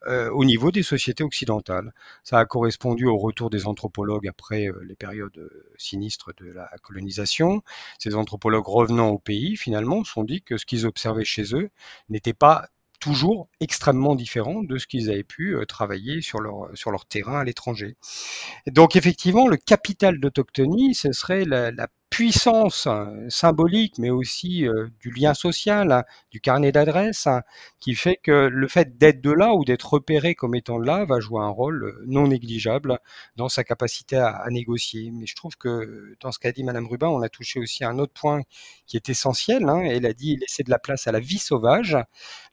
euh, 0.07 0.31
au 0.31 0.45
niveau 0.45 0.71
des 0.71 0.83
sociétés 0.83 1.25
occidentales. 1.25 1.95
Ça 2.23 2.39
a 2.39 2.45
correspondu 2.45 3.07
au 3.07 3.17
retour 3.17 3.49
des 3.49 3.67
anthropologues 3.67 4.29
après 4.29 4.69
euh, 4.69 4.85
les 4.87 4.95
périodes 4.95 5.39
euh, 5.39 5.73
sinistres 5.79 6.33
de 6.37 6.53
la 6.53 6.69
colonisation. 6.83 7.63
Ces 7.99 8.15
anthropologues 8.15 8.67
revenant 8.67 9.09
au 9.09 9.19
pays, 9.19 9.57
finalement, 9.57 10.05
se 10.05 10.13
sont 10.13 10.25
dit 10.25 10.43
que 10.43 10.59
ce 10.59 10.67
qu'ils 10.67 10.87
observaient 10.87 11.25
chez 11.25 11.55
eux 11.55 11.71
n'était 12.11 12.35
pas 12.35 12.69
toujours 13.01 13.49
extrêmement 13.61 14.15
différent 14.15 14.63
de 14.63 14.79
ce 14.79 14.87
qu'ils 14.87 15.11
avaient 15.11 15.23
pu 15.23 15.57
travailler 15.69 16.23
sur 16.23 16.41
leur, 16.41 16.71
sur 16.75 16.91
leur 16.91 17.05
terrain 17.07 17.41
à 17.41 17.45
l'étranger. 17.45 17.97
Donc 18.67 18.97
effectivement, 18.97 19.49
le 19.49 19.59
capital 19.59 20.19
d'autochtonie, 20.19 20.95
ce 20.95 21.13
serait 21.13 21.45
la, 21.45 21.71
la 21.71 21.89
puissance 22.17 22.87
euh, 22.87 23.29
symbolique, 23.29 23.99
mais 23.99 24.09
aussi 24.09 24.67
euh, 24.67 24.89
du 25.01 25.11
lien 25.11 25.35
social, 25.35 25.93
hein, 25.93 26.03
du 26.31 26.41
carnet 26.41 26.73
d'adresses, 26.73 27.27
hein, 27.27 27.43
qui 27.79 27.95
fait 27.95 28.17
que 28.17 28.49
le 28.51 28.69
fait 28.69 28.97
d'être 28.97 29.21
de 29.21 29.33
là 29.33 29.53
ou 29.53 29.67
d'être 29.67 29.93
repéré 29.93 30.35
comme 30.35 30.55
étant 30.55 30.79
de 30.79 30.87
là 30.87 31.05
va 31.05 31.21
jouer 31.21 31.43
un 31.43 31.51
rôle 31.51 31.85
euh, 31.85 32.05
non 32.07 32.29
négligeable 32.29 33.01
dans 33.37 33.51
sa 33.51 33.65
capacité 33.65 34.17
à, 34.17 34.47
négocier. 34.49 35.11
Mais 35.13 35.27
je 35.27 35.37
trouve 35.37 35.59
que 35.59 36.17
dans 36.21 36.33
ce 36.33 36.39
qu'a 36.39 36.53
dit 36.53 36.65
Madame 36.65 36.87
Rubin, 36.87 37.09
on 37.09 37.21
a 37.21 37.29
touché 37.29 37.61
aussi 37.61 37.85
un 37.85 37.99
autre 37.99 38.15
point 38.15 38.41
qui 38.87 38.97
est 38.97 39.11
essentiel. 39.11 39.69
Hein, 39.69 39.83
elle 39.83 40.07
a 40.07 40.15
dit 40.15 40.39
laisser 40.39 40.63
de 40.63 40.71
la 40.71 40.79
place 40.79 41.07
à 41.07 41.13
la 41.13 41.21
vie 41.21 41.37
sauvage. 41.37 41.99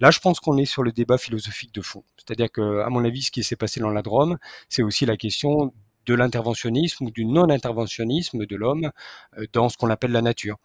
Là, 0.01 0.11
je 0.11 0.19
pense 0.19 0.41
qu'on 0.41 0.57
est 0.57 0.65
sur 0.65 0.83
le 0.83 0.91
débat 0.91 1.17
philosophique 1.17 1.73
de 1.73 1.81
fond. 1.81 2.03
C'est-à-dire 2.17 2.51
que, 2.51 2.81
à 2.81 2.89
mon 2.89 3.05
avis, 3.05 3.21
ce 3.21 3.31
qui 3.31 3.43
s'est 3.43 3.55
passé 3.55 3.79
dans 3.79 3.91
la 3.91 4.01
Drôme, 4.01 4.37
c'est 4.67 4.83
aussi 4.83 5.05
la 5.05 5.15
question 5.15 5.73
de 6.05 6.13
l'interventionnisme 6.13 7.05
ou 7.05 7.11
du 7.11 7.25
non-interventionnisme 7.25 8.45
de 8.45 8.55
l'homme 8.55 8.91
euh, 9.37 9.45
dans 9.53 9.69
ce 9.69 9.77
qu'on 9.77 9.89
appelle 9.89 10.11
la 10.11 10.21
nature. 10.21 10.57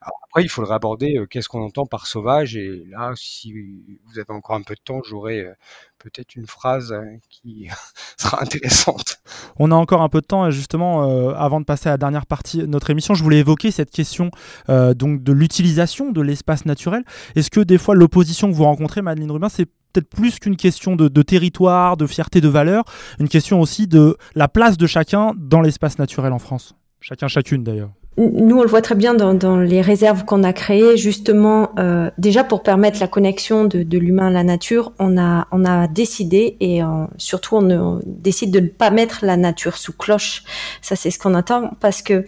après, 0.00 0.42
il 0.42 0.48
faudrait 0.48 0.74
aborder 0.74 1.16
euh, 1.16 1.26
qu'est-ce 1.26 1.48
qu'on 1.48 1.62
entend 1.62 1.86
par 1.86 2.06
sauvage, 2.06 2.56
et 2.56 2.84
là, 2.88 3.12
si 3.16 3.52
vous 3.52 4.18
avez 4.18 4.30
encore 4.30 4.56
un 4.56 4.62
peu 4.62 4.74
de 4.74 4.80
temps, 4.80 5.00
j'aurai 5.02 5.40
euh, 5.40 5.52
peut-être 5.98 6.34
une 6.34 6.46
phrase 6.46 6.94
qui 7.28 7.68
sera 8.16 8.42
intéressante. 8.42 9.18
On 9.58 9.70
a 9.70 9.74
encore 9.74 10.02
un 10.02 10.08
peu 10.08 10.20
de 10.20 10.26
temps, 10.26 10.50
justement, 10.50 11.32
avant 11.34 11.60
de 11.60 11.66
passer 11.66 11.88
à 11.88 11.92
la 11.92 11.98
dernière 11.98 12.26
partie 12.26 12.58
de 12.58 12.66
notre 12.66 12.90
émission, 12.90 13.14
je 13.14 13.22
voulais 13.22 13.38
évoquer 13.38 13.70
cette 13.70 13.90
question 13.90 14.30
donc 14.68 15.22
de 15.22 15.32
l'utilisation 15.32 16.10
de 16.10 16.20
l'espace 16.22 16.64
naturel. 16.64 17.04
Est-ce 17.36 17.50
que 17.50 17.60
des 17.60 17.76
fois 17.76 17.94
l'opposition 17.94 18.50
que 18.50 18.54
vous 18.54 18.64
rencontrez, 18.64 19.02
Madeleine 19.02 19.30
Rubin, 19.30 19.50
c'est 19.50 19.68
peut-être 19.92 20.08
plus 20.08 20.38
qu'une 20.38 20.56
question 20.56 20.96
de, 20.96 21.22
territoire, 21.22 21.96
de 21.96 22.06
fierté, 22.06 22.40
de 22.40 22.48
valeur, 22.48 22.84
une 23.18 23.28
question 23.28 23.60
aussi 23.60 23.86
de 23.86 24.16
la 24.34 24.48
place 24.48 24.76
de 24.76 24.86
chacun 24.86 25.32
dans 25.36 25.60
l'espace 25.60 25.98
naturel 25.98 26.32
en 26.32 26.38
France. 26.38 26.74
Chacun, 27.00 27.28
chacune 27.28 27.64
d'ailleurs. 27.64 27.90
Nous, 28.16 28.58
on 28.58 28.62
le 28.62 28.68
voit 28.68 28.82
très 28.82 28.96
bien 28.96 29.14
dans, 29.14 29.56
les 29.56 29.80
réserves 29.80 30.24
qu'on 30.24 30.42
a 30.42 30.52
créées, 30.52 30.96
justement, 30.98 31.70
euh, 31.78 32.10
déjà 32.18 32.44
pour 32.44 32.62
permettre 32.62 33.00
la 33.00 33.06
connexion 33.06 33.64
de, 33.64 33.98
l'humain 33.98 34.26
à 34.26 34.30
la 34.30 34.42
nature, 34.42 34.92
on 34.98 35.16
a, 35.16 35.46
on 35.52 35.64
a 35.64 35.86
décidé, 35.86 36.56
et 36.60 36.80
surtout 37.16 37.56
on, 37.56 38.00
décide 38.04 38.50
de 38.50 38.60
ne 38.60 38.66
pas 38.66 38.90
mettre 38.90 39.24
la 39.24 39.36
nature 39.38 39.76
sous 39.76 39.92
cloche. 39.92 40.42
Ça, 40.82 40.96
c'est 40.96 41.10
ce 41.10 41.18
qu'on 41.18 41.34
attend, 41.34 41.70
parce 41.80 42.02
que 42.02 42.26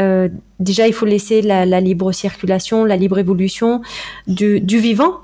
euh, 0.00 0.28
déjà, 0.60 0.86
il 0.86 0.94
faut 0.94 1.06
laisser 1.06 1.42
la, 1.42 1.80
libre 1.80 2.12
circulation, 2.12 2.84
la 2.84 2.96
libre 2.96 3.18
évolution 3.18 3.82
du, 4.26 4.60
vivant, 4.78 5.20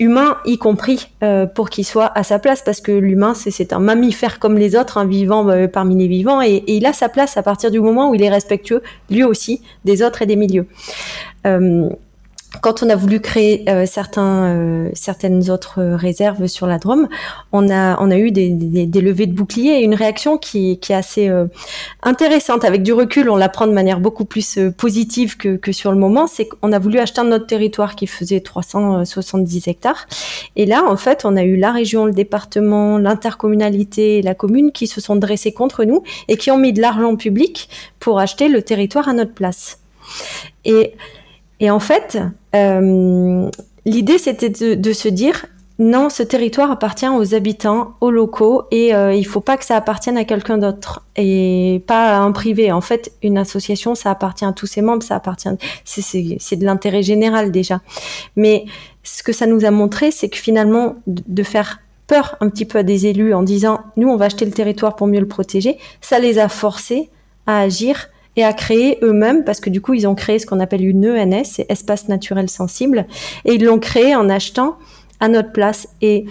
humain 0.00 0.38
y 0.44 0.58
compris 0.58 1.08
euh, 1.22 1.46
pour 1.46 1.70
qu'il 1.70 1.84
soit 1.84 2.10
à 2.16 2.24
sa 2.24 2.38
place 2.38 2.62
parce 2.62 2.80
que 2.80 2.90
l'humain 2.90 3.34
c'est 3.34 3.72
un 3.72 3.78
mammifère 3.78 4.38
comme 4.38 4.58
les 4.58 4.74
autres 4.74 4.98
un 4.98 5.06
vivant 5.06 5.48
euh, 5.48 5.68
parmi 5.68 5.96
les 5.96 6.08
vivants 6.08 6.42
et, 6.42 6.64
il 6.66 6.84
a 6.86 6.92
sa 6.92 7.08
place 7.08 7.36
à 7.36 7.42
partir 7.42 7.70
du 7.70 7.80
moment 7.80 8.10
où 8.10 8.14
il 8.14 8.22
est 8.22 8.30
respectueux 8.30 8.82
lui 9.08 9.22
aussi 9.22 9.62
des 9.84 10.02
autres 10.02 10.22
et 10.22 10.26
des 10.26 10.36
milieux 10.36 10.66
quand 12.60 12.82
on 12.82 12.90
a 12.90 12.96
voulu 12.96 13.20
créer 13.20 13.64
euh, 13.68 13.86
certains, 13.86 14.44
euh, 14.44 14.90
certaines 14.92 15.50
autres 15.50 15.82
réserves 15.82 16.46
sur 16.46 16.66
la 16.66 16.78
Drôme, 16.78 17.08
on 17.52 17.70
a, 17.70 18.00
on 18.00 18.10
a 18.10 18.18
eu 18.18 18.30
des, 18.30 18.50
des, 18.50 18.86
des 18.86 19.00
levées 19.00 19.26
de 19.26 19.32
boucliers 19.32 19.80
et 19.80 19.82
une 19.82 19.94
réaction 19.94 20.36
qui, 20.36 20.78
qui 20.78 20.92
est 20.92 20.96
assez 20.96 21.28
euh, 21.28 21.46
intéressante. 22.02 22.64
Avec 22.64 22.82
du 22.82 22.92
recul, 22.92 23.30
on 23.30 23.36
la 23.36 23.48
prend 23.48 23.66
de 23.66 23.72
manière 23.72 24.00
beaucoup 24.00 24.24
plus 24.24 24.58
positive 24.76 25.36
que, 25.36 25.56
que 25.56 25.72
sur 25.72 25.92
le 25.92 25.98
moment. 25.98 26.26
C'est 26.26 26.46
qu'on 26.46 26.72
a 26.72 26.78
voulu 26.78 26.98
acheter 26.98 27.22
notre 27.22 27.46
territoire 27.46 27.96
qui 27.96 28.06
faisait 28.06 28.40
370 28.40 29.68
hectares. 29.68 30.06
Et 30.56 30.66
là, 30.66 30.84
en 30.86 30.96
fait, 30.96 31.24
on 31.24 31.36
a 31.36 31.42
eu 31.44 31.56
la 31.56 31.72
région, 31.72 32.04
le 32.04 32.12
département, 32.12 32.98
l'intercommunalité, 32.98 34.22
la 34.22 34.34
commune 34.34 34.72
qui 34.72 34.86
se 34.86 35.00
sont 35.00 35.16
dressés 35.16 35.52
contre 35.52 35.84
nous 35.84 36.02
et 36.28 36.36
qui 36.36 36.50
ont 36.50 36.58
mis 36.58 36.72
de 36.72 36.80
l'argent 36.80 37.16
public 37.16 37.68
pour 37.98 38.18
acheter 38.18 38.48
le 38.48 38.62
territoire 38.62 39.08
à 39.08 39.12
notre 39.12 39.32
place. 39.32 39.78
Et 40.64 40.94
et 41.62 41.70
en 41.70 41.78
fait, 41.78 42.18
euh, 42.56 43.48
l'idée, 43.86 44.18
c'était 44.18 44.48
de, 44.50 44.92
se 44.92 45.08
dire, 45.08 45.46
non, 45.78 46.10
ce 46.10 46.24
territoire 46.24 46.72
appartient 46.72 47.08
aux 47.08 47.36
habitants, 47.36 47.94
aux 48.00 48.10
locaux, 48.10 48.64
et 48.72 48.92
euh, 48.92 49.14
il 49.14 49.24
faut 49.24 49.40
pas 49.40 49.56
que 49.56 49.64
ça 49.64 49.76
appartienne 49.76 50.16
à 50.18 50.24
quelqu'un 50.24 50.58
d'autre 50.58 51.06
et 51.14 51.84
pas 51.86 52.16
à 52.16 52.18
un 52.18 52.32
privé. 52.32 52.72
En 52.72 52.80
fait, 52.80 53.12
une 53.22 53.38
association, 53.38 53.94
ça 53.94 54.10
appartient 54.10 54.44
à 54.44 54.52
tous 54.52 54.66
ses 54.66 54.82
membres, 54.82 55.04
ça 55.04 55.14
appartient, 55.14 55.48
c'est 55.84 56.56
de 56.56 56.64
l'intérêt 56.64 57.04
général 57.04 57.52
déjà. 57.52 57.80
Mais 58.34 58.64
ce 59.04 59.22
que 59.22 59.32
ça 59.32 59.46
nous 59.46 59.64
a 59.64 59.70
montré, 59.70 60.10
c'est 60.10 60.28
que 60.28 60.38
finalement, 60.38 60.96
de 61.06 61.42
faire 61.44 61.78
peur 62.08 62.36
un 62.40 62.48
petit 62.48 62.64
peu 62.64 62.78
à 62.78 62.82
des 62.82 63.06
élus 63.06 63.34
en 63.34 63.44
disant, 63.44 63.82
nous, 63.96 64.08
on 64.08 64.16
va 64.16 64.24
acheter 64.24 64.46
le 64.46 64.50
territoire 64.50 64.96
pour 64.96 65.06
mieux 65.06 65.20
le 65.20 65.28
protéger, 65.28 65.78
ça 66.00 66.18
les 66.18 66.40
a 66.40 66.48
forcés 66.48 67.08
à 67.46 67.60
agir 67.60 68.08
et 68.36 68.44
à 68.44 68.52
créer 68.52 68.98
eux-mêmes, 69.02 69.44
parce 69.44 69.60
que 69.60 69.70
du 69.70 69.80
coup, 69.80 69.94
ils 69.94 70.06
ont 70.06 70.14
créé 70.14 70.38
ce 70.38 70.46
qu'on 70.46 70.60
appelle 70.60 70.84
une 70.84 71.06
ENS, 71.06 71.44
c'est 71.44 71.66
espace 71.70 72.08
naturel 72.08 72.48
sensible, 72.48 73.06
et 73.44 73.54
ils 73.54 73.64
l'ont 73.64 73.78
créé 73.78 74.14
en 74.14 74.28
achetant 74.28 74.78
à 75.20 75.28
notre 75.28 75.52
place. 75.52 75.88
Et, 76.00 76.24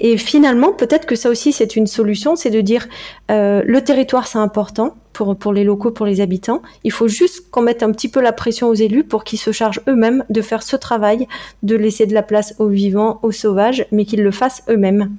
et 0.00 0.16
finalement, 0.16 0.72
peut-être 0.72 1.06
que 1.06 1.16
ça 1.16 1.30
aussi, 1.30 1.52
c'est 1.52 1.76
une 1.76 1.86
solution, 1.86 2.34
c'est 2.36 2.50
de 2.50 2.60
dire 2.60 2.88
euh, 3.30 3.62
le 3.64 3.82
territoire, 3.82 4.26
c'est 4.26 4.38
important 4.38 4.96
pour, 5.12 5.36
pour 5.36 5.52
les 5.52 5.64
locaux, 5.64 5.90
pour 5.90 6.06
les 6.06 6.20
habitants. 6.20 6.62
Il 6.82 6.92
faut 6.92 7.08
juste 7.08 7.50
qu'on 7.50 7.62
mette 7.62 7.82
un 7.82 7.92
petit 7.92 8.08
peu 8.08 8.20
la 8.20 8.32
pression 8.32 8.68
aux 8.68 8.74
élus 8.74 9.04
pour 9.04 9.22
qu'ils 9.22 9.38
se 9.38 9.52
chargent 9.52 9.80
eux-mêmes 9.86 10.24
de 10.30 10.42
faire 10.42 10.62
ce 10.62 10.76
travail, 10.76 11.28
de 11.62 11.76
laisser 11.76 12.06
de 12.06 12.14
la 12.14 12.22
place 12.22 12.54
aux 12.58 12.68
vivants, 12.68 13.20
aux 13.22 13.32
sauvages, 13.32 13.86
mais 13.92 14.04
qu'ils 14.04 14.22
le 14.22 14.32
fassent 14.32 14.64
eux-mêmes. 14.68 15.14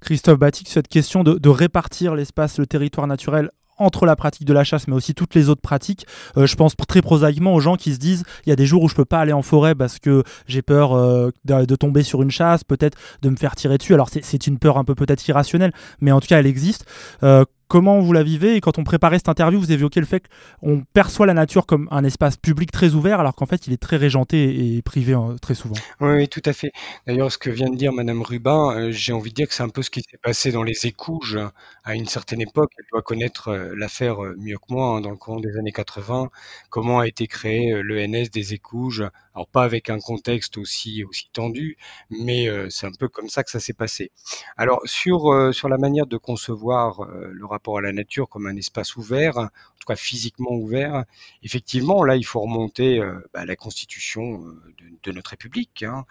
Christophe 0.00 0.38
Batik, 0.38 0.68
cette 0.68 0.88
question 0.88 1.22
de 1.22 1.48
répartir 1.48 2.14
l'espace, 2.14 2.58
le 2.58 2.66
territoire 2.66 3.06
naturel 3.06 3.50
entre 3.78 4.06
la 4.06 4.16
pratique 4.16 4.44
de 4.44 4.52
la 4.52 4.64
chasse, 4.64 4.88
mais 4.88 4.94
aussi 4.94 5.14
toutes 5.14 5.34
les 5.34 5.48
autres 5.48 5.60
pratiques. 5.60 6.06
Euh, 6.36 6.46
je 6.46 6.56
pense 6.56 6.74
très 6.76 7.02
prosaïquement 7.02 7.54
aux 7.54 7.60
gens 7.60 7.76
qui 7.76 7.92
se 7.92 7.98
disent 7.98 8.24
il 8.46 8.50
y 8.50 8.52
a 8.52 8.56
des 8.56 8.66
jours 8.66 8.82
où 8.82 8.88
je 8.88 8.94
peux 8.94 9.04
pas 9.04 9.20
aller 9.20 9.32
en 9.32 9.42
forêt 9.42 9.74
parce 9.74 9.98
que 9.98 10.22
j'ai 10.46 10.62
peur 10.62 10.92
euh, 10.92 11.30
de, 11.44 11.76
tomber 11.76 12.02
sur 12.02 12.22
une 12.22 12.30
chasse, 12.30 12.64
peut-être 12.64 12.98
de 13.22 13.28
me 13.28 13.36
faire 13.36 13.56
tirer 13.56 13.78
dessus. 13.78 13.94
Alors 13.94 14.08
c'est 14.10 14.46
une 14.46 14.58
peur 14.58 14.78
un 14.78 14.84
peu 14.84 14.94
peut-être 14.94 15.26
irrationnelle, 15.26 15.72
mais 16.00 16.12
en 16.12 16.20
tout 16.20 16.28
cas 16.28 16.38
elle 16.38 16.46
existe. 16.46 16.84
Euh, 17.22 17.44
Comment 17.72 18.00
vous 18.00 18.12
la 18.12 18.22
vivez 18.22 18.56
Et 18.56 18.60
quand 18.60 18.76
on 18.76 18.84
préparait 18.84 19.16
cette 19.16 19.30
interview, 19.30 19.58
vous 19.58 19.72
évoquez 19.72 19.98
le 19.98 20.04
fait 20.04 20.28
qu'on 20.60 20.84
perçoit 20.92 21.24
la 21.24 21.32
nature 21.32 21.64
comme 21.64 21.88
un 21.90 22.04
espace 22.04 22.36
public 22.36 22.70
très 22.70 22.92
ouvert, 22.92 23.18
alors 23.18 23.34
qu'en 23.34 23.46
fait, 23.46 23.66
il 23.66 23.72
est 23.72 23.80
très 23.80 23.96
régenté 23.96 24.76
et 24.76 24.82
privé 24.82 25.14
hein, 25.14 25.36
très 25.40 25.54
souvent. 25.54 25.74
Oui, 26.02 26.28
tout 26.28 26.42
à 26.44 26.52
fait. 26.52 26.70
D'ailleurs, 27.06 27.32
ce 27.32 27.38
que 27.38 27.48
vient 27.48 27.70
de 27.70 27.76
dire 27.76 27.94
Madame 27.94 28.20
Rubin, 28.20 28.76
euh, 28.76 28.90
j'ai 28.90 29.14
envie 29.14 29.30
de 29.30 29.34
dire 29.36 29.48
que 29.48 29.54
c'est 29.54 29.62
un 29.62 29.70
peu 29.70 29.80
ce 29.80 29.88
qui 29.88 30.02
s'est 30.02 30.18
passé 30.22 30.52
dans 30.52 30.62
les 30.62 30.84
écouges 30.84 31.38
à 31.84 31.94
une 31.94 32.04
certaine 32.04 32.42
époque. 32.42 32.72
Elle 32.76 32.84
doit 32.92 33.00
connaître 33.00 33.48
euh, 33.48 33.72
l'affaire 33.74 34.22
euh, 34.22 34.36
mieux 34.38 34.58
que 34.58 34.70
moi, 34.70 34.88
hein, 34.88 35.00
dans 35.00 35.10
le 35.10 35.16
courant 35.16 35.40
des 35.40 35.56
années 35.56 35.72
80, 35.72 36.28
comment 36.68 36.98
a 36.98 37.06
été 37.06 37.26
créé 37.26 37.80
l'ENS 37.82 38.28
des 38.30 38.52
écouges. 38.52 39.02
Alors 39.34 39.48
pas 39.48 39.64
avec 39.64 39.90
un 39.90 39.98
contexte 39.98 40.58
aussi 40.58 41.04
aussi 41.04 41.28
tendu, 41.32 41.76
mais 42.10 42.48
c'est 42.70 42.86
un 42.86 42.92
peu 42.92 43.08
comme 43.08 43.28
ça 43.28 43.42
que 43.42 43.50
ça 43.50 43.60
s'est 43.60 43.72
passé. 43.72 44.10
Alors 44.56 44.80
sur 44.84 45.54
sur 45.54 45.68
la 45.68 45.78
manière 45.78 46.06
de 46.06 46.16
concevoir 46.16 47.06
le 47.06 47.46
rapport 47.46 47.78
à 47.78 47.80
la 47.80 47.92
nature 47.92 48.28
comme 48.28 48.46
un 48.46 48.56
espace 48.56 48.96
ouvert, 48.96 49.38
en 49.38 49.48
tout 49.78 49.86
cas 49.86 49.96
physiquement 49.96 50.52
ouvert. 50.52 51.04
Effectivement, 51.42 52.04
là, 52.04 52.16
il 52.16 52.24
faut 52.24 52.40
remonter 52.40 52.98
euh, 52.98 53.14
bah, 53.32 53.40
à 53.40 53.44
la 53.44 53.56
constitution 53.56 54.44
euh, 54.46 54.62
de, 55.02 55.12
notre 55.12 55.30
République. 55.30 55.82
Hein. 55.82 56.04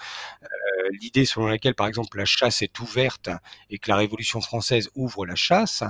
Euh, 0.43 0.47
l'idée 0.99 1.25
selon 1.25 1.47
laquelle, 1.47 1.75
par 1.75 1.87
exemple, 1.87 2.17
la 2.17 2.25
chasse 2.25 2.61
est 2.61 2.79
ouverte 2.79 3.29
et 3.69 3.77
que 3.77 3.89
la 3.89 3.95
Révolution 3.95 4.41
française 4.41 4.89
ouvre 4.95 5.25
la 5.25 5.35
chasse, 5.35 5.83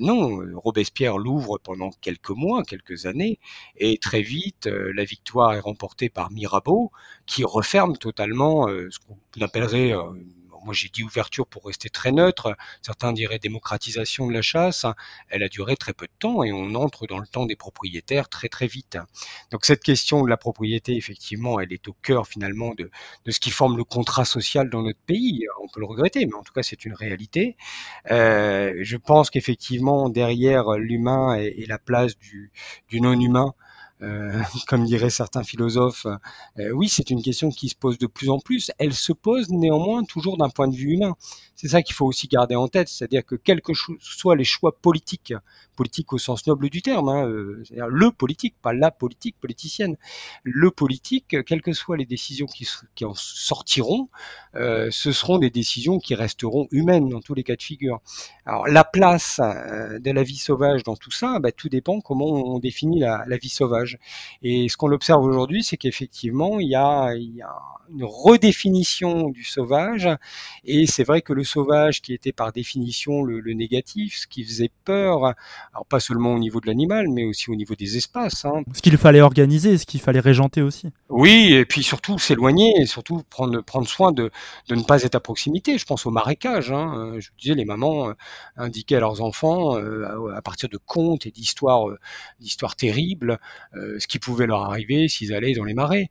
non, 0.00 0.40
Robespierre 0.54 1.18
l'ouvre 1.18 1.58
pendant 1.58 1.90
quelques 2.00 2.30
mois, 2.30 2.62
quelques 2.62 3.06
années, 3.06 3.38
et 3.76 3.98
très 3.98 4.22
vite, 4.22 4.66
la 4.66 5.04
victoire 5.04 5.54
est 5.54 5.60
remportée 5.60 6.08
par 6.08 6.30
Mirabeau, 6.30 6.49
qui 7.26 7.44
referme 7.44 7.96
totalement 7.96 8.66
ce 8.68 8.98
qu'on 8.98 9.44
appellerait 9.44 9.94
moi 10.64 10.74
j'ai 10.74 10.88
dit 10.88 11.02
ouverture 11.02 11.46
pour 11.46 11.64
rester 11.64 11.88
très 11.90 12.12
neutre, 12.12 12.56
certains 12.82 13.12
diraient 13.12 13.38
démocratisation 13.38 14.26
de 14.26 14.32
la 14.32 14.42
chasse, 14.42 14.86
elle 15.28 15.42
a 15.42 15.48
duré 15.48 15.76
très 15.76 15.92
peu 15.92 16.06
de 16.06 16.12
temps 16.18 16.42
et 16.42 16.52
on 16.52 16.74
entre 16.74 17.06
dans 17.06 17.18
le 17.18 17.26
temps 17.26 17.46
des 17.46 17.56
propriétaires 17.56 18.28
très 18.28 18.48
très 18.48 18.66
vite. 18.66 18.98
Donc 19.50 19.64
cette 19.64 19.82
question 19.82 20.22
de 20.22 20.28
la 20.28 20.36
propriété, 20.36 20.96
effectivement, 20.96 21.60
elle 21.60 21.72
est 21.72 21.88
au 21.88 21.94
cœur 22.02 22.26
finalement 22.26 22.74
de, 22.74 22.90
de 23.24 23.30
ce 23.30 23.40
qui 23.40 23.50
forme 23.50 23.76
le 23.76 23.84
contrat 23.84 24.24
social 24.24 24.70
dans 24.70 24.82
notre 24.82 25.00
pays. 25.00 25.46
On 25.62 25.68
peut 25.68 25.80
le 25.80 25.86
regretter, 25.86 26.26
mais 26.26 26.34
en 26.34 26.42
tout 26.42 26.52
cas 26.52 26.62
c'est 26.62 26.84
une 26.84 26.94
réalité. 26.94 27.56
Euh, 28.10 28.74
je 28.80 28.96
pense 28.96 29.30
qu'effectivement 29.30 30.08
derrière 30.08 30.72
l'humain 30.72 31.34
et, 31.36 31.66
la 31.70 31.78
place 31.78 32.16
du 32.18 32.50
non-humain, 32.92 33.54
euh, 34.02 34.32
comme 34.66 34.84
diraient 34.84 35.10
certains 35.10 35.42
philosophes, 35.42 36.06
euh, 36.58 36.70
oui, 36.70 36.88
c'est 36.88 37.10
une 37.10 37.22
question 37.22 37.50
qui 37.50 37.68
se 37.68 37.74
pose 37.74 37.98
de 37.98 38.06
plus 38.06 38.30
en 38.30 38.38
plus. 38.38 38.70
Elle 38.78 38.94
se 38.94 39.12
pose 39.12 39.50
néanmoins 39.50 40.04
toujours 40.04 40.36
d'un 40.36 40.48
point 40.48 40.68
de 40.68 40.74
vue 40.74 40.94
humain. 40.94 41.16
C'est 41.54 41.68
ça 41.68 41.82
qu'il 41.82 41.94
faut 41.94 42.06
aussi 42.06 42.26
garder 42.26 42.54
en 42.54 42.68
tête, 42.68 42.88
c'est-à-dire 42.88 43.24
que 43.24 43.34
quels 43.34 43.60
que 43.60 43.72
soient 44.00 44.36
les 44.36 44.44
choix 44.44 44.76
politiques, 44.80 45.34
politiques 45.76 46.12
au 46.12 46.18
sens 46.18 46.46
noble 46.46 46.70
du 46.70 46.80
terme, 46.80 47.08
hein, 47.08 47.26
euh, 47.26 47.62
c'est-à-dire 47.64 47.88
le 47.88 48.10
politique, 48.10 48.54
pas 48.62 48.72
la 48.72 48.90
politique 48.90 49.36
politicienne, 49.38 49.96
le 50.42 50.70
politique, 50.70 51.36
quelles 51.44 51.62
que 51.62 51.72
soient 51.72 51.98
les 51.98 52.06
décisions 52.06 52.46
qui, 52.46 53.04
en 53.04 53.14
sortiront, 53.14 54.08
ce 54.54 55.12
seront 55.12 55.38
des 55.38 55.50
décisions 55.50 55.98
qui 55.98 56.14
resteront 56.14 56.66
humaines 56.70 57.08
dans 57.08 57.20
tous 57.20 57.34
les 57.34 57.42
cas 57.42 57.56
de 57.56 57.62
figure. 57.62 58.00
Alors 58.46 58.66
la 58.66 58.84
place 58.84 59.38
de 59.40 60.10
la 60.10 60.22
vie 60.22 60.36
sauvage 60.36 60.82
dans 60.82 60.96
tout 60.96 61.10
ça, 61.10 61.38
bah, 61.40 61.52
tout 61.52 61.68
dépend 61.68 62.00
comment 62.00 62.26
on 62.26 62.58
définit 62.58 63.00
la 63.00 63.36
vie 63.40 63.48
sauvage. 63.48 63.89
Et 64.42 64.68
ce 64.68 64.76
qu'on 64.76 64.92
observe 64.92 65.24
aujourd'hui, 65.24 65.64
c'est 65.64 65.76
qu'effectivement, 65.76 66.60
il 66.60 66.68
y 66.68 66.74
a, 66.74 67.14
il 67.14 67.34
y 67.36 67.42
a 67.42 67.54
une 67.92 68.04
redéfinition 68.04 69.30
du 69.30 69.44
sauvage, 69.44 70.08
et 70.64 70.86
c'est 70.86 71.02
vrai 71.02 71.22
que 71.22 71.32
le 71.32 71.42
sauvage, 71.42 72.02
qui 72.02 72.14
était 72.14 72.32
par 72.32 72.52
définition 72.52 73.22
le, 73.22 73.40
négatif, 73.52 74.16
ce 74.16 74.26
qui 74.26 74.44
faisait 74.44 74.70
peur, 74.84 75.24
alors 75.72 75.86
pas 75.88 75.98
seulement 75.98 76.34
au 76.34 76.38
niveau 76.38 76.60
de 76.60 76.68
l'animal, 76.68 77.08
mais 77.08 77.24
aussi 77.24 77.50
au 77.50 77.56
niveau 77.56 77.74
des 77.74 77.96
espaces. 77.96 78.44
Hein. 78.44 78.62
Ce 78.72 78.80
qu'il 78.80 78.96
fallait 78.96 79.20
organiser, 79.20 79.76
ce 79.76 79.86
qu'il 79.86 80.00
fallait 80.00 80.20
régenter 80.20 80.62
aussi. 80.62 80.88
Oui, 81.08 81.52
et 81.52 81.64
puis 81.64 81.82
surtout 81.82 82.18
s'éloigner, 82.18 82.72
et 82.80 82.86
surtout 82.86 83.22
prendre, 83.28 83.60
prendre 83.62 83.88
soin 83.88 84.12
de, 84.12 84.30
de 84.68 84.74
ne 84.74 84.82
pas 84.82 85.02
être 85.02 85.16
à 85.16 85.20
proximité. 85.20 85.78
Je 85.78 85.84
pense 85.84 86.06
au 86.06 86.10
marécage. 86.10 86.70
Hein. 86.70 87.14
Je 87.18 87.28
vous 87.28 87.36
disais, 87.40 87.54
les 87.54 87.64
mamans 87.64 88.10
euh, 88.10 88.12
indiquaient 88.56 88.96
à 88.96 89.00
leurs 89.00 89.22
enfants, 89.22 89.76
euh, 89.76 90.32
à 90.34 90.42
partir 90.42 90.68
de 90.68 90.76
contes 90.76 91.26
et 91.26 91.30
d'histoires, 91.30 91.88
euh, 91.88 91.98
d'histoires 92.40 92.76
terribles, 92.76 93.38
ce 93.98 94.06
qui 94.06 94.18
pouvait 94.18 94.46
leur 94.46 94.62
arriver 94.62 95.08
s'ils 95.08 95.34
allaient 95.34 95.54
dans 95.54 95.64
les 95.64 95.74
marais. 95.74 96.10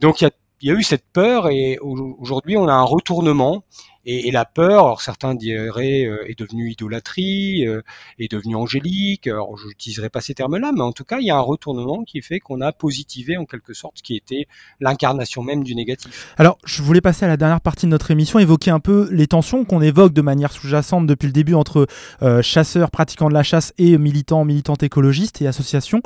donc 0.00 0.22
il 0.62 0.68
y 0.68 0.70
a 0.70 0.74
eu 0.74 0.82
cette 0.82 1.04
peur 1.12 1.48
et 1.48 1.78
aujourd'hui 1.80 2.56
on 2.56 2.68
a 2.68 2.72
un 2.72 2.82
retournement 2.82 3.64
et, 4.06 4.30
la 4.30 4.46
peur, 4.46 5.02
certains 5.02 5.34
diraient, 5.34 6.06
euh, 6.06 6.26
est 6.26 6.38
devenue 6.38 6.70
idolâtrie, 6.70 7.66
euh, 7.66 7.82
est 8.18 8.30
devenue 8.30 8.56
angélique. 8.56 9.26
Alors 9.26 9.56
je 9.58 9.66
n'utiliserai 9.68 10.08
pas 10.08 10.22
ces 10.22 10.32
termes-là, 10.32 10.72
mais 10.74 10.80
en 10.80 10.92
tout 10.92 11.04
cas 11.04 11.18
il 11.20 11.26
y 11.26 11.30
a 11.30 11.36
un 11.36 11.42
retournement 11.42 12.02
qui 12.04 12.22
fait 12.22 12.40
qu'on 12.40 12.62
a 12.62 12.72
positivé 12.72 13.36
en 13.36 13.44
quelque 13.44 13.74
sorte 13.74 13.98
ce 13.98 14.02
qui 14.02 14.16
était 14.16 14.46
l'incarnation 14.80 15.42
même 15.42 15.62
du 15.62 15.74
négatif. 15.74 16.34
Alors 16.38 16.56
je 16.64 16.82
voulais 16.82 17.02
passer 17.02 17.26
à 17.26 17.28
la 17.28 17.36
dernière 17.36 17.60
partie 17.60 17.86
de 17.86 17.90
notre 17.90 18.10
émission, 18.10 18.38
évoquer 18.38 18.70
un 18.70 18.80
peu 18.80 19.08
les 19.12 19.26
tensions 19.26 19.64
qu'on 19.64 19.82
évoque 19.82 20.14
de 20.14 20.22
manière 20.22 20.52
sous-jacente 20.52 21.06
depuis 21.06 21.26
le 21.26 21.32
début 21.32 21.54
entre 21.54 21.86
euh, 22.22 22.40
chasseurs 22.40 22.90
pratiquants 22.90 23.28
de 23.28 23.34
la 23.34 23.42
chasse 23.42 23.74
et 23.76 23.98
militants, 23.98 24.44
militantes 24.44 24.82
écologistes 24.82 25.42
et 25.42 25.46
associations 25.46 26.00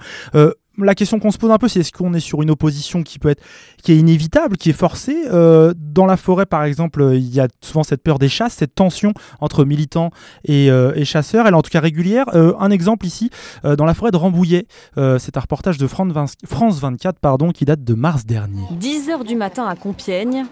la 0.79 0.95
question 0.95 1.19
qu'on 1.19 1.31
se 1.31 1.39
pose 1.39 1.51
un 1.51 1.59
peu, 1.59 1.69
c'est 1.69 1.81
est-ce 1.81 1.93
qu'on 1.93 2.15
est 2.15 2.21
sur 2.21 2.43
une 2.43 2.51
opposition 2.51 3.03
qui 3.03 3.19
peut 3.19 3.31
être, 3.31 3.43
qui 3.83 3.93
est 3.93 3.97
inévitable, 3.97 4.57
qui 4.57 4.71
est 4.71 4.75
forcée. 4.75 5.25
Euh, 5.33 5.73
dans 5.77 6.07
la 6.07 6.17
forêt, 6.17 6.47
par 6.47 6.65
exemple, 6.65 7.11
il 7.15 7.35
y 7.35 7.41
a 7.41 7.49
souvent 7.61 7.83
cette 7.83 8.03
peur 8.03 8.19
des 8.19 8.29
chasses, 8.29 8.55
cette 8.55 8.75
tension 8.75 9.13
entre 9.41 9.65
militants 9.65 10.11
et, 10.45 10.71
euh, 10.71 11.05
chasseurs. 11.05 11.47
Elle 11.47 11.55
est 11.55 11.57
en 11.57 11.63
tout 11.63 11.71
cas 11.71 11.81
régulière. 11.81 12.27
Euh, 12.35 12.55
un 12.59 12.71
exemple 12.71 13.07
ici, 13.07 13.31
dans 13.63 13.85
la 13.85 13.95
forêt 13.95 14.11
de 14.11 14.17
Rambouillet. 14.17 14.67
c'est 14.97 15.37
un 15.37 15.41
reportage 15.41 15.79
de 15.79 15.87
France 15.87 16.81
24, 16.81 17.19
pardon, 17.19 17.51
qui 17.51 17.65
date 17.65 17.85
de 17.85 17.95
mars 17.95 18.25
dernier. 18.25 18.63
10 18.73 19.11
heures 19.11 19.25
du 19.25 19.37
matin 19.37 19.67
à 19.67 19.77
Compiègne, 19.77 20.47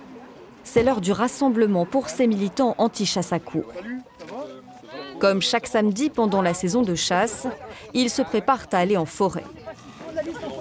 c'est 0.64 0.82
l'heure 0.82 1.00
du 1.00 1.12
rassemblement 1.12 1.86
pour 1.86 2.08
ces 2.08 2.26
militants 2.26 2.74
anti-chasse 2.78 3.32
à 3.32 3.38
cours. 3.38 3.72
Comme 5.18 5.40
chaque 5.40 5.66
samedi 5.66 6.10
pendant 6.10 6.42
la 6.42 6.54
saison 6.54 6.82
de 6.82 6.94
chasse, 6.94 7.46
ils 7.94 8.10
se 8.10 8.22
préparent 8.22 8.66
à 8.72 8.78
aller 8.78 8.96
en 8.96 9.06
forêt. 9.06 9.44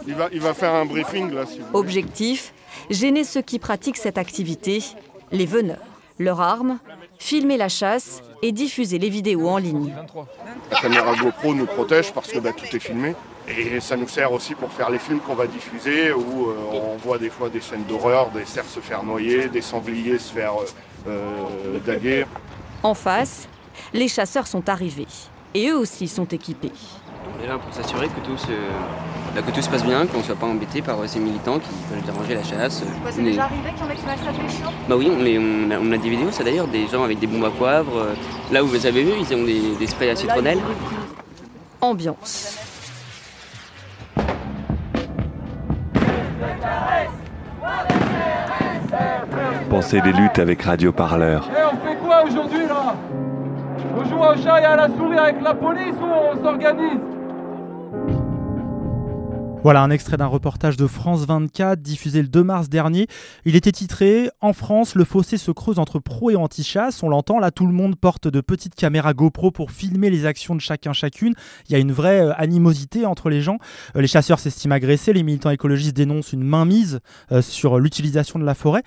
Il 0.08 0.16
va, 0.16 0.30
il 0.32 0.42
va 0.42 0.54
faire 0.54 0.74
un 0.74 0.86
briefing 0.86 1.32
là. 1.32 1.44
Objectif 1.74 2.54
gêner 2.90 3.24
ceux 3.24 3.42
qui 3.42 3.60
pratiquent 3.60 3.98
cette 3.98 4.18
activité, 4.18 4.84
les 5.32 5.46
veneurs. 5.46 5.78
Leur 6.20 6.42
arme, 6.42 6.78
filmer 7.18 7.58
la 7.58 7.70
chasse 7.70 8.22
et 8.44 8.52
diffuser 8.52 9.00
les 9.00 9.10
vidéos 9.10 9.48
en 9.48 9.58
ligne. 9.58 9.94
La 10.70 10.80
caméra 10.80 11.16
GoPro 11.16 11.56
nous 11.56 11.66
protège 11.66 12.12
parce 12.12 12.32
que 12.32 12.40
bah, 12.40 12.52
tout 12.56 12.76
est 12.76 12.80
filmé. 12.80 13.16
Et 13.48 13.80
ça 13.80 13.98
nous 13.98 14.08
sert 14.08 14.32
aussi 14.32 14.54
pour 14.54 14.72
faire 14.72 14.92
les 14.92 15.00
films 15.00 15.20
qu'on 15.20 15.34
va 15.34 15.48
diffuser 15.48 16.12
où 16.12 16.50
euh, 16.50 16.56
on 16.74 16.98
voit 16.98 17.18
des 17.18 17.30
fois 17.30 17.50
des 17.50 17.60
scènes 17.60 17.84
d'horreur, 17.86 18.30
des 18.30 18.46
cerfs 18.46 18.66
se 18.66 18.80
faire 18.80 19.04
noyer, 19.04 19.50
des 19.50 19.62
sangliers 19.62 20.20
se 20.20 20.32
faire 20.32 20.54
euh, 21.08 21.80
daguer. 21.86 22.26
En 22.84 22.94
face, 22.94 23.48
les 23.94 24.08
chasseurs 24.08 24.46
sont 24.46 24.70
arrivés 24.70 25.08
et 25.56 25.70
eux 25.70 25.78
aussi 25.78 26.08
sont 26.08 26.26
équipés. 26.26 26.72
On 27.34 27.44
est 27.44 27.48
là 27.48 27.58
pour 27.58 27.74
s'assurer 27.74 28.08
que 28.08 28.20
tout 28.26 28.38
se, 28.38 28.52
bah, 29.34 29.42
que 29.46 29.52
tout 29.52 29.62
se 29.62 29.70
passe 29.70 29.84
bien, 29.86 30.06
qu'on 30.06 30.20
ne 30.20 30.24
soit 30.24 30.36
pas 30.36 30.48
embêté 30.48 30.82
par 30.82 30.98
ces 31.08 31.20
militants 31.20 31.60
qui 31.60 31.70
veulent 31.90 32.04
déranger 32.04 32.36
la 32.36 32.44
chasse. 32.44 32.84
Bah, 33.04 33.10
c'est 33.12 33.24
déjà 33.24 33.44
arrivé 33.44 33.70
qu'il 33.76 33.86
y 33.86 33.88
en 33.88 33.92
ait 33.92 33.96
qui 33.96 34.44
des 34.44 34.50
chiens 34.50 34.70
Bah 34.90 34.96
oui, 34.98 35.10
on, 35.10 35.88
on, 35.88 35.92
a, 35.92 35.98
des 35.98 36.10
vidéos, 36.10 36.32
ça 36.32 36.44
d'ailleurs, 36.44 36.68
des 36.68 36.88
gens 36.88 37.04
avec 37.04 37.20
des 37.20 37.28
bombes 37.28 37.46
à 37.46 37.50
poivre. 37.50 38.08
Là 38.52 38.64
où 38.64 38.68
vous 38.68 38.86
avez 38.86 39.04
vu, 39.04 39.12
ils 39.20 39.36
ont 39.36 39.44
des, 39.44 39.76
des 39.80 39.88
sprays 39.88 40.10
à 40.10 40.16
citronnelle. 40.16 40.60
Ambiance. 41.80 42.58
Pensez 49.70 50.02
des 50.02 50.12
luttes 50.12 50.38
avec 50.38 50.62
Radio 50.64 50.92
Parleur. 50.92 51.50
Et 51.50 51.64
on 51.64 51.88
fait 51.88 51.96
quoi 51.96 52.24
aujourd'hui 52.26 52.68
là? 52.68 52.94
On 53.98 54.04
joue 54.04 54.20
au 54.20 54.36
chat 54.44 54.62
et 54.62 54.66
à 54.66 54.76
la 54.76 54.88
souris 54.90 55.18
avec 55.18 55.42
la 55.42 55.54
police 55.54 55.96
ou 56.02 56.06
on 56.06 56.44
s'organise? 56.44 57.00
Voilà 59.64 59.84
un 59.84 59.92
extrait 59.92 60.18
d'un 60.18 60.26
reportage 60.26 60.76
de 60.76 60.88
France 60.88 61.26
24 61.28 61.80
diffusé 61.80 62.24
le 62.24 62.28
2 62.28 62.44
mars 62.44 62.68
dernier. 62.68 63.06
Il 63.46 63.56
était 63.56 63.72
titré 63.72 64.32
En 64.42 64.54
France, 64.54 64.96
le 64.96 65.04
fossé 65.04 65.38
se 65.38 65.52
creuse 65.52 65.78
entre 65.78 66.00
pro 66.00 66.32
et 66.32 66.36
anti-chasse. 66.36 67.04
On 67.04 67.10
l'entend, 67.10 67.38
là 67.38 67.52
tout 67.52 67.68
le 67.68 67.72
monde 67.72 67.96
porte 67.96 68.28
de 68.28 68.42
petites 68.42 68.74
caméras 68.74 69.14
GoPro 69.14 69.52
pour 69.52 69.70
filmer 69.70 70.10
les 70.10 70.26
actions 70.26 70.56
de 70.56 70.62
chacun 70.62 70.94
chacune. 70.94 71.36
Il 71.70 71.74
y 71.74 71.76
a 71.76 71.78
une 71.78 71.92
vraie 71.92 72.22
euh, 72.22 72.34
animosité 72.38 73.06
entre 73.06 73.30
les 73.30 73.42
gens. 73.42 73.60
Euh, 73.96 74.02
les 74.02 74.08
chasseurs 74.08 74.40
s'estiment 74.40 74.74
agressés, 74.74 75.14
les 75.14 75.22
militants 75.22 75.52
écologistes 75.52 75.96
dénoncent 75.96 76.34
une 76.34 76.44
mainmise 76.44 77.00
euh, 77.32 77.44
sur 77.44 77.78
l'utilisation 77.78 78.40
de 78.40 78.46
la 78.46 78.56
forêt. 78.56 78.82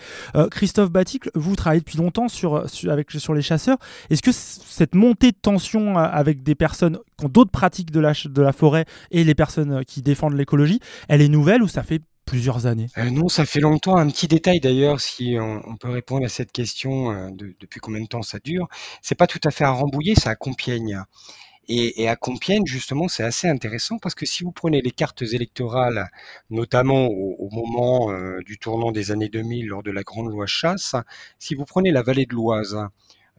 Christophe 0.50 0.90
Batic, 0.90 1.30
vous 1.36 1.54
travaillez 1.54 1.80
depuis 1.80 1.98
longtemps 1.98 2.28
sur, 2.28 2.64
les 3.34 3.42
chasseurs. 3.42 3.78
Est-ce 4.10 4.22
que 4.22 4.32
cette 4.32 4.96
montée 4.96 5.30
de 5.30 5.36
tension 5.40 5.96
avec 5.96 6.42
des 6.42 6.56
personnes 6.56 6.98
qui 7.18 7.24
ont 7.24 7.28
d'autres 7.28 7.50
pratiques 7.50 7.90
de 7.90 8.00
la, 8.00 8.52
forêt 8.52 8.84
et 9.10 9.24
les 9.24 9.34
personnes 9.34 9.84
qui 9.84 10.02
défendent 10.02 10.34
l'écologie 10.34 10.80
elle 11.08 11.20
est 11.20 11.28
nouvelle 11.28 11.62
ou 11.62 11.68
ça 11.68 11.82
fait 11.82 12.00
plusieurs 12.24 12.66
années? 12.66 12.88
Euh, 12.98 13.10
Non, 13.10 13.28
ça 13.28 13.44
fait 13.44 13.60
longtemps. 13.60 13.96
Un 13.96 14.08
petit 14.08 14.28
détail 14.28 14.60
d'ailleurs, 14.60 15.00
si 15.00 15.36
on, 15.38 15.76
peut 15.76 15.90
répondre 15.90 16.24
à 16.24 16.28
cette 16.28 16.52
question 16.52 17.10
euh, 17.10 17.30
de, 17.30 17.54
depuis 17.60 17.80
combien 17.80 18.00
de 18.00 18.06
temps 18.06 18.22
ça 18.22 18.38
dure. 18.38 18.68
C'est 19.02 19.14
pas 19.14 19.26
tout 19.26 19.40
à 19.44 19.50
fait 19.50 19.64
à 19.64 19.70
Rambouillet, 19.70 20.14
c'est 20.16 20.28
à 20.28 20.34
Compiègne. 20.34 21.02
Et, 21.66 22.08
à 22.08 22.16
Compiègne, 22.16 22.66
justement, 22.66 23.08
c'est 23.08 23.22
assez 23.22 23.48
intéressant 23.48 23.96
parce 23.98 24.14
que 24.14 24.26
si 24.26 24.44
vous 24.44 24.52
prenez 24.52 24.82
les 24.82 24.90
cartes 24.90 25.22
électorales, 25.22 26.10
notamment 26.50 27.06
au, 27.06 27.48
moment 27.50 28.10
euh, 28.10 28.40
du 28.44 28.58
tournant 28.58 28.92
des 28.92 29.10
années 29.12 29.30
2000 29.30 29.68
lors 29.68 29.82
de 29.82 29.90
la 29.90 30.02
grande 30.02 30.30
loi 30.30 30.44
chasse, 30.46 30.94
si 31.38 31.54
vous 31.54 31.64
prenez 31.64 31.90
la 31.90 32.02
vallée 32.02 32.26
de 32.26 32.34
l'Oise, 32.34 32.76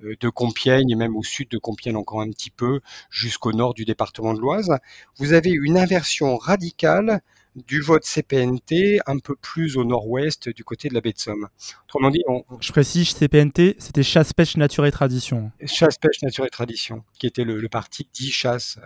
de 0.01 0.29
Compiègne 0.29 0.95
même 0.95 1.15
au 1.15 1.23
sud 1.23 1.49
de 1.49 1.57
Compiègne 1.57 1.95
encore 1.95 2.21
un 2.21 2.29
petit 2.29 2.51
peu 2.51 2.81
jusqu'au 3.09 3.53
nord 3.53 3.73
du 3.73 3.85
département 3.85 4.33
de 4.33 4.39
l'Oise, 4.39 4.71
vous 5.17 5.33
avez 5.33 5.51
une 5.51 5.77
inversion 5.77 6.37
radicale 6.37 7.21
du 7.55 7.81
vote 7.81 8.03
CPNT 8.03 8.99
un 9.05 9.19
peu 9.19 9.35
plus 9.35 9.77
au 9.77 9.83
nord-ouest 9.83 10.49
du 10.49 10.63
côté 10.63 10.89
de 10.89 10.93
la 10.93 11.01
baie 11.01 11.13
de 11.13 11.19
Somme. 11.19 11.47
Autrement 11.85 12.09
dit, 12.09 12.23
je 12.59 12.71
précise, 12.71 13.13
CPNT, 13.13 13.75
c'était 13.79 14.03
chasse, 14.03 14.33
pêche, 14.33 14.57
nature 14.57 14.85
et 14.85 14.91
tradition. 14.91 15.51
Chasse, 15.65 15.97
pêche, 15.97 16.21
nature 16.21 16.45
et 16.45 16.49
tradition, 16.49 17.03
qui 17.19 17.27
était 17.27 17.43
le, 17.43 17.67
parti 17.69 18.07
dit 18.13 18.31
chasse. 18.31 18.77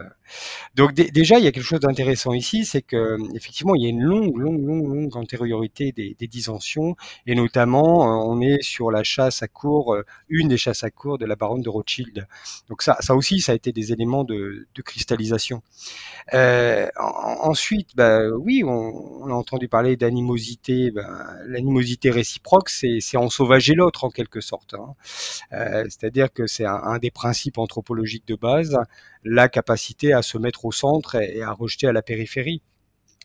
Donc 0.75 0.93
déjà, 0.93 1.37
il 1.39 1.45
y 1.45 1.47
a 1.47 1.51
quelque 1.51 1.63
chose 1.63 1.79
d'intéressant 1.79 2.33
ici, 2.33 2.65
c'est 2.65 2.81
que 2.81 3.17
effectivement, 3.35 3.75
il 3.75 3.83
y 3.83 3.85
a 3.85 3.89
une 3.89 4.01
longue, 4.01 4.37
longue, 4.37 4.65
longue, 4.65 4.87
longue 4.87 5.17
antériorité 5.17 5.91
des, 5.91 6.15
des 6.19 6.27
dissensions, 6.27 6.95
et 7.25 7.35
notamment, 7.35 8.03
euh, 8.03 8.23
on 8.25 8.41
est 8.41 8.61
sur 8.61 8.91
la 8.91 9.03
chasse 9.03 9.43
à 9.43 9.47
cours, 9.47 9.93
euh, 9.93 10.05
une 10.29 10.47
des 10.47 10.57
chasses 10.57 10.83
à 10.83 10.89
cours 10.89 11.17
de 11.17 11.25
la 11.25 11.35
baronne 11.35 11.61
de 11.61 11.69
Rothschild. 11.69 12.27
Donc 12.69 12.81
ça, 12.81 12.97
ça 12.99 13.15
aussi, 13.15 13.39
ça 13.39 13.51
a 13.51 13.55
été 13.55 13.71
des 13.71 13.91
éléments 13.91 14.23
de, 14.23 14.67
cristallisation. 14.85 15.61
Euh, 16.33 16.87
ensuite, 16.95 17.95
bah, 17.95 18.29
oui, 18.29 18.58
on, 18.63 19.27
a 19.27 19.33
entendu 19.33 19.67
parler 19.67 19.95
d'animosité. 19.95 20.91
Ben, 20.91 21.25
l'animosité 21.45 22.09
réciproque, 22.09 22.69
c'est 22.69 23.17
en 23.17 23.29
sauvager 23.29 23.73
l'autre 23.73 24.03
en 24.03 24.09
quelque 24.09 24.41
sorte. 24.41 24.73
Hein. 24.73 24.95
Euh, 25.53 25.83
c'est-à-dire 25.85 26.31
que 26.31 26.47
c'est 26.47 26.65
un, 26.65 26.97
des 26.97 27.11
principes 27.11 27.57
anthropologiques 27.57 28.27
de 28.27 28.35
base, 28.35 28.77
la 29.23 29.49
capacité 29.49 30.13
à 30.13 30.21
se 30.21 30.37
mettre 30.37 30.65
au 30.65 30.71
centre 30.71 31.15
et 31.15 31.41
à 31.41 31.51
rejeter 31.51 31.87
à 31.87 31.91
la 31.91 32.01
périphérie. 32.01 32.61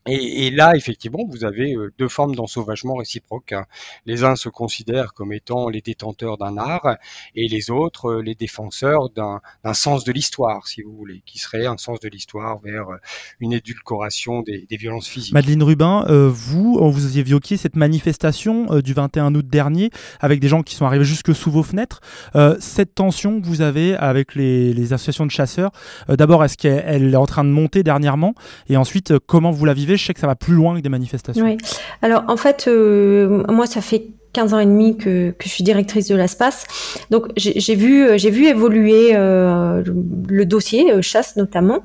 Et, 0.06 0.50
là, 0.50 0.76
effectivement, 0.76 1.24
vous 1.26 1.44
avez 1.44 1.74
euh, 1.74 1.90
deux 1.98 2.08
formes 2.08 2.34
d'ensauvagement 2.34 2.94
réciproque. 2.94 3.52
Hein. 3.52 3.64
Les 4.04 4.22
uns 4.22 4.36
se 4.36 4.50
considèrent 4.50 5.14
comme 5.14 5.32
étant 5.32 5.70
les 5.70 5.80
détenteurs 5.80 6.36
d'un 6.36 6.58
art 6.58 6.96
et 7.34 7.48
les 7.48 7.70
autres 7.70 8.10
euh, 8.10 8.22
les 8.22 8.34
défenseurs 8.34 9.08
d'un 9.08 9.40
sens 9.72 10.04
de 10.04 10.12
l'histoire, 10.12 10.68
si 10.68 10.82
vous 10.82 10.94
voulez, 10.94 11.22
qui 11.24 11.38
serait 11.38 11.64
un 11.64 11.78
sens 11.78 12.00
de 12.00 12.08
l'histoire 12.08 12.58
vers 12.60 12.90
euh, 12.90 12.96
une 13.40 13.54
édulcoration 13.54 14.42
des, 14.42 14.66
violences 14.70 15.06
physiques. 15.06 15.32
Madeleine 15.32 15.62
Rubin, 15.62 16.04
vous, 16.28 16.80
vous 16.90 17.06
avez 17.06 17.20
évoqué 17.20 17.56
cette 17.56 17.76
manifestation 17.76 18.80
du 18.80 18.92
21 18.92 19.32
août 19.36 19.46
dernier 19.46 19.90
avec 20.18 20.40
des 20.40 20.48
gens 20.48 20.64
qui 20.64 20.74
sont 20.74 20.84
arrivés 20.84 21.04
jusque 21.04 21.32
sous 21.32 21.52
vos 21.52 21.62
fenêtres. 21.62 22.00
cette 22.58 22.96
tension 22.96 23.40
que 23.40 23.46
vous 23.46 23.60
avez 23.60 23.94
avec 23.94 24.34
les, 24.34 24.72
les 24.72 24.92
associations 24.92 25.26
de 25.26 25.30
chasseurs, 25.30 25.70
d'abord, 26.08 26.44
est-ce 26.44 26.56
qu'elle 26.56 27.14
est 27.14 27.16
en 27.16 27.26
train 27.26 27.44
de 27.44 27.50
monter 27.50 27.84
dernièrement? 27.84 28.34
Et 28.68 28.76
ensuite, 28.76 29.16
comment 29.20 29.52
vous 29.52 29.64
la 29.64 29.74
vivez? 29.74 29.93
Je 29.96 30.04
sais 30.04 30.14
que 30.14 30.20
ça 30.20 30.26
va 30.26 30.34
plus 30.34 30.54
loin 30.54 30.76
que 30.76 30.80
des 30.80 30.88
manifestations. 30.88 31.44
Oui. 31.44 31.56
Alors 32.02 32.24
en 32.28 32.36
fait, 32.36 32.66
euh, 32.68 33.42
moi 33.48 33.66
ça 33.66 33.80
fait 33.80 34.08
15 34.34 34.52
ans 34.52 34.58
et 34.58 34.66
demi 34.66 34.96
que, 34.98 35.34
je 35.42 35.48
suis 35.48 35.64
directrice 35.64 36.08
de 36.08 36.16
l'espace. 36.16 36.66
Donc 37.10 37.28
j'ai 37.36 37.74
vu, 37.74 38.18
j'ai 38.18 38.30
vu 38.30 38.46
évoluer 38.46 39.12
euh, 39.14 39.82
le 40.28 40.44
dossier 40.44 40.92
euh, 40.92 41.00
chasse 41.00 41.36
notamment 41.36 41.80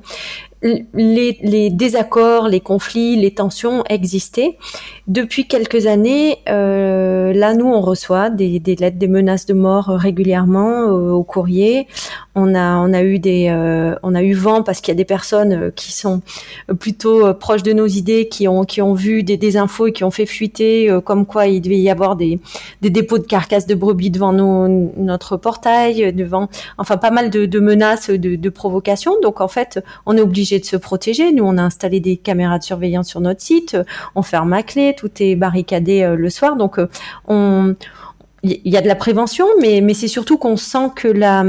les, 0.62 1.70
désaccords, 1.70 2.48
les 2.48 2.60
conflits, 2.60 3.16
les 3.16 3.32
tensions 3.32 3.82
existaient. 3.88 4.58
Depuis 5.06 5.46
quelques 5.46 5.86
années, 5.86 6.38
euh, 6.48 7.32
là, 7.32 7.54
nous, 7.54 7.66
on 7.66 7.80
reçoit 7.80 8.30
des, 8.30 8.60
lettres, 8.78 8.98
des 8.98 9.08
menaces 9.08 9.46
de 9.46 9.54
mort 9.54 9.86
régulièrement 9.86 10.82
euh, 10.82 11.10
au 11.10 11.24
courrier. 11.24 11.88
Euh, 12.46 13.94
on 14.02 14.14
a 14.14 14.22
eu 14.22 14.34
vent 14.34 14.62
parce 14.62 14.80
qu'il 14.80 14.92
y 14.92 14.96
a 14.96 14.98
des 14.98 15.04
personnes 15.04 15.52
euh, 15.52 15.70
qui 15.74 15.92
sont 15.92 16.22
plutôt 16.78 17.32
proches 17.34 17.62
de 17.62 17.72
nos 17.72 17.86
idées, 17.86 18.28
qui 18.28 18.48
ont, 18.48 18.64
vu 18.94 19.22
des, 19.22 19.36
des 19.36 19.56
infos 19.56 19.88
et 19.88 19.92
qui 19.92 20.04
ont 20.04 20.10
fait 20.10 20.26
fuiter 20.26 20.90
comme 21.04 21.26
quoi 21.26 21.46
il 21.46 21.60
devait 21.60 21.78
y 21.78 21.90
avoir 21.90 22.16
des, 22.16 22.40
dépôts 22.82 23.18
de 23.18 23.26
carcasses 23.26 23.66
de 23.66 23.74
brebis 23.74 24.10
devant 24.10 24.32
notre 24.32 25.36
portail, 25.36 26.12
devant, 26.12 26.48
enfin, 26.78 26.96
pas 26.96 27.10
mal 27.10 27.30
de, 27.30 27.60
menaces, 27.60 28.10
de, 28.10 28.36
de 28.36 28.48
provocations. 28.48 29.16
Donc, 29.22 29.40
en 29.40 29.48
fait, 29.48 29.82
on 30.06 30.16
est 30.16 30.20
obligé 30.20 30.58
de 30.58 30.64
se 30.64 30.76
protéger. 30.76 31.32
Nous, 31.32 31.44
on 31.44 31.56
a 31.58 31.62
installé 31.62 32.00
des 32.00 32.16
caméras 32.16 32.58
de 32.58 32.64
surveillance 32.64 33.08
sur 33.08 33.20
notre 33.20 33.40
site, 33.40 33.76
on 34.14 34.22
ferme 34.22 34.52
à 34.52 34.62
clé, 34.62 34.94
tout 34.96 35.10
est 35.20 35.36
barricadé 35.36 36.02
euh, 36.02 36.16
le 36.16 36.30
soir. 36.30 36.56
Donc, 36.56 36.78
euh, 36.78 36.88
on, 37.28 37.74
il 38.42 38.60
y 38.64 38.76
a 38.76 38.80
de 38.80 38.88
la 38.88 38.94
prévention, 38.94 39.46
mais, 39.60 39.80
mais 39.80 39.94
c'est 39.94 40.08
surtout 40.08 40.38
qu'on 40.38 40.56
sent 40.56 40.90
que 40.94 41.08
la 41.08 41.44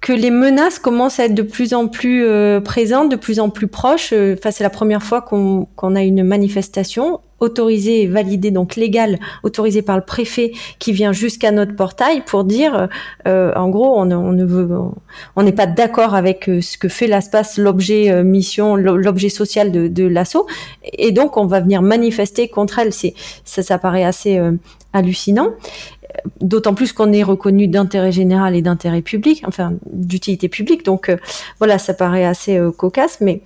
que 0.00 0.12
les 0.12 0.30
menaces 0.30 0.78
commencent 0.78 1.18
à 1.20 1.24
être 1.24 1.34
de 1.34 1.42
plus 1.42 1.74
en 1.74 1.88
plus 1.88 2.24
euh, 2.24 2.60
présentes, 2.60 3.10
de 3.10 3.16
plus 3.16 3.40
en 3.40 3.50
plus 3.50 3.66
proches. 3.66 4.12
Enfin, 4.12 4.50
c'est 4.50 4.64
la 4.64 4.70
première 4.70 5.02
fois 5.02 5.22
qu'on 5.22 5.66
a 5.94 6.02
une 6.02 6.24
manifestation 6.24 7.20
autorisé 7.40 8.02
et 8.02 8.06
validé, 8.06 8.50
donc 8.50 8.76
légal, 8.76 9.18
autorisé 9.42 9.82
par 9.82 9.96
le 9.96 10.02
préfet, 10.02 10.52
qui 10.78 10.92
vient 10.92 11.12
jusqu'à 11.12 11.52
notre 11.52 11.76
portail 11.76 12.22
pour 12.24 12.44
dire, 12.44 12.88
euh, 13.26 13.52
en 13.54 13.68
gros, 13.68 14.00
on, 14.00 15.42
n'est 15.42 15.52
pas 15.52 15.66
d'accord 15.66 16.14
avec 16.14 16.48
euh, 16.48 16.60
ce 16.60 16.78
que 16.78 16.88
fait 16.88 17.06
l'espace, 17.06 17.58
l'objet 17.58 18.10
euh, 18.10 18.24
mission, 18.24 18.76
l'objet 18.76 19.28
social 19.28 19.70
de, 19.70 20.06
l'assaut, 20.06 20.46
et 20.84 21.12
donc 21.12 21.36
on 21.36 21.46
va 21.46 21.60
venir 21.60 21.82
manifester 21.82 22.48
contre 22.48 22.78
elle. 22.78 22.92
Ça, 22.92 23.62
ça 23.62 23.78
paraît 23.78 24.04
assez 24.04 24.40
hallucinant 24.92 25.50
d'autant 26.40 26.74
plus 26.74 26.92
qu'on 26.92 27.12
est 27.12 27.22
reconnu 27.22 27.68
d'intérêt 27.68 28.12
général 28.12 28.54
et 28.54 28.62
d'intérêt 28.62 29.02
public, 29.02 29.42
enfin 29.46 29.72
d'utilité 29.90 30.48
publique. 30.48 30.84
Donc 30.84 31.08
euh, 31.08 31.16
voilà, 31.58 31.78
ça 31.78 31.94
paraît 31.94 32.24
assez 32.24 32.56
euh, 32.56 32.70
cocasse, 32.70 33.18
mais 33.20 33.42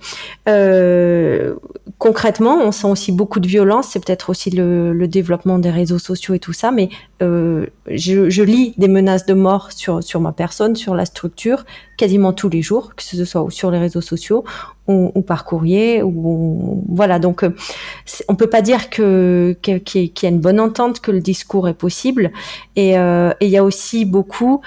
euh, 0.47 1.55
concrètement, 1.97 2.59
on 2.61 2.71
sent 2.71 2.87
aussi 2.87 3.11
beaucoup 3.11 3.39
de 3.39 3.47
violence. 3.47 3.89
C'est 3.91 4.03
peut-être 4.03 4.29
aussi 4.29 4.49
le, 4.51 4.93
développement 5.07 5.59
des 5.59 5.69
réseaux 5.69 5.99
sociaux 5.99 6.33
et 6.33 6.39
tout 6.39 6.53
ça, 6.53 6.71
mais 6.71 6.89
je, 7.19 8.29
je, 8.29 8.43
lis 8.43 8.73
des 8.77 8.87
menaces 8.87 9.25
de 9.25 9.33
mort 9.33 9.71
sur 9.71 10.01
sur 10.01 10.21
ma 10.21 10.31
personne, 10.31 10.75
sur 10.75 10.95
la 10.95 11.05
structure, 11.05 11.65
quasiment 11.97 12.33
tous 12.33 12.49
les 12.49 12.61
jours, 12.61 12.95
que 12.95 13.03
ce 13.03 13.23
soit 13.25 13.45
sur 13.49 13.69
les 13.69 13.79
réseaux 13.79 14.01
sociaux 14.01 14.43
ou, 14.87 15.21
par 15.21 15.45
courrier. 15.45 16.03
Ou, 16.03 16.83
voilà, 16.87 17.19
donc 17.19 17.45
on 18.27 18.35
peut 18.35 18.49
pas 18.49 18.61
dire 18.61 18.89
que 18.89 19.55
qu'il 19.61 20.11
y, 20.21 20.25
a 20.25 20.29
une 20.29 20.39
bonne 20.39 20.59
entente, 20.59 20.99
que 20.99 21.11
le 21.11 21.21
discours 21.21 21.67
est 21.67 21.73
possible. 21.73 22.31
Et 22.75 22.93
il 22.93 23.49
y 23.49 23.57
a 23.57 23.63
aussi 23.63 24.05
beaucoup 24.05 24.61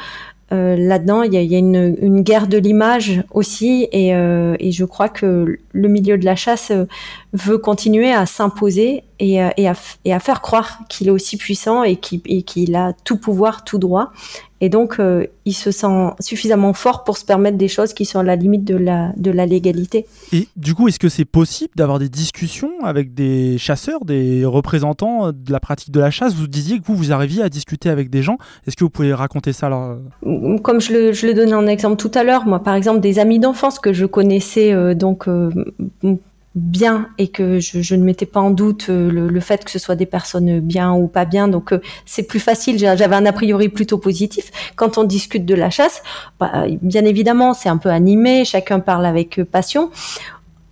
euh, 0.53 0.77
là-dedans, 0.77 1.23
il 1.23 1.35
y 1.35 1.57
a, 1.57 1.59
une, 1.59 2.23
guerre 2.23 2.47
de 2.47 2.57
l'image 2.57 3.25
aussi, 3.33 3.89
et, 3.91 4.15
euh, 4.15 4.55
et, 4.61 4.71
je 4.71 4.85
crois 4.85 5.09
que 5.09 5.59
le 5.73 5.89
milieu 5.89 6.17
de 6.19 6.25
la 6.25 6.37
chasse 6.37 6.71
euh, 6.71 6.85
veut 7.33 7.59
continuer 7.59 8.13
à 8.13 8.27
s'imposer 8.27 9.03
euh, 9.23 9.51
et, 9.57 9.69
à, 9.69 10.21
faire 10.21 10.41
croire 10.43 10.79
qu'il 10.89 11.09
est 11.09 11.11
aussi 11.11 11.37
puissant 11.37 11.83
et 11.83 11.97
qu'il 11.97 12.77
a 12.77 12.93
tout 13.05 13.17
pouvoir, 13.17 13.65
tout 13.65 13.79
droit. 13.79 14.13
Et 14.61 14.69
donc, 14.69 14.99
euh, 14.99 15.27
il 15.45 15.53
se 15.53 15.71
sent 15.71 16.11
suffisamment 16.21 16.73
fort 16.73 17.05
pour 17.05 17.19
se 17.19 17.25
permettre 17.25 17.59
des 17.59 17.69
choses 17.69 17.93
qui 17.93 18.05
sont 18.05 18.21
à 18.21 18.23
la 18.23 18.37
limite 18.37 18.65
de 18.65 18.77
la, 18.77 19.13
de 19.17 19.31
la 19.31 19.45
légalité. 19.45 20.07
Et 20.33 20.49
du 20.57 20.75
coup, 20.75 20.89
est-ce 20.89 20.99
que 20.99 21.11
c'est 21.11 21.27
possible 21.27 21.73
d'avoir 21.77 21.99
des 21.99 22.09
discussions 22.09 22.71
avec 22.83 23.13
des 23.13 23.59
chasseurs, 23.59 24.05
des 24.05 24.45
représentants 24.45 25.33
de 25.33 25.53
la 25.53 25.61
pratique 25.61 25.91
de 25.91 26.01
la 26.01 26.11
chasse? 26.11 26.35
Vous 26.35 26.47
disiez 26.47 26.79
que 26.79 26.85
vous, 26.87 26.97
vous 26.97 27.13
arriviez 27.13 27.43
à 27.43 27.49
discuter 27.49 27.91
avec 27.91 28.09
des 28.09 28.23
gens. 28.23 28.39
Est-ce 28.67 28.77
que 28.77 28.85
vous 28.85 28.91
pouvez 28.91 29.13
raconter 29.13 29.53
ça 29.53 29.67
alors? 29.67 29.99
Comme 30.63 30.81
je 30.81 30.93
le, 30.93 31.13
je 31.13 31.27
le 31.27 31.35
donnais 31.35 31.55
en 31.55 31.67
exemple 31.67 31.97
tout 31.97 32.13
à 32.15 32.25
l'heure, 32.25 32.47
moi, 32.47 32.63
par 32.63 32.75
exemple, 32.75 33.01
des 33.01 33.19
amis 33.19 33.39
d'enfance 33.39 33.79
que 33.79 33.93
je 33.93 34.07
connaissais 34.07 34.73
euh, 34.73 34.95
donc 34.95 35.29
euh, 35.29 35.51
bien 36.57 37.11
et 37.19 37.29
que 37.29 37.61
je, 37.61 37.83
je 37.83 37.95
ne 37.95 38.03
mettais 38.03 38.25
pas 38.27 38.41
en 38.41 38.51
doute 38.51 38.87
euh, 38.89 39.11
le, 39.11 39.29
le, 39.29 39.41
fait 39.41 39.63
que 39.63 39.71
ce 39.71 39.79
soit 39.79 39.95
des 39.95 40.07
personnes 40.07 40.61
bien 40.61 40.95
ou 40.95 41.07
pas 41.07 41.27
bien. 41.27 41.49
Donc 41.49 41.73
euh, 41.73 41.81
c'est 42.07 42.23
plus 42.23 42.41
facile. 42.41 42.79
J'avais 42.79 43.15
un 43.15 43.27
a 43.27 43.33
priori 43.33 43.69
plutôt 43.69 43.99
positif. 43.99 44.51
Quand 44.75 44.97
on 44.97 45.05
discute 45.05 45.45
de 45.45 45.55
la 45.55 45.69
chasse, 45.69 46.03
bah, 46.41 46.65
bien 46.81 47.05
évidemment, 47.05 47.53
c'est 47.53 47.69
un 47.69 47.77
peu 47.77 47.91
animé. 47.91 48.45
Chacun 48.47 48.81
parle 48.81 49.05
avec 49.05 49.43
passion 49.45 49.91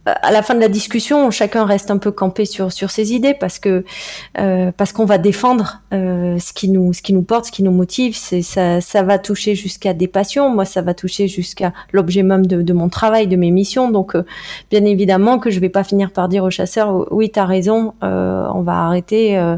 à 0.07 0.31
la 0.33 0.43
fin 0.43 0.55
de 0.55 0.61
la 0.61 0.69
discussion, 0.69 1.31
chacun 1.31 1.65
reste 1.65 1.91
un 1.91 1.99
peu 1.99 2.11
campé 2.11 2.45
sur 2.45 2.73
sur 2.73 2.91
ses 2.91 3.15
idées 3.15 3.35
parce 3.35 3.59
que 3.59 3.85
euh, 4.39 4.71
parce 4.77 4.93
qu'on 4.93 5.07
va 5.07 5.19
défendre 5.19 5.81
euh, 5.93 6.39
ce 6.39 6.53
qui 6.53 6.69
nous 6.69 6.93
ce 6.93 7.01
qui 7.01 7.13
nous 7.13 7.23
porte, 7.23 7.47
ce 7.47 7.53
qui 7.53 7.63
nous 7.63 7.71
motive. 7.71 8.15
C'est 8.17 8.43
ça 8.43 8.81
ça 8.81 9.03
va 9.03 9.19
toucher 9.19 9.55
jusqu'à 9.55 9.95
des 9.95 10.09
passions. 10.09 10.51
Moi, 10.51 10.65
ça 10.65 10.83
va 10.83 10.95
toucher 10.95 11.27
jusqu'à 11.27 11.73
l'objet 11.93 12.23
même 12.23 12.47
de, 12.47 12.63
de, 12.63 12.73
mon 12.73 12.89
travail, 12.89 13.27
de 13.27 13.37
mes 13.37 13.51
missions. 13.51 13.91
Donc, 13.91 14.15
euh, 14.15 14.25
bien 14.71 14.85
évidemment 14.85 15.39
que 15.39 15.51
je 15.51 15.61
vais 15.61 15.69
pas 15.71 15.85
finir 15.85 16.11
par 16.11 16.29
dire 16.29 16.45
aux 16.45 16.51
chasseurs 16.51 17.13
oui, 17.13 17.31
tu 17.31 17.39
as 17.39 17.47
raison, 17.47 17.95
euh, 18.03 18.47
on 18.55 18.63
va 18.63 18.85
arrêter. 18.85 19.39
Euh. 19.39 19.57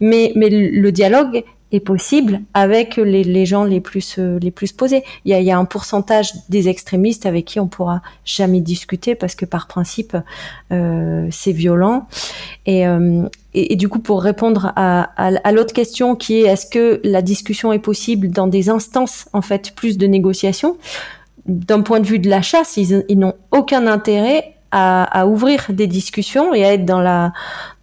mais 0.00 0.32
mais 0.36 0.48
le 0.50 0.92
dialogue 0.92 1.44
est 1.72 1.80
possible 1.80 2.40
avec 2.54 2.96
les, 2.96 3.24
les 3.24 3.46
gens 3.46 3.64
les 3.64 3.80
plus 3.80 4.16
euh, 4.18 4.38
les 4.40 4.50
plus 4.50 4.72
posés. 4.72 5.04
Il 5.24 5.30
y 5.30 5.34
a, 5.34 5.40
il 5.40 5.46
y 5.46 5.50
a 5.50 5.58
un 5.58 5.64
pourcentage 5.64 6.32
des 6.48 6.68
extrémistes 6.68 7.26
avec 7.26 7.44
qui 7.44 7.60
on 7.60 7.68
pourra 7.68 8.02
jamais 8.24 8.60
discuter 8.60 9.14
parce 9.14 9.34
que 9.34 9.44
par 9.44 9.66
principe 9.66 10.16
euh, 10.72 11.28
c'est 11.30 11.52
violent. 11.52 12.06
Et, 12.66 12.86
euh, 12.86 13.22
et, 13.54 13.76
du 13.76 13.88
coup 13.88 14.00
pour 14.00 14.22
répondre 14.22 14.72
à, 14.76 15.10
à, 15.16 15.32
à 15.44 15.52
l'autre 15.52 15.72
question 15.72 16.16
qui 16.16 16.40
est 16.40 16.46
est-ce 16.46 16.66
que 16.66 17.00
la 17.04 17.22
discussion 17.22 17.72
est 17.72 17.78
possible 17.78 18.28
dans 18.28 18.46
des 18.46 18.68
instances 18.68 19.28
en 19.32 19.42
fait 19.42 19.74
plus 19.74 19.98
de 19.98 20.06
négociation 20.06 20.76
d'un 21.46 21.80
point 21.80 22.00
de 22.00 22.06
vue 22.06 22.18
de 22.18 22.28
la 22.28 22.42
chasse, 22.42 22.76
ils, 22.76 23.04
ils 23.08 23.18
n'ont 23.18 23.34
aucun 23.50 23.86
intérêt 23.86 24.54
à, 24.72 25.04
à, 25.20 25.26
ouvrir 25.26 25.66
des 25.70 25.86
discussions 25.86 26.54
et 26.54 26.64
à 26.64 26.74
être 26.74 26.84
dans 26.84 27.00
la 27.00 27.32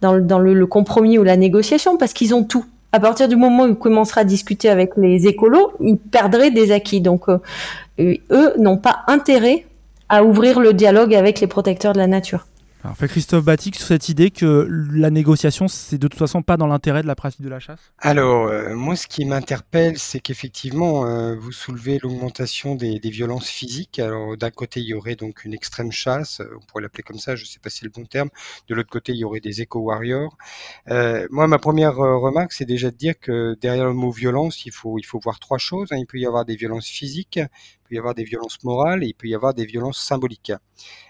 dans, 0.00 0.18
dans 0.18 0.38
le 0.38 0.66
compromis 0.66 1.18
ou 1.18 1.22
la 1.22 1.36
négociation 1.36 1.98
parce 1.98 2.12
qu'ils 2.12 2.34
ont 2.34 2.44
tout 2.44 2.64
à 2.92 3.00
partir 3.00 3.28
du 3.28 3.36
moment 3.36 3.64
où 3.64 3.68
il 3.68 3.74
commencera 3.74 4.22
à 4.22 4.24
discuter 4.24 4.68
avec 4.68 4.92
les 4.96 5.26
écolos, 5.26 5.72
il 5.80 5.98
perdrait 5.98 6.50
des 6.50 6.72
acquis. 6.72 7.00
Donc, 7.00 7.28
euh, 7.28 7.38
eux 7.98 8.54
n'ont 8.58 8.78
pas 8.78 9.00
intérêt 9.08 9.66
à 10.08 10.24
ouvrir 10.24 10.58
le 10.60 10.72
dialogue 10.72 11.14
avec 11.14 11.40
les 11.40 11.46
protecteurs 11.46 11.92
de 11.92 11.98
la 11.98 12.06
nature. 12.06 12.46
Alors, 12.84 12.96
fait 12.96 13.08
Christophe 13.08 13.44
Batik 13.44 13.74
sur 13.74 13.86
cette 13.88 14.08
idée 14.08 14.30
que 14.30 14.68
la 14.92 15.10
négociation, 15.10 15.66
c'est 15.66 15.98
de 15.98 16.06
toute 16.06 16.18
façon 16.18 16.42
pas 16.42 16.56
dans 16.56 16.68
l'intérêt 16.68 17.02
de 17.02 17.08
la 17.08 17.16
pratique 17.16 17.42
de 17.42 17.48
la 17.48 17.58
chasse? 17.58 17.80
Alors, 17.98 18.46
euh, 18.46 18.74
moi, 18.76 18.94
ce 18.94 19.08
qui 19.08 19.24
m'interpelle, 19.24 19.98
c'est 19.98 20.20
qu'effectivement, 20.20 21.04
euh, 21.04 21.34
vous 21.34 21.50
soulevez 21.50 21.98
l'augmentation 22.00 22.76
des, 22.76 23.00
violences 23.02 23.48
physiques. 23.48 23.98
Alors, 23.98 24.36
d'un 24.36 24.50
côté, 24.50 24.78
il 24.80 24.86
y 24.86 24.94
aurait 24.94 25.16
donc 25.16 25.44
une 25.44 25.54
extrême 25.54 25.90
chasse, 25.90 26.40
on 26.40 26.64
pourrait 26.66 26.82
l'appeler 26.82 27.02
comme 27.02 27.18
ça, 27.18 27.34
je 27.34 27.42
ne 27.42 27.46
sais 27.48 27.58
pas 27.58 27.68
si 27.68 27.78
c'est 27.80 27.86
le 27.86 27.90
bon 27.90 28.04
terme. 28.04 28.28
De 28.68 28.76
l'autre 28.76 28.90
côté, 28.90 29.12
il 29.12 29.18
y 29.18 29.24
aurait 29.24 29.40
des 29.40 29.60
éco-warriors. 29.60 30.36
Euh, 30.88 31.26
moi, 31.30 31.48
ma 31.48 31.58
première 31.58 31.96
remarque, 31.96 32.52
c'est 32.52 32.64
déjà 32.64 32.92
de 32.92 32.96
dire 32.96 33.18
que 33.18 33.56
derrière 33.60 33.86
le 33.86 33.94
mot 33.94 34.12
violence, 34.12 34.64
il 34.66 34.72
faut, 34.72 34.98
il 34.98 35.04
faut 35.04 35.18
voir 35.18 35.40
trois 35.40 35.58
choses. 35.58 35.88
Hein. 35.90 35.96
Il 35.98 36.06
peut 36.06 36.18
y 36.18 36.26
avoir 36.26 36.44
des 36.44 36.54
violences 36.54 36.86
physiques, 36.86 37.40
peut 37.88 37.94
y 37.94 37.98
avoir 37.98 38.14
des 38.14 38.24
violences 38.24 38.62
morales 38.64 39.02
et 39.02 39.08
il 39.08 39.14
peut 39.14 39.28
y 39.28 39.34
avoir 39.34 39.54
des 39.54 39.64
violences 39.64 39.98
symboliques. 39.98 40.52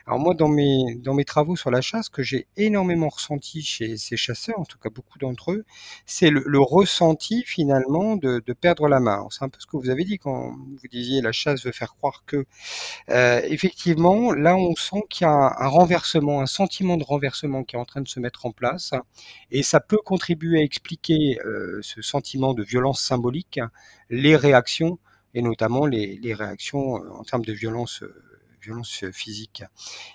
Alors 0.07 0.19
moi, 0.19 0.35
dans 0.35 0.49
mes, 0.49 1.25
travaux 1.27 1.57
sur 1.57 1.71
la 1.71 1.83
chasse, 1.83 2.09
que 2.09 2.23
j'ai 2.23 2.47
énormément 2.57 3.09
ressenti 3.09 3.63
chez 3.63 3.99
ces 3.99 4.17
chasseurs, 4.17 4.59
en 4.59 4.65
tout 4.65 4.79
cas 4.79 4.89
beaucoup 4.89 5.19
d'entre 5.19 5.53
eux, 5.53 5.65
c'est 6.07 6.31
le, 6.31 6.59
ressenti 6.59 7.43
finalement 7.45 8.17
de, 8.17 8.41
perdre 8.59 8.89
la 8.89 9.01
main. 9.01 9.27
C'est 9.31 9.45
un 9.45 9.49
peu 9.49 9.61
ce 9.61 9.67
que 9.67 9.77
vous 9.77 9.91
avez 9.91 10.05
dit 10.05 10.19
quand 10.19 10.53
vous 10.53 10.89
disiez 10.91 11.21
la 11.21 11.33
chasse 11.33 11.65
veut 11.65 11.73
faire 11.73 11.95
croire 11.95 12.25
que. 12.27 12.47
Euh, 13.11 13.43
effectivement, 13.45 14.33
là, 14.33 14.57
on 14.57 14.75
sent 14.75 15.03
qu'il 15.11 15.27
y 15.27 15.29
a 15.29 15.33
un, 15.33 15.53
un, 15.59 15.69
renversement, 15.69 16.41
un 16.41 16.47
sentiment 16.47 16.97
de 16.97 17.05
renversement 17.05 17.63
qui 17.65 17.77
est 17.77 17.79
en 17.79 17.85
train 17.85 18.01
de 18.01 18.09
se 18.09 18.21
mettre 18.21 18.47
en 18.47 18.53
place, 18.53 18.93
et 19.51 19.63
ça 19.63 19.81
peut 19.81 19.99
contribuer 19.99 20.61
à 20.61 20.63
expliquer 20.63 21.39
euh, 21.45 21.81
ce 21.83 22.01
sentiment 22.03 22.55
de 22.55 22.63
violence 22.63 23.03
symbolique, 23.03 23.61
les 24.11 24.37
réactions 24.37 24.99
et 25.35 25.43
notamment 25.43 25.87
les, 25.87 26.35
réactions 26.35 26.97
euh, 26.97 27.11
en 27.11 27.25
termes 27.25 27.45
de 27.45 27.53
violence, 27.53 28.03
euh, 28.03 28.15
violence 28.63 29.05
physique. 29.13 29.63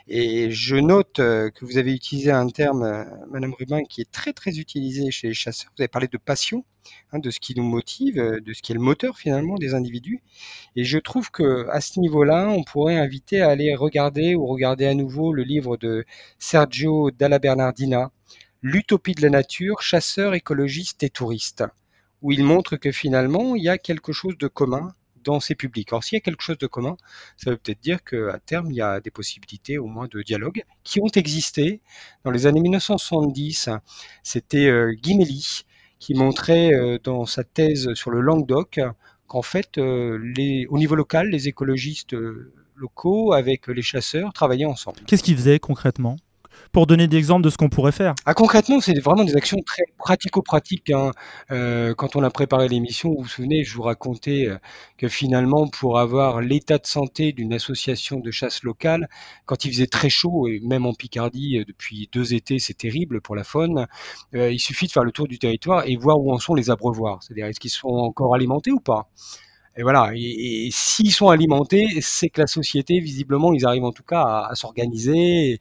Et 0.08 0.52
je 0.52 0.76
note 0.76 1.20
euh, 1.20 1.50
que 1.50 1.66
vous 1.66 1.78
avez 1.78 1.94
utilisé 1.94 2.32
un 2.32 2.48
terme, 2.48 3.06
Madame 3.30 3.54
Rubin, 3.54 3.84
qui 3.84 4.02
est 4.02 4.12
très 4.12 4.34
très 4.34 4.60
utilisé 4.60 5.12
chez 5.12 5.28
les 5.28 5.34
chasseurs. 5.34 5.72
Vous 5.78 5.82
avez 5.82 5.88
parlé 5.88 6.08
de 6.08 6.18
passion, 6.18 6.66
hein, 7.12 7.20
de 7.20 7.32
ce 7.32 7.40
qui 7.40 7.56
nous 7.56 7.64
motive, 7.64 8.16
de 8.16 8.54
ce 8.54 8.62
qui 8.62 8.72
est 8.72 8.76
le 8.76 8.82
moteur 8.82 9.18
finalement 9.18 9.56
des 9.56 9.74
individus. 9.74 10.22
Et 10.76 10.84
je 10.84 10.98
trouve 10.98 11.32
que 11.32 11.68
à 11.70 11.82
ce 11.82 12.00
niveau-là, 12.00 12.50
on 12.50 12.64
pourrait 12.64 12.98
inviter 12.98 13.42
à 13.42 13.50
aller 13.50 13.76
regarder 13.76 14.36
ou 14.36 14.46
regarder 14.46 14.86
à 14.86 14.94
nouveau 14.94 15.34
le 15.34 15.44
livre 15.44 15.78
de 15.78 16.06
Sergio 16.38 17.12
Dalla 17.12 17.40
Bernardina, 17.40 18.12
L'utopie 18.66 19.14
de 19.14 19.22
la 19.22 19.30
nature, 19.30 19.82
chasseurs, 19.82 20.36
écologistes 20.36 21.04
et 21.04 21.10
touristes, 21.10 21.66
où 22.22 22.32
il 22.32 22.46
montre 22.46 22.78
que 22.78 22.94
finalement, 22.94 23.56
il 23.56 23.64
y 23.64 23.68
a 23.68 23.78
quelque 23.78 24.14
chose 24.14 24.38
de 24.38 24.48
commun 24.48 24.94
dans 25.24 25.40
ces 25.40 25.56
publics. 25.56 25.90
Alors 25.92 26.04
s'il 26.04 26.16
y 26.16 26.18
a 26.18 26.22
quelque 26.22 26.42
chose 26.42 26.58
de 26.58 26.68
commun, 26.68 26.98
ça 27.38 27.52
veut 27.52 27.58
peut-être 27.58 27.82
dire 27.82 28.04
qu'à 28.04 28.40
terme, 28.46 28.72
il 28.72 28.76
y 28.76 28.82
a 28.82 29.00
des 29.00 29.12
possibilités 29.12 29.78
au 29.78 29.88
moins 29.88 30.08
de 30.10 30.22
dialogue 30.22 30.64
qui 30.84 31.00
ont 31.02 31.08
existé. 31.08 31.82
Dans 32.24 32.32
les 32.32 32.46
années 32.48 32.62
1970, 32.62 33.70
c'était 34.24 34.68
euh, 34.68 34.94
Guimelli 34.94 35.64
qui 36.00 36.14
montrait 36.14 36.74
euh, 36.74 36.98
dans 37.04 37.26
sa 37.26 37.44
thèse 37.44 37.94
sur 37.94 38.12
le 38.12 38.22
Languedoc 38.22 38.80
qu'en 39.28 39.42
fait, 39.42 39.78
euh, 39.78 40.20
au 40.70 40.78
niveau 40.78 40.96
local, 40.96 41.30
les 41.30 41.48
écologistes 41.48 42.16
locaux 42.76 43.34
avec 43.34 43.68
les 43.68 43.82
chasseurs 43.82 44.34
travaillaient 44.34 44.66
ensemble. 44.66 45.00
Qu'est-ce 45.08 45.24
qu'ils 45.24 45.38
faisaient 45.38 45.60
concrètement? 45.60 46.18
Pour 46.72 46.88
donner 46.88 47.08
des 47.08 47.18
exemples 47.18 47.44
de 47.44 47.50
ce 47.50 47.58
qu'on 47.58 47.70
pourrait 47.70 47.92
faire 47.92 48.14
ah, 48.26 48.34
Concrètement, 48.34 48.82
c'est 48.82 49.00
vraiment 49.00 49.24
des 49.24 49.36
actions 49.36 49.58
très 49.66 49.84
pratico-pratiques. 49.98 50.90
Hein. 50.92 51.12
Euh, 51.52 51.94
quand 51.94 52.16
on 52.16 52.24
a 52.24 52.30
préparé 52.30 52.68
l'émission, 52.68 53.10
vous 53.10 53.24
vous 53.24 53.28
souvenez, 53.28 53.64
je 53.64 53.76
vous 53.76 53.84
racontais 53.84 54.48
euh, 54.48 54.58
que 54.98 55.08
finalement, 55.08 55.68
pour 55.68 56.00
avoir 56.00 56.42
l'état 56.42 56.78
de 56.78 56.86
santé 56.86 57.32
d'une 57.32 57.54
association 57.54 58.20
de 58.20 58.32
chasse 58.32 58.64
locale, 58.64 59.08
quand 59.46 59.66
il 59.66 59.72
faisait 59.72 59.88
très 59.88 60.10
chaud, 60.10 60.48
et 60.48 60.60
même 60.62 60.86
en 60.86 60.94
Picardie, 60.94 61.60
euh, 61.60 61.66
depuis 61.66 62.10
deux 62.12 62.34
étés, 62.34 62.60
c'est 62.60 62.78
terrible 62.78 63.22
pour 63.22 63.36
la 63.36 63.44
faune, 63.44 63.88
il 64.34 64.60
suffit 64.60 64.88
de 64.88 64.92
faire 64.92 65.04
le 65.04 65.12
tour 65.12 65.28
du 65.28 65.40
territoire 65.40 65.84
et 65.86 65.96
voir 65.96 66.20
où 66.20 66.32
en 66.32 66.40
sont 66.40 66.56
les 66.56 66.70
abreuvoirs. 66.70 67.22
C'est-à-dire, 67.22 67.46
est-ce 67.48 67.60
qu'ils 67.60 67.72
sont 67.72 67.88
encore 67.88 68.36
alimentés 68.36 68.72
ou 68.72 68.80
pas? 68.80 69.10
Et 69.76 69.82
voilà. 69.82 70.12
Et, 70.16 70.70
s'ils 70.72 71.12
sont 71.12 71.30
alimentés, 71.30 71.88
c'est 72.02 72.30
que 72.30 72.42
la 72.42 72.48
société, 72.48 73.00
visiblement, 73.00 73.54
ils 73.54 73.66
arrivent 73.66 73.86
en 73.86 73.92
tout 73.92 74.04
cas 74.04 74.46
à 74.50 74.56
s'organiser, 74.56 75.60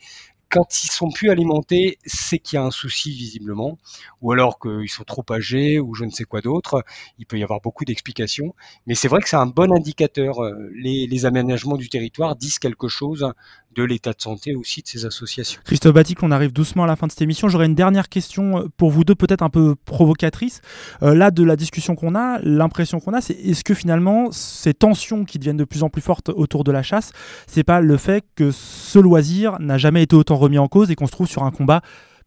quand 0.53 0.84
ils 0.84 0.90
sont 0.90 1.11
plus 1.11 1.30
alimentés, 1.30 1.98
c'est 2.05 2.38
qu'il 2.38 2.57
y 2.57 2.61
a 2.61 2.62
un 2.62 2.70
souci 2.70 3.11
visiblement, 3.11 3.78
ou 4.20 4.32
alors 4.32 4.59
qu'ils 4.59 4.90
sont 4.90 5.03
trop 5.03 5.24
âgés, 5.30 5.80
ou 5.80 5.94
je 5.94 6.05
ne 6.05 6.11
sais 6.11 6.24
quoi 6.24 6.42
d'autre. 6.42 6.84
Il 7.18 7.24
peut 7.24 7.38
y 7.38 7.42
avoir 7.42 7.62
beaucoup 7.62 7.86
d'explications, 7.86 8.55
mais 8.86 8.94
c'est 8.94 9.09
vrai 9.09 9.22
que 9.22 9.30
c'est 9.30 9.36
un 9.36 9.46
bon 9.46 9.72
indicateur. 9.72 10.34
Les, 10.74 11.07
les, 11.07 11.24
aménagements 11.24 11.78
du 11.78 11.88
territoire 11.88 12.36
disent 12.36 12.59
quelque 12.59 12.88
chose 12.88 13.32
de 13.75 13.83
l'état 13.83 14.12
de 14.12 14.20
santé 14.20 14.55
aussi 14.55 14.83
de 14.83 14.89
ces 14.89 15.07
associations. 15.07 15.61
Christophe 15.64 15.95
Batic, 15.95 16.23
on 16.23 16.31
arrive 16.31 16.53
doucement 16.53 16.85
à 16.85 16.87
la 16.87 16.97
fin 16.97 17.07
de 17.07 17.12
cette 17.12 17.23
émission. 17.23 17.49
J'aurais 17.49 17.66
une 17.66 17.75
dernière 17.75 18.09
question 18.09 18.68
pour 18.77 18.91
vous 18.91 19.05
deux, 19.05 19.14
peut-être 19.14 19.43
un 19.43 19.51
peu 19.51 19.75
provocatrice. 19.85 20.61
Euh, 21.03 21.14
là, 21.14 21.31
de 21.31 21.43
la 21.43 21.57
discussion 21.57 21.95
qu'on 21.95 22.14
a, 22.14 22.39
l'impression 22.43 23.01
qu'on 23.01 23.14
a, 23.14 23.20
c'est 23.20 23.35
est-ce 23.35 23.64
que 23.64 23.75
finalement 23.75 24.31
ces 24.33 24.75
tensions 24.75 25.25
qui 25.25 25.39
deviennent 25.39 25.57
de 25.57 25.64
plus 25.64 25.83
en 25.83 25.89
plus 25.89 26.03
fortes 26.03 26.29
autour 26.29 26.64
de 26.64 26.73
la 26.73 26.83
chasse, 26.83 27.12
c'est 27.47 27.64
pas 27.64 27.81
le 27.81 27.97
fait 27.97 28.25
que 28.37 28.51
ce 28.51 28.99
loisir 28.99 29.59
n'a 29.61 29.79
jamais 29.79 30.03
été 30.03 30.16
autant 30.16 30.37
remis 30.37 30.59
en 30.59 30.68
cause 30.68 30.91
et 30.91 30.95
qu'on 30.95 31.07
se 31.07 31.12
trouve 31.12 31.29
sur 31.29 31.45
un 31.45 31.51
combat 31.51 31.83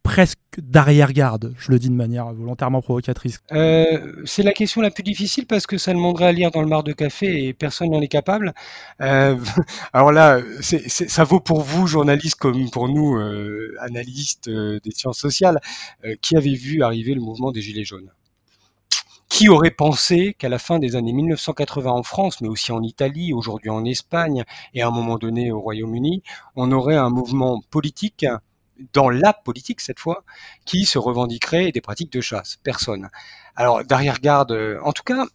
presque 0.06 0.38
d'arrière-garde 0.60 1.56
Je 1.58 1.72
le 1.72 1.80
dis 1.80 1.90
de 1.90 1.96
manière 1.96 2.32
volontairement 2.32 2.80
provocatrice. 2.80 3.40
Euh, 3.52 4.22
c'est 4.24 4.44
la 4.44 4.54
question 4.54 4.80
la 4.80 4.92
plus 4.92 5.02
difficile 5.02 5.48
parce 5.48 5.66
que 5.66 5.80
ça 5.80 5.94
demanderait 5.94 6.28
à 6.28 6.32
lire 6.32 6.52
dans 6.52 6.62
le 6.62 6.68
mar 6.68 6.84
de 6.84 6.94
café 6.94 7.48
et 7.48 7.54
personne 7.54 7.90
n'en 7.90 8.00
est 8.02 8.08
capable. 8.08 8.54
Euh, 9.02 9.36
alors 9.94 10.12
là, 10.12 10.40
ça 10.62 11.24
vaut 11.24 11.40
pour 11.40 11.62
vous, 11.62 11.88
journalistes, 11.88 12.36
comme 12.36 12.70
pour 12.70 12.88
nous, 12.88 13.18
euh, 13.18 13.76
analystes 13.82 14.48
des 14.48 14.92
sciences 14.92 15.18
sociales, 15.18 15.60
qui 16.22 16.38
avez 16.38 16.54
vu 16.54 16.84
arriver 16.84 17.16
le 17.16 17.22
mouvement 17.22 17.52
des 17.52 17.62
Gilets 17.62 17.84
jaunes? 17.84 18.12
Qui 19.28 19.50
aurait 19.50 19.72
pensé 19.72 20.36
qu'à 20.38 20.50
la 20.50 20.60
fin 20.60 20.78
des 20.78 20.96
années 20.96 21.14
1980 21.14 21.92
en 21.92 22.04
France, 22.04 22.42
mais 22.42 22.48
aussi 22.48 22.72
en 22.72 22.84
Italie, 22.84 23.34
aujourd'hui 23.34 23.72
en 23.72 23.84
Espagne 23.84 24.44
et 24.76 24.84
à 24.84 24.88
un 24.88 24.92
moment 24.92 25.18
donné 25.18 25.52
au 25.52 25.60
Royaume-Uni, 25.60 26.22
on 26.56 26.72
aurait 26.72 26.96
un 26.96 27.10
mouvement 27.10 27.60
politique 27.72 28.24
dans 28.94 29.10
la 29.10 29.34
politique 29.34 29.82
cette 29.82 30.00
fois, 30.00 30.24
qui 30.66 30.86
se 30.86 30.98
revendiquerait 30.98 31.72
des 31.72 31.82
pratiques 31.82 32.12
de 32.12 32.22
chasse. 32.22 32.58
Personne. 32.64 33.10
Alors 33.56 33.86
d'arrière-garde, 33.86 34.52
euh, 34.52 34.80
en 34.84 34.92
tout 34.92 35.04
cas, 35.04 35.26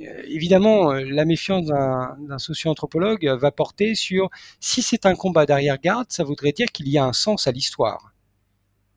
euh, 0.00 0.22
évidemment, 0.26 0.92
euh, 0.92 1.04
la 1.04 1.24
méfiance 1.24 1.66
d'un 1.66 2.38
socio-anthropologue 2.38 3.24
va 3.40 3.52
porter 3.52 3.94
sur 3.94 4.30
si 4.58 4.82
c'est 4.82 5.06
un 5.06 5.14
combat 5.14 5.46
d'arrière-garde, 5.46 6.06
ça 6.10 6.24
voudrait 6.24 6.52
dire 6.52 6.68
qu'il 6.72 6.88
y 6.88 6.98
a 6.98 7.04
un 7.04 7.12
sens 7.12 7.46
à 7.46 7.52
l'histoire. 7.52 8.12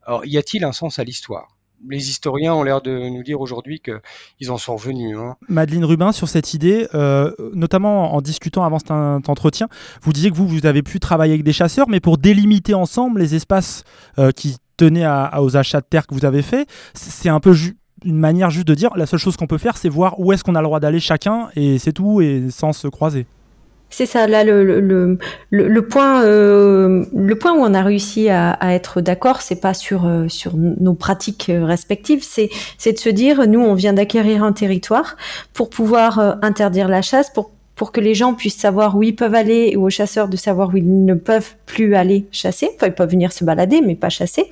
Alors, 0.02 0.26
y 0.26 0.36
a-t-il 0.36 0.64
un 0.64 0.72
sens 0.72 0.98
à 0.98 1.04
l'histoire? 1.04 1.56
Les 1.88 2.10
historiens 2.10 2.54
ont 2.54 2.62
l'air 2.62 2.80
de 2.80 3.08
nous 3.08 3.22
dire 3.22 3.40
aujourd'hui 3.40 3.80
qu'ils 3.80 4.50
en 4.50 4.58
sont 4.58 4.76
revenus. 4.76 5.16
Hein. 5.16 5.36
Madeleine 5.48 5.84
Rubin, 5.84 6.12
sur 6.12 6.28
cette 6.28 6.54
idée, 6.54 6.86
euh, 6.94 7.32
notamment 7.54 8.14
en 8.14 8.20
discutant 8.20 8.64
avant 8.64 8.78
cet 8.78 8.90
entretien, 8.90 9.68
vous 10.02 10.12
disiez 10.12 10.30
que 10.30 10.36
vous, 10.36 10.46
vous 10.46 10.66
avez 10.66 10.82
pu 10.82 11.00
travailler 11.00 11.34
avec 11.34 11.44
des 11.44 11.52
chasseurs, 11.52 11.88
mais 11.88 12.00
pour 12.00 12.18
délimiter 12.18 12.74
ensemble 12.74 13.20
les 13.20 13.34
espaces 13.34 13.84
euh, 14.18 14.30
qui 14.30 14.56
tenaient 14.76 15.06
aux 15.38 15.56
achats 15.56 15.80
de 15.80 15.86
terre 15.88 16.06
que 16.06 16.14
vous 16.14 16.24
avez 16.24 16.42
fait, 16.42 16.66
c'est 16.94 17.28
un 17.28 17.40
peu 17.40 17.54
une 18.04 18.18
manière 18.18 18.50
juste 18.50 18.66
de 18.66 18.74
dire 18.74 18.90
la 18.96 19.06
seule 19.06 19.20
chose 19.20 19.36
qu'on 19.36 19.46
peut 19.46 19.58
faire, 19.58 19.76
c'est 19.76 19.88
voir 19.88 20.18
où 20.18 20.32
est-ce 20.32 20.42
qu'on 20.42 20.54
a 20.54 20.60
le 20.60 20.66
droit 20.66 20.80
d'aller 20.80 21.00
chacun, 21.00 21.48
et 21.54 21.78
c'est 21.78 21.92
tout, 21.92 22.20
et 22.20 22.48
sans 22.50 22.72
se 22.72 22.88
croiser. 22.88 23.26
C'est 23.92 24.06
ça, 24.06 24.26
là, 24.26 24.42
le, 24.42 24.64
le, 24.80 25.18
le, 25.50 25.82
point, 25.86 26.24
euh, 26.24 27.04
le 27.14 27.34
point 27.36 27.52
où 27.52 27.58
on 27.58 27.74
a 27.74 27.82
réussi 27.82 28.30
à, 28.30 28.56
être 28.72 29.02
d'accord, 29.02 29.42
c'est 29.42 29.60
pas 29.60 29.74
sur, 29.74 30.06
euh, 30.06 30.28
sur 30.28 30.56
nos 30.56 30.94
pratiques 30.94 31.50
euh, 31.50 31.66
respectives, 31.66 32.22
c'est, 32.22 32.48
c'est 32.78 32.92
de 32.92 32.98
se 32.98 33.10
dire, 33.10 33.46
nous, 33.46 33.60
on 33.60 33.74
vient 33.74 33.92
d'acquérir 33.92 34.44
un 34.44 34.52
territoire 34.52 35.18
pour 35.52 35.68
pouvoir 35.68 36.38
interdire 36.40 36.88
la 36.88 37.02
chasse, 37.02 37.28
pour 37.28 37.50
pour 37.74 37.92
que 37.92 38.00
les 38.00 38.14
gens 38.14 38.34
puissent 38.34 38.58
savoir 38.58 38.96
où 38.96 39.02
ils 39.02 39.16
peuvent 39.16 39.34
aller 39.34 39.76
ou 39.76 39.86
aux 39.86 39.90
chasseurs 39.90 40.28
de 40.28 40.36
savoir 40.36 40.70
où 40.70 40.76
ils 40.76 41.04
ne 41.04 41.14
peuvent 41.14 41.54
plus 41.66 41.94
aller 41.94 42.26
chasser. 42.30 42.70
Enfin, 42.74 42.88
ils 42.88 42.94
peuvent 42.94 43.10
venir 43.10 43.32
se 43.32 43.44
balader, 43.44 43.80
mais 43.80 43.94
pas 43.94 44.10
chasser. 44.10 44.50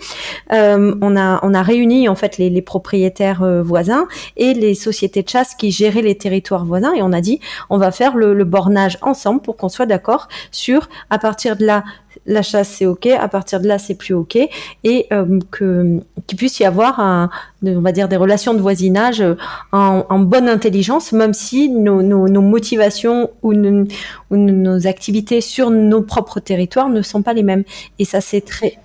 Euh, 0.52 0.94
on 1.00 1.16
a 1.16 1.40
on 1.42 1.54
a 1.54 1.62
réuni 1.62 2.08
en 2.08 2.14
fait 2.14 2.38
les, 2.38 2.62
propriétaires 2.62 3.42
euh, 3.42 3.62
voisins 3.62 4.06
et 4.36 4.54
les 4.54 4.74
sociétés 4.74 5.22
de 5.22 5.28
chasse 5.28 5.54
qui 5.54 5.70
géraient 5.70 6.02
les 6.02 6.16
territoires 6.16 6.64
voisins 6.64 6.92
et 6.94 7.02
on 7.02 7.12
a 7.12 7.20
dit 7.20 7.40
on 7.70 7.78
va 7.78 7.90
faire 7.90 8.16
le 8.16 8.44
bornage 8.44 8.98
ensemble 9.02 9.40
pour 9.40 9.56
qu'on 9.56 9.68
soit 9.68 9.86
d'accord 9.86 10.28
sur 10.50 10.88
à 11.08 11.18
partir 11.18 11.56
de 11.56 11.64
là 11.64 11.84
la 12.26 12.42
chasse 12.42 12.68
c'est 12.68 12.86
ok, 12.86 13.06
à 13.06 13.28
partir 13.28 13.60
de 13.60 13.68
là 13.68 13.78
c'est 13.78 13.94
plus 13.94 14.14
ok, 14.14 14.36
et 14.84 15.06
euh, 15.12 15.38
que 15.50 16.00
qu'il 16.26 16.38
puisse 16.38 16.60
y 16.60 16.64
avoir 16.64 17.30
on 17.62 17.80
va 17.80 17.92
dire 17.92 18.08
des 18.08 18.16
relations 18.16 18.54
de 18.54 18.60
voisinage 18.60 19.20
euh, 19.20 19.34
en, 19.72 20.18
bonne 20.18 20.48
intelligence, 20.48 21.12
même 21.12 21.34
si 21.34 21.68
nos, 21.68 22.02
motivations 22.42 23.30
ou, 23.42 23.52
nos 23.52 24.86
activités 24.86 25.40
sur 25.40 25.70
nos 25.70 26.02
propres 26.02 26.40
territoires 26.40 26.88
ne 26.88 27.02
sont 27.02 27.22
pas 27.22 27.32
les 27.32 27.42
mêmes. 27.42 27.64
Et 27.98 28.04
ça 28.04 28.20
c'est 28.20 28.42
très 28.42 28.78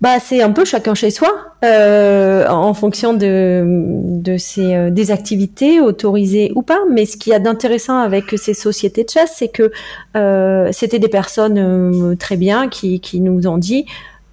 bah, 0.00 0.18
c'est 0.20 0.42
un 0.42 0.52
peu 0.52 0.64
chacun 0.64 0.94
chez 0.94 1.10
soi, 1.10 1.32
euh, 1.64 2.46
en 2.48 2.74
fonction 2.74 3.14
de, 3.14 3.64
de 3.66 4.36
euh, 4.58 4.90
des 4.90 5.10
activités 5.10 5.80
autorisées 5.80 6.52
ou 6.54 6.62
pas. 6.62 6.80
Mais 6.90 7.06
ce 7.06 7.16
qu'il 7.16 7.32
y 7.32 7.36
a 7.36 7.38
d'intéressant 7.38 7.98
avec 7.98 8.30
ces 8.36 8.54
sociétés 8.54 9.04
de 9.04 9.10
chasse, 9.10 9.34
c'est 9.36 9.48
que 9.48 9.72
euh, 10.16 10.68
c'était 10.72 10.98
des 10.98 11.08
personnes 11.08 11.58
euh, 11.58 12.14
très 12.16 12.36
bien 12.36 12.68
qui, 12.68 13.00
qui 13.00 13.20
nous 13.20 13.46
ont 13.46 13.58
dit 13.58 13.86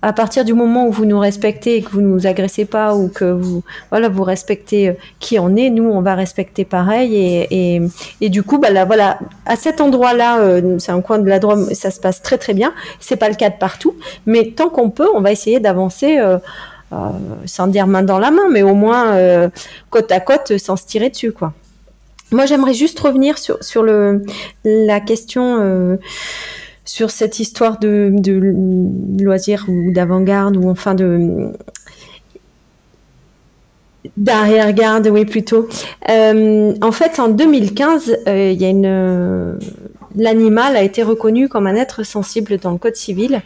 à 0.04 0.12
partir 0.12 0.44
du 0.44 0.54
moment 0.54 0.86
où 0.86 0.92
vous 0.92 1.06
nous 1.06 1.18
respectez 1.18 1.78
et 1.78 1.82
que 1.82 1.90
vous 1.90 2.02
ne 2.02 2.08
nous 2.08 2.28
agressez 2.28 2.66
pas 2.66 2.94
ou 2.94 3.08
que 3.08 3.24
vous 3.24 3.64
voilà 3.90 4.10
vous 4.10 4.24
respectez 4.24 4.90
euh, 4.90 4.94
qui 5.20 5.40
on 5.40 5.56
est, 5.56 5.70
nous 5.70 5.86
on 5.86 6.02
va 6.02 6.14
respecter 6.14 6.66
pareil 6.66 7.16
et, 7.16 7.82
et, 8.20 8.30
du 8.30 8.44
coup 8.44 8.58
bah 8.58 8.70
là 8.70 8.84
voilà 8.84 9.18
à 9.46 9.56
cet 9.56 9.80
endroit 9.80 10.14
là 10.14 10.40
euh, 10.40 10.78
c'est 10.78 10.92
un 10.92 11.00
coin 11.00 11.20
de 11.20 11.30
la 11.30 11.40
Drôme 11.40 11.74
ça 11.74 11.90
se 11.90 12.02
passe 12.02 12.22
très 12.22 12.38
très 12.38 12.54
bien 12.54 12.74
c'est 13.00 13.16
pas 13.16 13.30
le 13.30 13.36
cas 13.36 13.50
de 13.50 13.56
partout 13.56 13.96
mais 14.26 14.52
tant 14.52 14.68
qu'on 14.68 14.90
peut 14.90 15.08
on 15.16 15.22
va 15.22 15.32
essayer 15.32 15.62
d'avancer 15.62 16.20
euh, 16.20 16.38
sans 17.46 17.68
dire 17.68 17.88
main 17.88 18.04
dans 18.04 18.20
la 18.20 18.30
main 18.30 18.50
mais 18.52 18.62
au 18.62 18.76
moins 18.76 19.50
côte 19.90 20.12
à 20.12 20.20
côte 20.20 20.58
sans 20.58 20.76
se 20.76 20.86
tirer 20.86 21.10
dessus 21.10 21.32
quoi. 21.32 21.54
Moi 22.32 22.46
j'aimerais 22.46 22.74
juste 22.74 23.00
revenir 23.00 23.38
sur 23.38 23.64
sur 23.64 23.82
le 23.82 24.22
la 24.64 25.00
question 25.00 25.98
sur 26.86 27.12
cette 27.12 27.40
histoire 27.40 27.80
de, 27.80 28.14
loisirs 29.22 29.66
ou 29.68 29.92
d'avant-garde 29.92 30.58
ou 30.58 30.70
enfin 30.70 30.96
de 30.96 31.52
d'arrière-garde, 34.18 35.08
oui 35.08 35.24
plutôt. 35.24 35.70
Euh, 36.10 36.74
en 36.82 36.92
fait, 36.92 37.20
en 37.20 37.30
2015, 37.30 38.18
euh, 38.28 38.52
il 38.52 38.62
y 38.62 38.66
a 38.66 38.70
une 38.70 39.58
l'animal 40.16 40.76
a 40.76 40.84
été 40.84 41.04
reconnu 41.04 41.50
comme 41.50 41.68
un 41.68 41.76
être 41.76 42.04
sensible 42.04 42.58
dans 42.58 42.72
le 42.72 42.78
code 42.78 42.96
civil. 42.96 43.42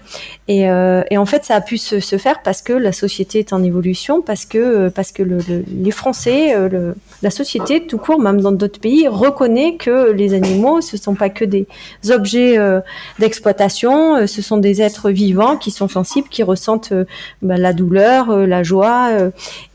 Et, 0.47 0.69
euh, 0.69 1.03
et 1.11 1.17
en 1.17 1.25
fait 1.25 1.45
ça 1.45 1.55
a 1.55 1.61
pu 1.61 1.77
se, 1.77 1.99
se, 1.99 2.17
faire 2.17 2.41
parce 2.41 2.61
que 2.61 2.73
la 2.73 2.91
société 2.91 3.39
est 3.39 3.53
en 3.53 3.63
évolution 3.63 4.21
parce 4.21 4.45
que 4.45 4.89
parce 4.89 5.11
que 5.11 5.23
le, 5.23 5.37
le, 5.49 5.63
les 5.67 5.91
Français 5.91 6.55
le, 6.69 6.95
la 7.21 7.29
société 7.29 7.85
tout 7.85 7.97
court 7.97 8.19
même 8.19 8.39
dans 8.39 8.53
d'autres 8.53 8.79
pays 8.79 9.07
reconnaît 9.07 9.75
que 9.75 10.11
les 10.11 10.33
animaux 10.33 10.79
ce 10.81 10.95
sont 10.95 11.15
pas 11.15 11.29
que 11.29 11.43
des 11.43 11.67
objets 12.09 12.57
euh, 12.57 12.79
d'exploitation 13.19 14.25
ce 14.25 14.41
sont 14.41 14.57
des 14.57 14.81
êtres 14.81 15.09
vivants 15.09 15.57
qui 15.57 15.71
sont 15.71 15.89
sensibles 15.89 16.29
qui 16.29 16.43
ressentent 16.43 16.93
bah, 17.41 17.57
la 17.57 17.73
douleur 17.73 18.35
la 18.47 18.63
joie 18.63 19.09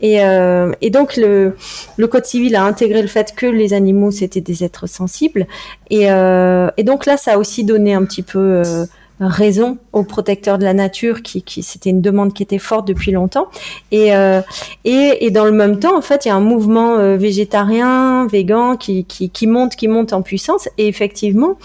et, 0.01 0.17
et 0.17 0.89
donc 0.89 1.17
le, 1.17 2.07
code 2.07 2.25
civil 2.25 2.55
a 2.55 2.63
intégré 2.63 3.01
le 3.01 3.07
fait 3.07 3.33
que 3.35 3.45
les 3.45 3.73
animaux 3.73 4.11
c'était 4.11 4.41
des 4.41 4.63
êtres 4.63 4.87
sensibles. 4.87 5.47
Et, 5.89 6.11
euh, 6.11 6.69
et, 6.83 6.85
donc 6.85 7.05
là, 7.05 7.15
ça 7.15 7.33
a 7.33 7.37
aussi 7.37 7.63
donné 7.63 7.93
un 7.93 8.03
petit 8.03 8.23
peu 8.23 8.39
euh, 8.39 8.85
raison 9.21 9.77
aux 9.93 10.03
protecteurs 10.03 10.57
de 10.57 10.65
la 10.65 10.73
nature, 10.73 11.21
qui, 11.21 11.41
c'était 11.63 11.91
une 11.91 12.01
demande 12.01 12.33
qui 12.33 12.43
était 12.43 12.59
forte 12.59 12.85
depuis 12.85 13.11
longtemps. 13.11 13.47
Et, 13.91 14.13
euh, 14.13 14.41
et, 14.83 15.25
et, 15.25 15.31
dans 15.31 15.45
le 15.45 15.53
même 15.53 15.79
temps, 15.79 15.97
en 15.97 16.01
fait, 16.01 16.25
il 16.25 16.27
y 16.27 16.31
a 16.31 16.35
un 16.35 16.41
mouvement 16.41 16.97
euh, 16.97 17.15
végétarien, 17.15 18.27
végan, 18.27 18.75
qui, 18.75 19.05
qui, 19.05 19.47
monte, 19.47 19.77
qui 19.77 19.87
monte 19.87 20.11
en 20.11 20.23
puissance. 20.23 20.67
Et 20.77 20.89
effectivement, 20.89 21.57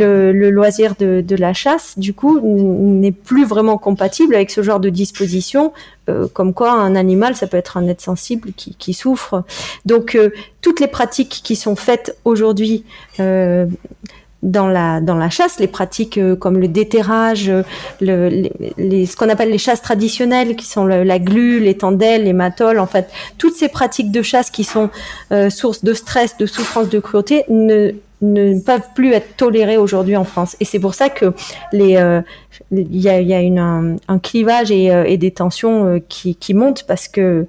le, 0.00 0.32
loisir 0.50 0.96
de, 0.98 1.36
la 1.36 1.52
chasse, 1.52 1.96
du 1.96 2.12
coup, 2.12 2.40
n'est 2.42 3.12
plus 3.12 3.44
vraiment 3.44 3.78
compatible 3.78 4.34
avec 4.34 4.50
ce 4.50 4.62
genre 4.62 4.80
de 4.80 4.88
disposition. 4.88 5.72
Comme 6.34 6.54
quoi, 6.54 6.72
un 6.72 6.94
animal, 6.94 7.34
ça 7.34 7.48
peut 7.48 7.56
être 7.56 7.76
un 7.76 7.88
être 7.88 8.00
sensible 8.00 8.52
qui, 8.56 8.76
qui 8.76 8.94
souffre. 8.94 9.42
Donc, 9.86 10.16
toutes 10.60 10.80
les 10.80 10.86
pratiques 10.86 11.40
qui 11.44 11.56
sont 11.56 11.74
faites 11.74 12.16
aujourd'hui 12.24 12.84
dans 14.42 14.68
la 14.68 15.00
dans 15.00 15.16
la 15.16 15.30
chasse, 15.30 15.58
les 15.58 15.66
pratiques 15.66 16.18
euh, 16.18 16.36
comme 16.36 16.58
le 16.58 16.68
déterrage, 16.68 17.50
le, 18.00 18.28
les, 18.28 18.52
les, 18.76 19.06
ce 19.06 19.16
qu'on 19.16 19.28
appelle 19.28 19.50
les 19.50 19.58
chasses 19.58 19.82
traditionnelles, 19.82 20.56
qui 20.56 20.66
sont 20.66 20.86
la 20.86 21.18
glu, 21.18 21.60
les 21.60 21.76
tendelles, 21.76 22.24
les 22.24 22.32
matoles, 22.32 22.78
en 22.78 22.86
fait, 22.86 23.08
toutes 23.38 23.54
ces 23.54 23.68
pratiques 23.68 24.10
de 24.10 24.22
chasse 24.22 24.50
qui 24.50 24.64
sont 24.64 24.90
euh, 25.32 25.50
source 25.50 25.84
de 25.84 25.94
stress, 25.94 26.36
de 26.36 26.46
souffrance, 26.46 26.88
de 26.88 26.98
cruauté, 27.00 27.44
ne 27.48 27.92
ne 28.22 28.58
peuvent 28.60 28.88
plus 28.94 29.12
être 29.12 29.36
tolérées 29.36 29.76
aujourd'hui 29.76 30.16
en 30.16 30.24
France. 30.24 30.56
Et 30.60 30.64
c'est 30.64 30.78
pour 30.78 30.94
ça 30.94 31.10
que 31.10 31.32
les 31.72 31.96
euh, 31.96 32.22
il 32.70 32.96
y 32.96 33.08
a, 33.08 33.20
y 33.20 33.34
a 33.34 33.40
une, 33.40 33.98
un, 34.08 34.18
clivage 34.18 34.70
et, 34.70 34.90
euh, 34.90 35.04
et, 35.04 35.18
des 35.18 35.30
tensions 35.30 35.86
euh, 35.86 35.98
qui, 36.08 36.34
qui 36.34 36.54
montent 36.54 36.84
parce 36.84 37.08
que 37.08 37.46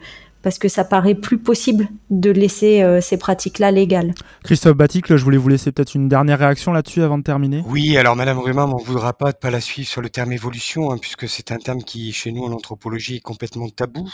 parce 0.48 0.60
que 0.60 0.70
ça 0.70 0.86
paraît 0.86 1.14
plus 1.14 1.38
possible 1.38 1.90
de 2.10 2.32
laisser 2.32 2.82
euh, 2.82 3.02
ces 3.02 3.18
pratiques-là 3.18 3.70
légales. 3.70 4.14
Christophe 4.46 4.78
Baticle, 4.78 5.18
je 5.18 5.24
voulais 5.26 5.36
vous 5.36 5.50
laisser 5.50 5.74
peut-être 5.74 5.94
une 5.94 6.08
dernière 6.08 6.40
réaction 6.40 6.72
là-dessus 6.72 7.02
avant 7.02 7.18
de 7.18 7.24
terminer. 7.24 7.66
Oui, 7.66 7.98
alors 7.98 8.16
Madame 8.16 8.40
Rumin 8.40 8.66
m'en 8.66 8.78
voudra 8.78 9.12
pas 9.12 9.34
de 9.34 9.38
pas 9.38 9.52
la 9.52 9.60
suivre 9.60 9.90
sur 9.90 10.02
le 10.02 10.10
terme 10.10 10.32
évolution, 10.32 10.90
hein, 10.90 11.00
puisque 11.00 11.28
c'est 11.28 11.52
un 11.52 11.58
terme 11.58 11.84
qui, 11.84 12.14
chez 12.14 12.32
nous 12.32 12.46
en 12.46 12.54
anthropologie, 12.54 13.18
est 13.18 13.20
complètement 13.20 13.68
tabou, 13.68 14.10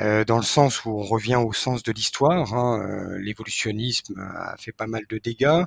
euh, 0.00 0.24
dans 0.24 0.38
le 0.38 0.42
sens 0.42 0.84
où 0.84 0.90
on 0.90 1.02
revient 1.02 1.36
au 1.36 1.52
sens 1.52 1.84
de 1.84 1.92
l'histoire. 1.92 2.52
Hein, 2.52 2.80
euh, 2.82 3.20
L'évolutionnisme 3.20 4.18
a 4.18 4.56
fait 4.58 4.72
pas 4.72 4.88
mal 4.88 5.02
de 5.08 5.18
dégâts. 5.18 5.62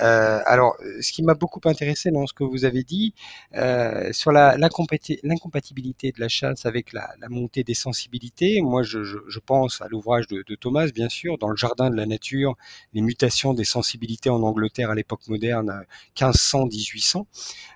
Euh, 0.00 0.38
alors, 0.46 0.76
ce 1.00 1.10
qui 1.10 1.24
m'a 1.24 1.34
beaucoup 1.34 1.62
intéressé 1.64 2.12
dans 2.12 2.28
ce 2.28 2.32
que 2.32 2.44
vous 2.44 2.64
avez 2.64 2.84
dit, 2.84 3.12
euh, 3.56 4.12
sur 4.12 4.30
l'incompatibilité 4.30 6.12
de 6.12 6.20
la 6.20 6.28
chasse 6.28 6.64
avec 6.64 6.92
la, 6.92 7.10
la 7.20 7.28
montée 7.28 7.64
des 7.64 7.74
sensibilités, 7.74 8.60
moi 8.62 8.84
je, 8.84 9.02
je 9.02 9.31
je 9.32 9.40
pense 9.40 9.80
à 9.80 9.88
l'ouvrage 9.88 10.26
de, 10.28 10.54
Thomas, 10.54 10.86
bien 10.94 11.08
sûr, 11.08 11.38
dans 11.38 11.48
le 11.48 11.56
jardin 11.56 11.90
de 11.90 11.96
la 11.96 12.06
nature, 12.06 12.56
les 12.92 13.00
mutations 13.00 13.54
des 13.54 13.64
sensibilités 13.64 14.30
en 14.30 14.42
Angleterre 14.42 14.90
à 14.90 14.94
l'époque 14.94 15.26
moderne, 15.28 15.84
1500-1800. 16.16 17.24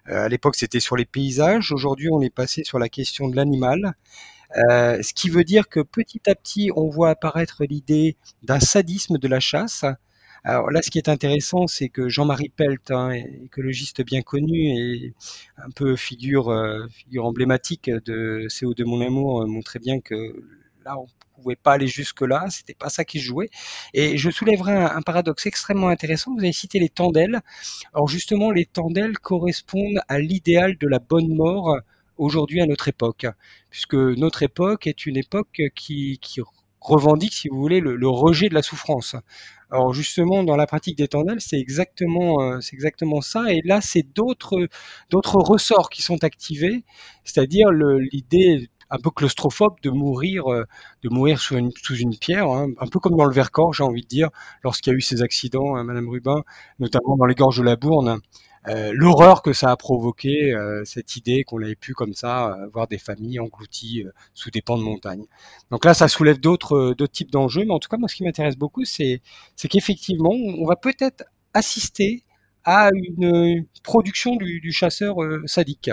Euh, 0.09 0.26
à 0.26 0.28
l'époque, 0.28 0.57
c'était 0.57 0.80
sur 0.80 0.96
les 0.96 1.07
paysages. 1.07 1.72
Aujourd'hui, 1.72 2.09
on 2.11 2.20
est 2.20 2.30
passé 2.30 2.62
sur 2.62 2.78
la 2.78 2.88
question 2.88 3.28
de 3.28 3.36
l'animal. 3.36 3.94
Euh, 4.70 5.02
ce 5.02 5.12
qui 5.14 5.28
veut 5.28 5.44
dire 5.44 5.68
que 5.68 5.80
petit 5.80 6.20
à 6.28 6.34
petit, 6.34 6.70
on 6.76 6.88
voit 6.88 7.11
apparaître 7.11 7.64
l'idée 7.64 8.16
d'un 8.42 8.61
sadisme 8.61 9.18
de 9.18 9.28
la 9.28 9.40
chasse. 9.40 9.84
Alors 10.44 10.70
là, 10.70 10.80
ce 10.80 10.90
qui 10.92 10.98
est 10.98 11.09
intéressant, 11.09 11.66
c'est 11.66 11.88
que 11.88 12.09
Jean-Marie 12.09 12.50
Pelt, 12.50 12.92
hein, 12.92 13.11
écologiste 13.11 14.04
bien 14.04 14.22
connu 14.22 14.68
et 14.68 15.14
un 15.57 15.70
peu 15.70 15.96
figure, 15.96 16.50
euh, 16.50 16.86
figure 16.88 17.26
emblématique 17.26 17.90
de 17.90 18.46
CO2 18.48 18.84
Mon 18.84 19.00
Amour, 19.00 19.46
montrait 19.48 19.80
bien 19.80 20.00
que 20.00 20.44
là, 20.87 20.97
on 20.99 21.07
pouvait 21.43 21.57
pas 21.57 21.72
aller 21.72 21.89
jusque 21.89 22.22
là, 22.22 22.47
c'était 22.49 22.74
pas 22.74 22.89
ça 22.89 23.05
qui 23.05 23.18
jouait. 23.18 23.51
Et 23.93 24.16
je 24.16 24.30
soulèverai 24.30 24.72
un, 24.72 25.03
paradoxe 25.03 25.47
extrêmement 25.47 25.89
intéressant. 25.89 26.32
Vous 26.34 26.41
avez 26.41 26.53
cité 26.53 26.78
les 26.78 26.89
tendelles. 26.89 27.41
Alors 27.93 28.09
justement, 28.09 28.51
les 28.51 28.66
tendelles 28.66 29.18
correspondent 29.18 30.01
à 30.09 30.18
l'idéal 30.18 30.78
de 30.78 30.89
la 30.89 31.01
bonne 31.01 31.34
mort 31.34 31.76
aujourd'hui 32.18 32.62
à 32.62 32.66
notre 32.66 32.89
époque, 32.89 33.26
puisque 33.68 33.95
notre 33.95 34.43
époque 34.43 34.87
est 34.87 35.05
une 35.07 35.16
époque 35.16 35.61
qui, 35.74 36.18
revendique, 36.80 37.34
si 37.34 37.49
vous 37.49 37.61
voulez, 37.61 37.80
le, 37.80 38.09
rejet 38.09 38.49
de 38.49 38.55
la 38.55 38.62
souffrance. 38.62 39.16
Alors 39.70 39.93
justement, 39.93 40.45
dans 40.45 40.57
la 40.57 40.66
pratique 40.68 40.97
des 40.97 41.09
tendelles, 41.09 41.41
c'est 41.41 41.59
exactement, 41.59 42.41
euh, 42.41 43.20
ça. 43.20 43.53
Et 43.53 43.61
là, 43.64 43.80
c'est 43.80 44.07
d'autres 44.14 44.68
ressorts 45.11 45.91
qui 45.91 46.03
sont 46.03 46.22
activés, 46.22 46.84
c'est-à-dire 47.24 47.70
l'idée 47.72 48.70
un 48.91 48.99
peu 48.99 49.11
claustrophobe 49.11 49.80
de 49.82 49.91
mourir, 49.91 50.51
euh, 50.51 50.64
de 51.03 51.09
mourir 51.09 51.41
sous 51.41 51.57
une, 51.57 52.16
pierre, 52.18 52.49
hein, 52.49 52.68
un 52.78 52.87
peu 52.87 52.99
comme 53.01 53.16
dans 53.16 53.24
le 53.24 53.32
Vercors, 53.32 53.72
j'ai 53.72 53.82
envie 53.82 54.03
de 54.03 54.07
dire, 54.09 54.28
lorsqu'il 54.62 54.93
y 54.93 54.95
a 54.95 54.97
eu 54.97 55.01
ces 55.01 55.22
accidents, 55.22 55.76
hein, 55.76 55.84
Madame 55.84 56.09
Rubin, 56.09 56.43
notamment 56.78 57.16
dans 57.16 57.26
les 57.26 57.34
gorges 57.34 57.59
de 57.59 57.64
la 57.64 57.76
Bourne. 57.76 58.20
Euh, 58.68 58.91
l'horreur 58.93 59.43
que 59.43 59.53
ça 59.53 59.70
a 59.70 59.76
provoqué, 59.76 60.53
euh, 60.53 60.82
cette 60.84 61.14
idée 61.14 61.45
qu'on 61.45 61.62
avait 61.62 61.76
pu 61.76 61.95
comme 61.95 62.14
ça 62.14 62.57
voir 62.72 62.89
des 62.89 62.99
familles 62.99 63.39
englouties 63.39 64.05
sous 64.34 64.51
des 64.51 64.61
pans 64.61 64.76
de 64.76 64.82
montagne. 64.82 65.24
Donc 65.70 65.84
là, 65.84 65.95
ça 65.95 66.09
soulève 66.09 66.41
d'autres 66.41 66.95
types 67.12 67.30
d'enjeux, 67.30 67.64
mais 67.64 67.72
en 67.72 67.78
tout 67.78 67.89
cas, 67.89 67.97
moi, 67.97 68.09
ce 68.09 68.16
qui 68.16 68.24
m'intéresse 68.24 68.57
beaucoup, 68.57 68.84
c'est 68.84 69.20
qu'effectivement, 69.68 70.32
on 70.32 70.66
va 70.66 70.74
peut-être 70.74 71.24
assister 71.55 72.24
à 72.64 72.91
une, 72.93 73.66
production 73.84 74.34
du, 74.34 74.61
du 74.61 74.72
chasseur 74.72 75.14
sadique. 75.45 75.91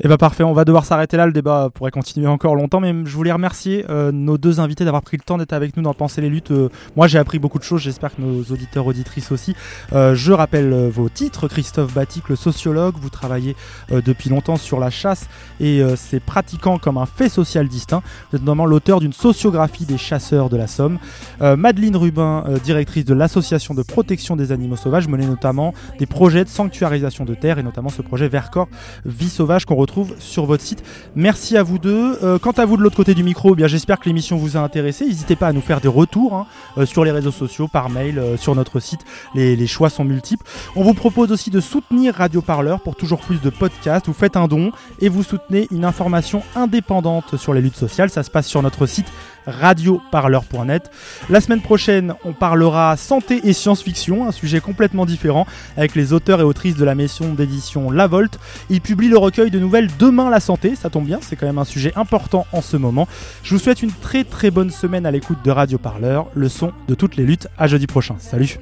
Et 0.00 0.02
eh 0.04 0.08
bah 0.08 0.16
parfait, 0.16 0.44
on 0.44 0.52
va 0.52 0.64
devoir 0.64 0.84
s'arrêter 0.84 1.16
là, 1.16 1.26
le 1.26 1.32
débat 1.32 1.70
pourrait 1.74 1.90
continuer 1.90 2.28
encore 2.28 2.54
longtemps, 2.54 2.78
mais 2.78 2.94
je 3.04 3.16
voulais 3.16 3.32
remercier 3.32 3.84
euh, 3.90 4.12
nos 4.12 4.38
deux 4.38 4.60
invités 4.60 4.84
d'avoir 4.84 5.02
pris 5.02 5.16
le 5.16 5.24
temps 5.24 5.38
d'être 5.38 5.52
avec 5.52 5.76
nous 5.76 5.82
dans 5.82 5.92
Penser 5.92 6.20
les 6.20 6.28
luttes. 6.28 6.52
Euh, 6.52 6.68
moi 6.94 7.08
j'ai 7.08 7.18
appris 7.18 7.40
beaucoup 7.40 7.58
de 7.58 7.64
choses, 7.64 7.80
j'espère 7.80 8.14
que 8.14 8.22
nos 8.22 8.44
auditeurs, 8.44 8.86
auditrices 8.86 9.32
aussi. 9.32 9.56
Euh, 9.92 10.14
je 10.14 10.32
rappelle 10.32 10.88
vos 10.88 11.08
titres, 11.08 11.48
Christophe 11.48 11.92
Batic, 11.94 12.28
le 12.28 12.36
sociologue, 12.36 12.94
vous 13.00 13.10
travaillez 13.10 13.56
depuis 13.90 14.30
longtemps 14.30 14.56
sur 14.56 14.78
la 14.78 14.88
chasse 14.90 15.26
et 15.58 15.82
euh, 15.82 15.96
c'est 15.96 16.20
pratiquant 16.20 16.78
comme 16.78 16.96
un 16.96 17.06
fait 17.06 17.28
social 17.28 17.66
distinct. 17.66 18.04
Vous 18.30 18.36
êtes 18.36 18.44
notamment 18.44 18.66
l'auteur 18.66 19.00
d'une 19.00 19.12
sociographie 19.12 19.84
des 19.84 19.98
chasseurs 19.98 20.48
de 20.48 20.56
la 20.56 20.68
Somme. 20.68 21.00
Madeleine 21.40 21.96
Rubin, 21.96 22.44
directrice 22.62 23.04
de 23.04 23.14
l'association 23.14 23.74
de 23.74 23.82
protection 23.82 24.36
des 24.36 24.52
animaux 24.52 24.76
sauvages, 24.76 25.08
menait 25.08 25.26
notamment 25.26 25.74
des 25.98 26.06
projets 26.06 26.44
de 26.44 26.48
sanctuarisation 26.48 27.24
de 27.24 27.34
terre 27.34 27.58
et 27.58 27.64
notamment 27.64 27.88
ce 27.88 28.02
projet 28.02 28.28
Vercors 28.28 28.68
Vie 29.04 29.28
Sauvage 29.28 29.64
qu'on 29.64 29.74
retrouve 29.74 29.87
sur 30.18 30.46
votre 30.46 30.62
site. 30.62 30.82
Merci 31.14 31.56
à 31.56 31.62
vous 31.62 31.78
deux. 31.78 32.18
Euh, 32.22 32.38
quant 32.38 32.52
à 32.52 32.64
vous 32.64 32.76
de 32.76 32.82
l'autre 32.82 32.96
côté 32.96 33.14
du 33.14 33.22
micro, 33.22 33.52
eh 33.52 33.56
bien 33.56 33.66
j'espère 33.66 33.98
que 33.98 34.06
l'émission 34.06 34.36
vous 34.36 34.56
a 34.56 34.60
intéressé. 34.60 35.06
N'hésitez 35.06 35.36
pas 35.36 35.48
à 35.48 35.52
nous 35.52 35.60
faire 35.60 35.80
des 35.80 35.88
retours 35.88 36.34
hein, 36.34 36.46
euh, 36.78 36.86
sur 36.86 37.04
les 37.04 37.10
réseaux 37.10 37.32
sociaux, 37.32 37.68
par 37.68 37.90
mail, 37.90 38.18
euh, 38.18 38.36
sur 38.36 38.54
notre 38.54 38.80
site. 38.80 39.00
Les, 39.34 39.56
les, 39.56 39.66
choix 39.66 39.90
sont 39.90 40.04
multiples. 40.04 40.44
On 40.76 40.82
vous 40.82 40.94
propose 40.94 41.32
aussi 41.32 41.50
de 41.50 41.60
soutenir 41.60 42.14
Radio 42.14 42.40
Parleur 42.42 42.80
pour 42.80 42.96
toujours 42.96 43.20
plus 43.20 43.40
de 43.40 43.50
podcasts. 43.50 44.06
Vous 44.06 44.12
faites 44.12 44.36
un 44.36 44.48
don 44.48 44.72
et 45.00 45.08
vous 45.08 45.22
soutenez 45.22 45.68
une 45.70 45.84
information 45.84 46.42
indépendante 46.56 47.36
sur 47.36 47.54
les 47.54 47.60
luttes 47.60 47.76
sociales. 47.76 48.10
Ça 48.10 48.22
se 48.22 48.30
passe 48.30 48.46
sur 48.46 48.62
notre 48.62 48.86
site 48.86 49.06
radioparleur.net. 49.48 50.90
La 51.28 51.40
semaine 51.40 51.60
prochaine, 51.60 52.14
on 52.24 52.32
parlera 52.32 52.96
santé 52.96 53.40
et 53.44 53.52
science-fiction, 53.52 54.28
un 54.28 54.32
sujet 54.32 54.60
complètement 54.60 55.06
différent 55.06 55.46
avec 55.76 55.94
les 55.94 56.12
auteurs 56.12 56.40
et 56.40 56.44
autrices 56.44 56.76
de 56.76 56.84
la 56.84 56.94
maison 56.94 57.32
d'édition 57.34 57.90
La 57.90 58.06
Volte. 58.06 58.38
Ils 58.70 58.80
publient 58.80 59.08
le 59.08 59.18
recueil 59.18 59.50
de 59.50 59.58
nouvelles 59.58 59.88
Demain 59.98 60.30
la 60.30 60.40
santé, 60.40 60.74
ça 60.74 60.90
tombe 60.90 61.06
bien, 61.06 61.18
c'est 61.22 61.36
quand 61.36 61.46
même 61.46 61.58
un 61.58 61.64
sujet 61.64 61.92
important 61.96 62.46
en 62.52 62.62
ce 62.62 62.76
moment. 62.76 63.08
Je 63.42 63.54
vous 63.54 63.60
souhaite 63.60 63.82
une 63.82 63.92
très 63.92 64.24
très 64.24 64.50
bonne 64.50 64.70
semaine 64.70 65.06
à 65.06 65.10
l'écoute 65.10 65.38
de 65.44 65.50
Radio 65.50 65.78
Parleur, 65.78 66.26
le 66.34 66.48
son 66.48 66.72
de 66.86 66.94
toutes 66.94 67.16
les 67.16 67.24
luttes. 67.24 67.48
À 67.58 67.66
jeudi 67.66 67.86
prochain. 67.86 68.16
Salut. 68.18 68.58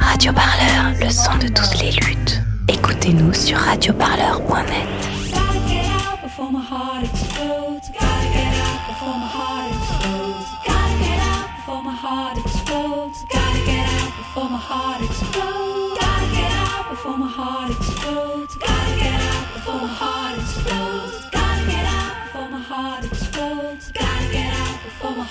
Radio 0.00 0.32
Parleur, 0.32 0.92
le 1.00 1.10
son 1.10 1.36
de 1.38 1.48
toutes 1.48 1.80
les 1.80 1.92
luttes. 1.92 2.42
Écoutez-nous 2.68 3.32
sur 3.32 3.58
radioparleur.net. 3.58 5.13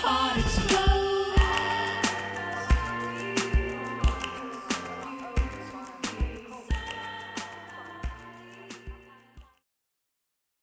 heart 0.03 0.37
explode. 0.37 0.82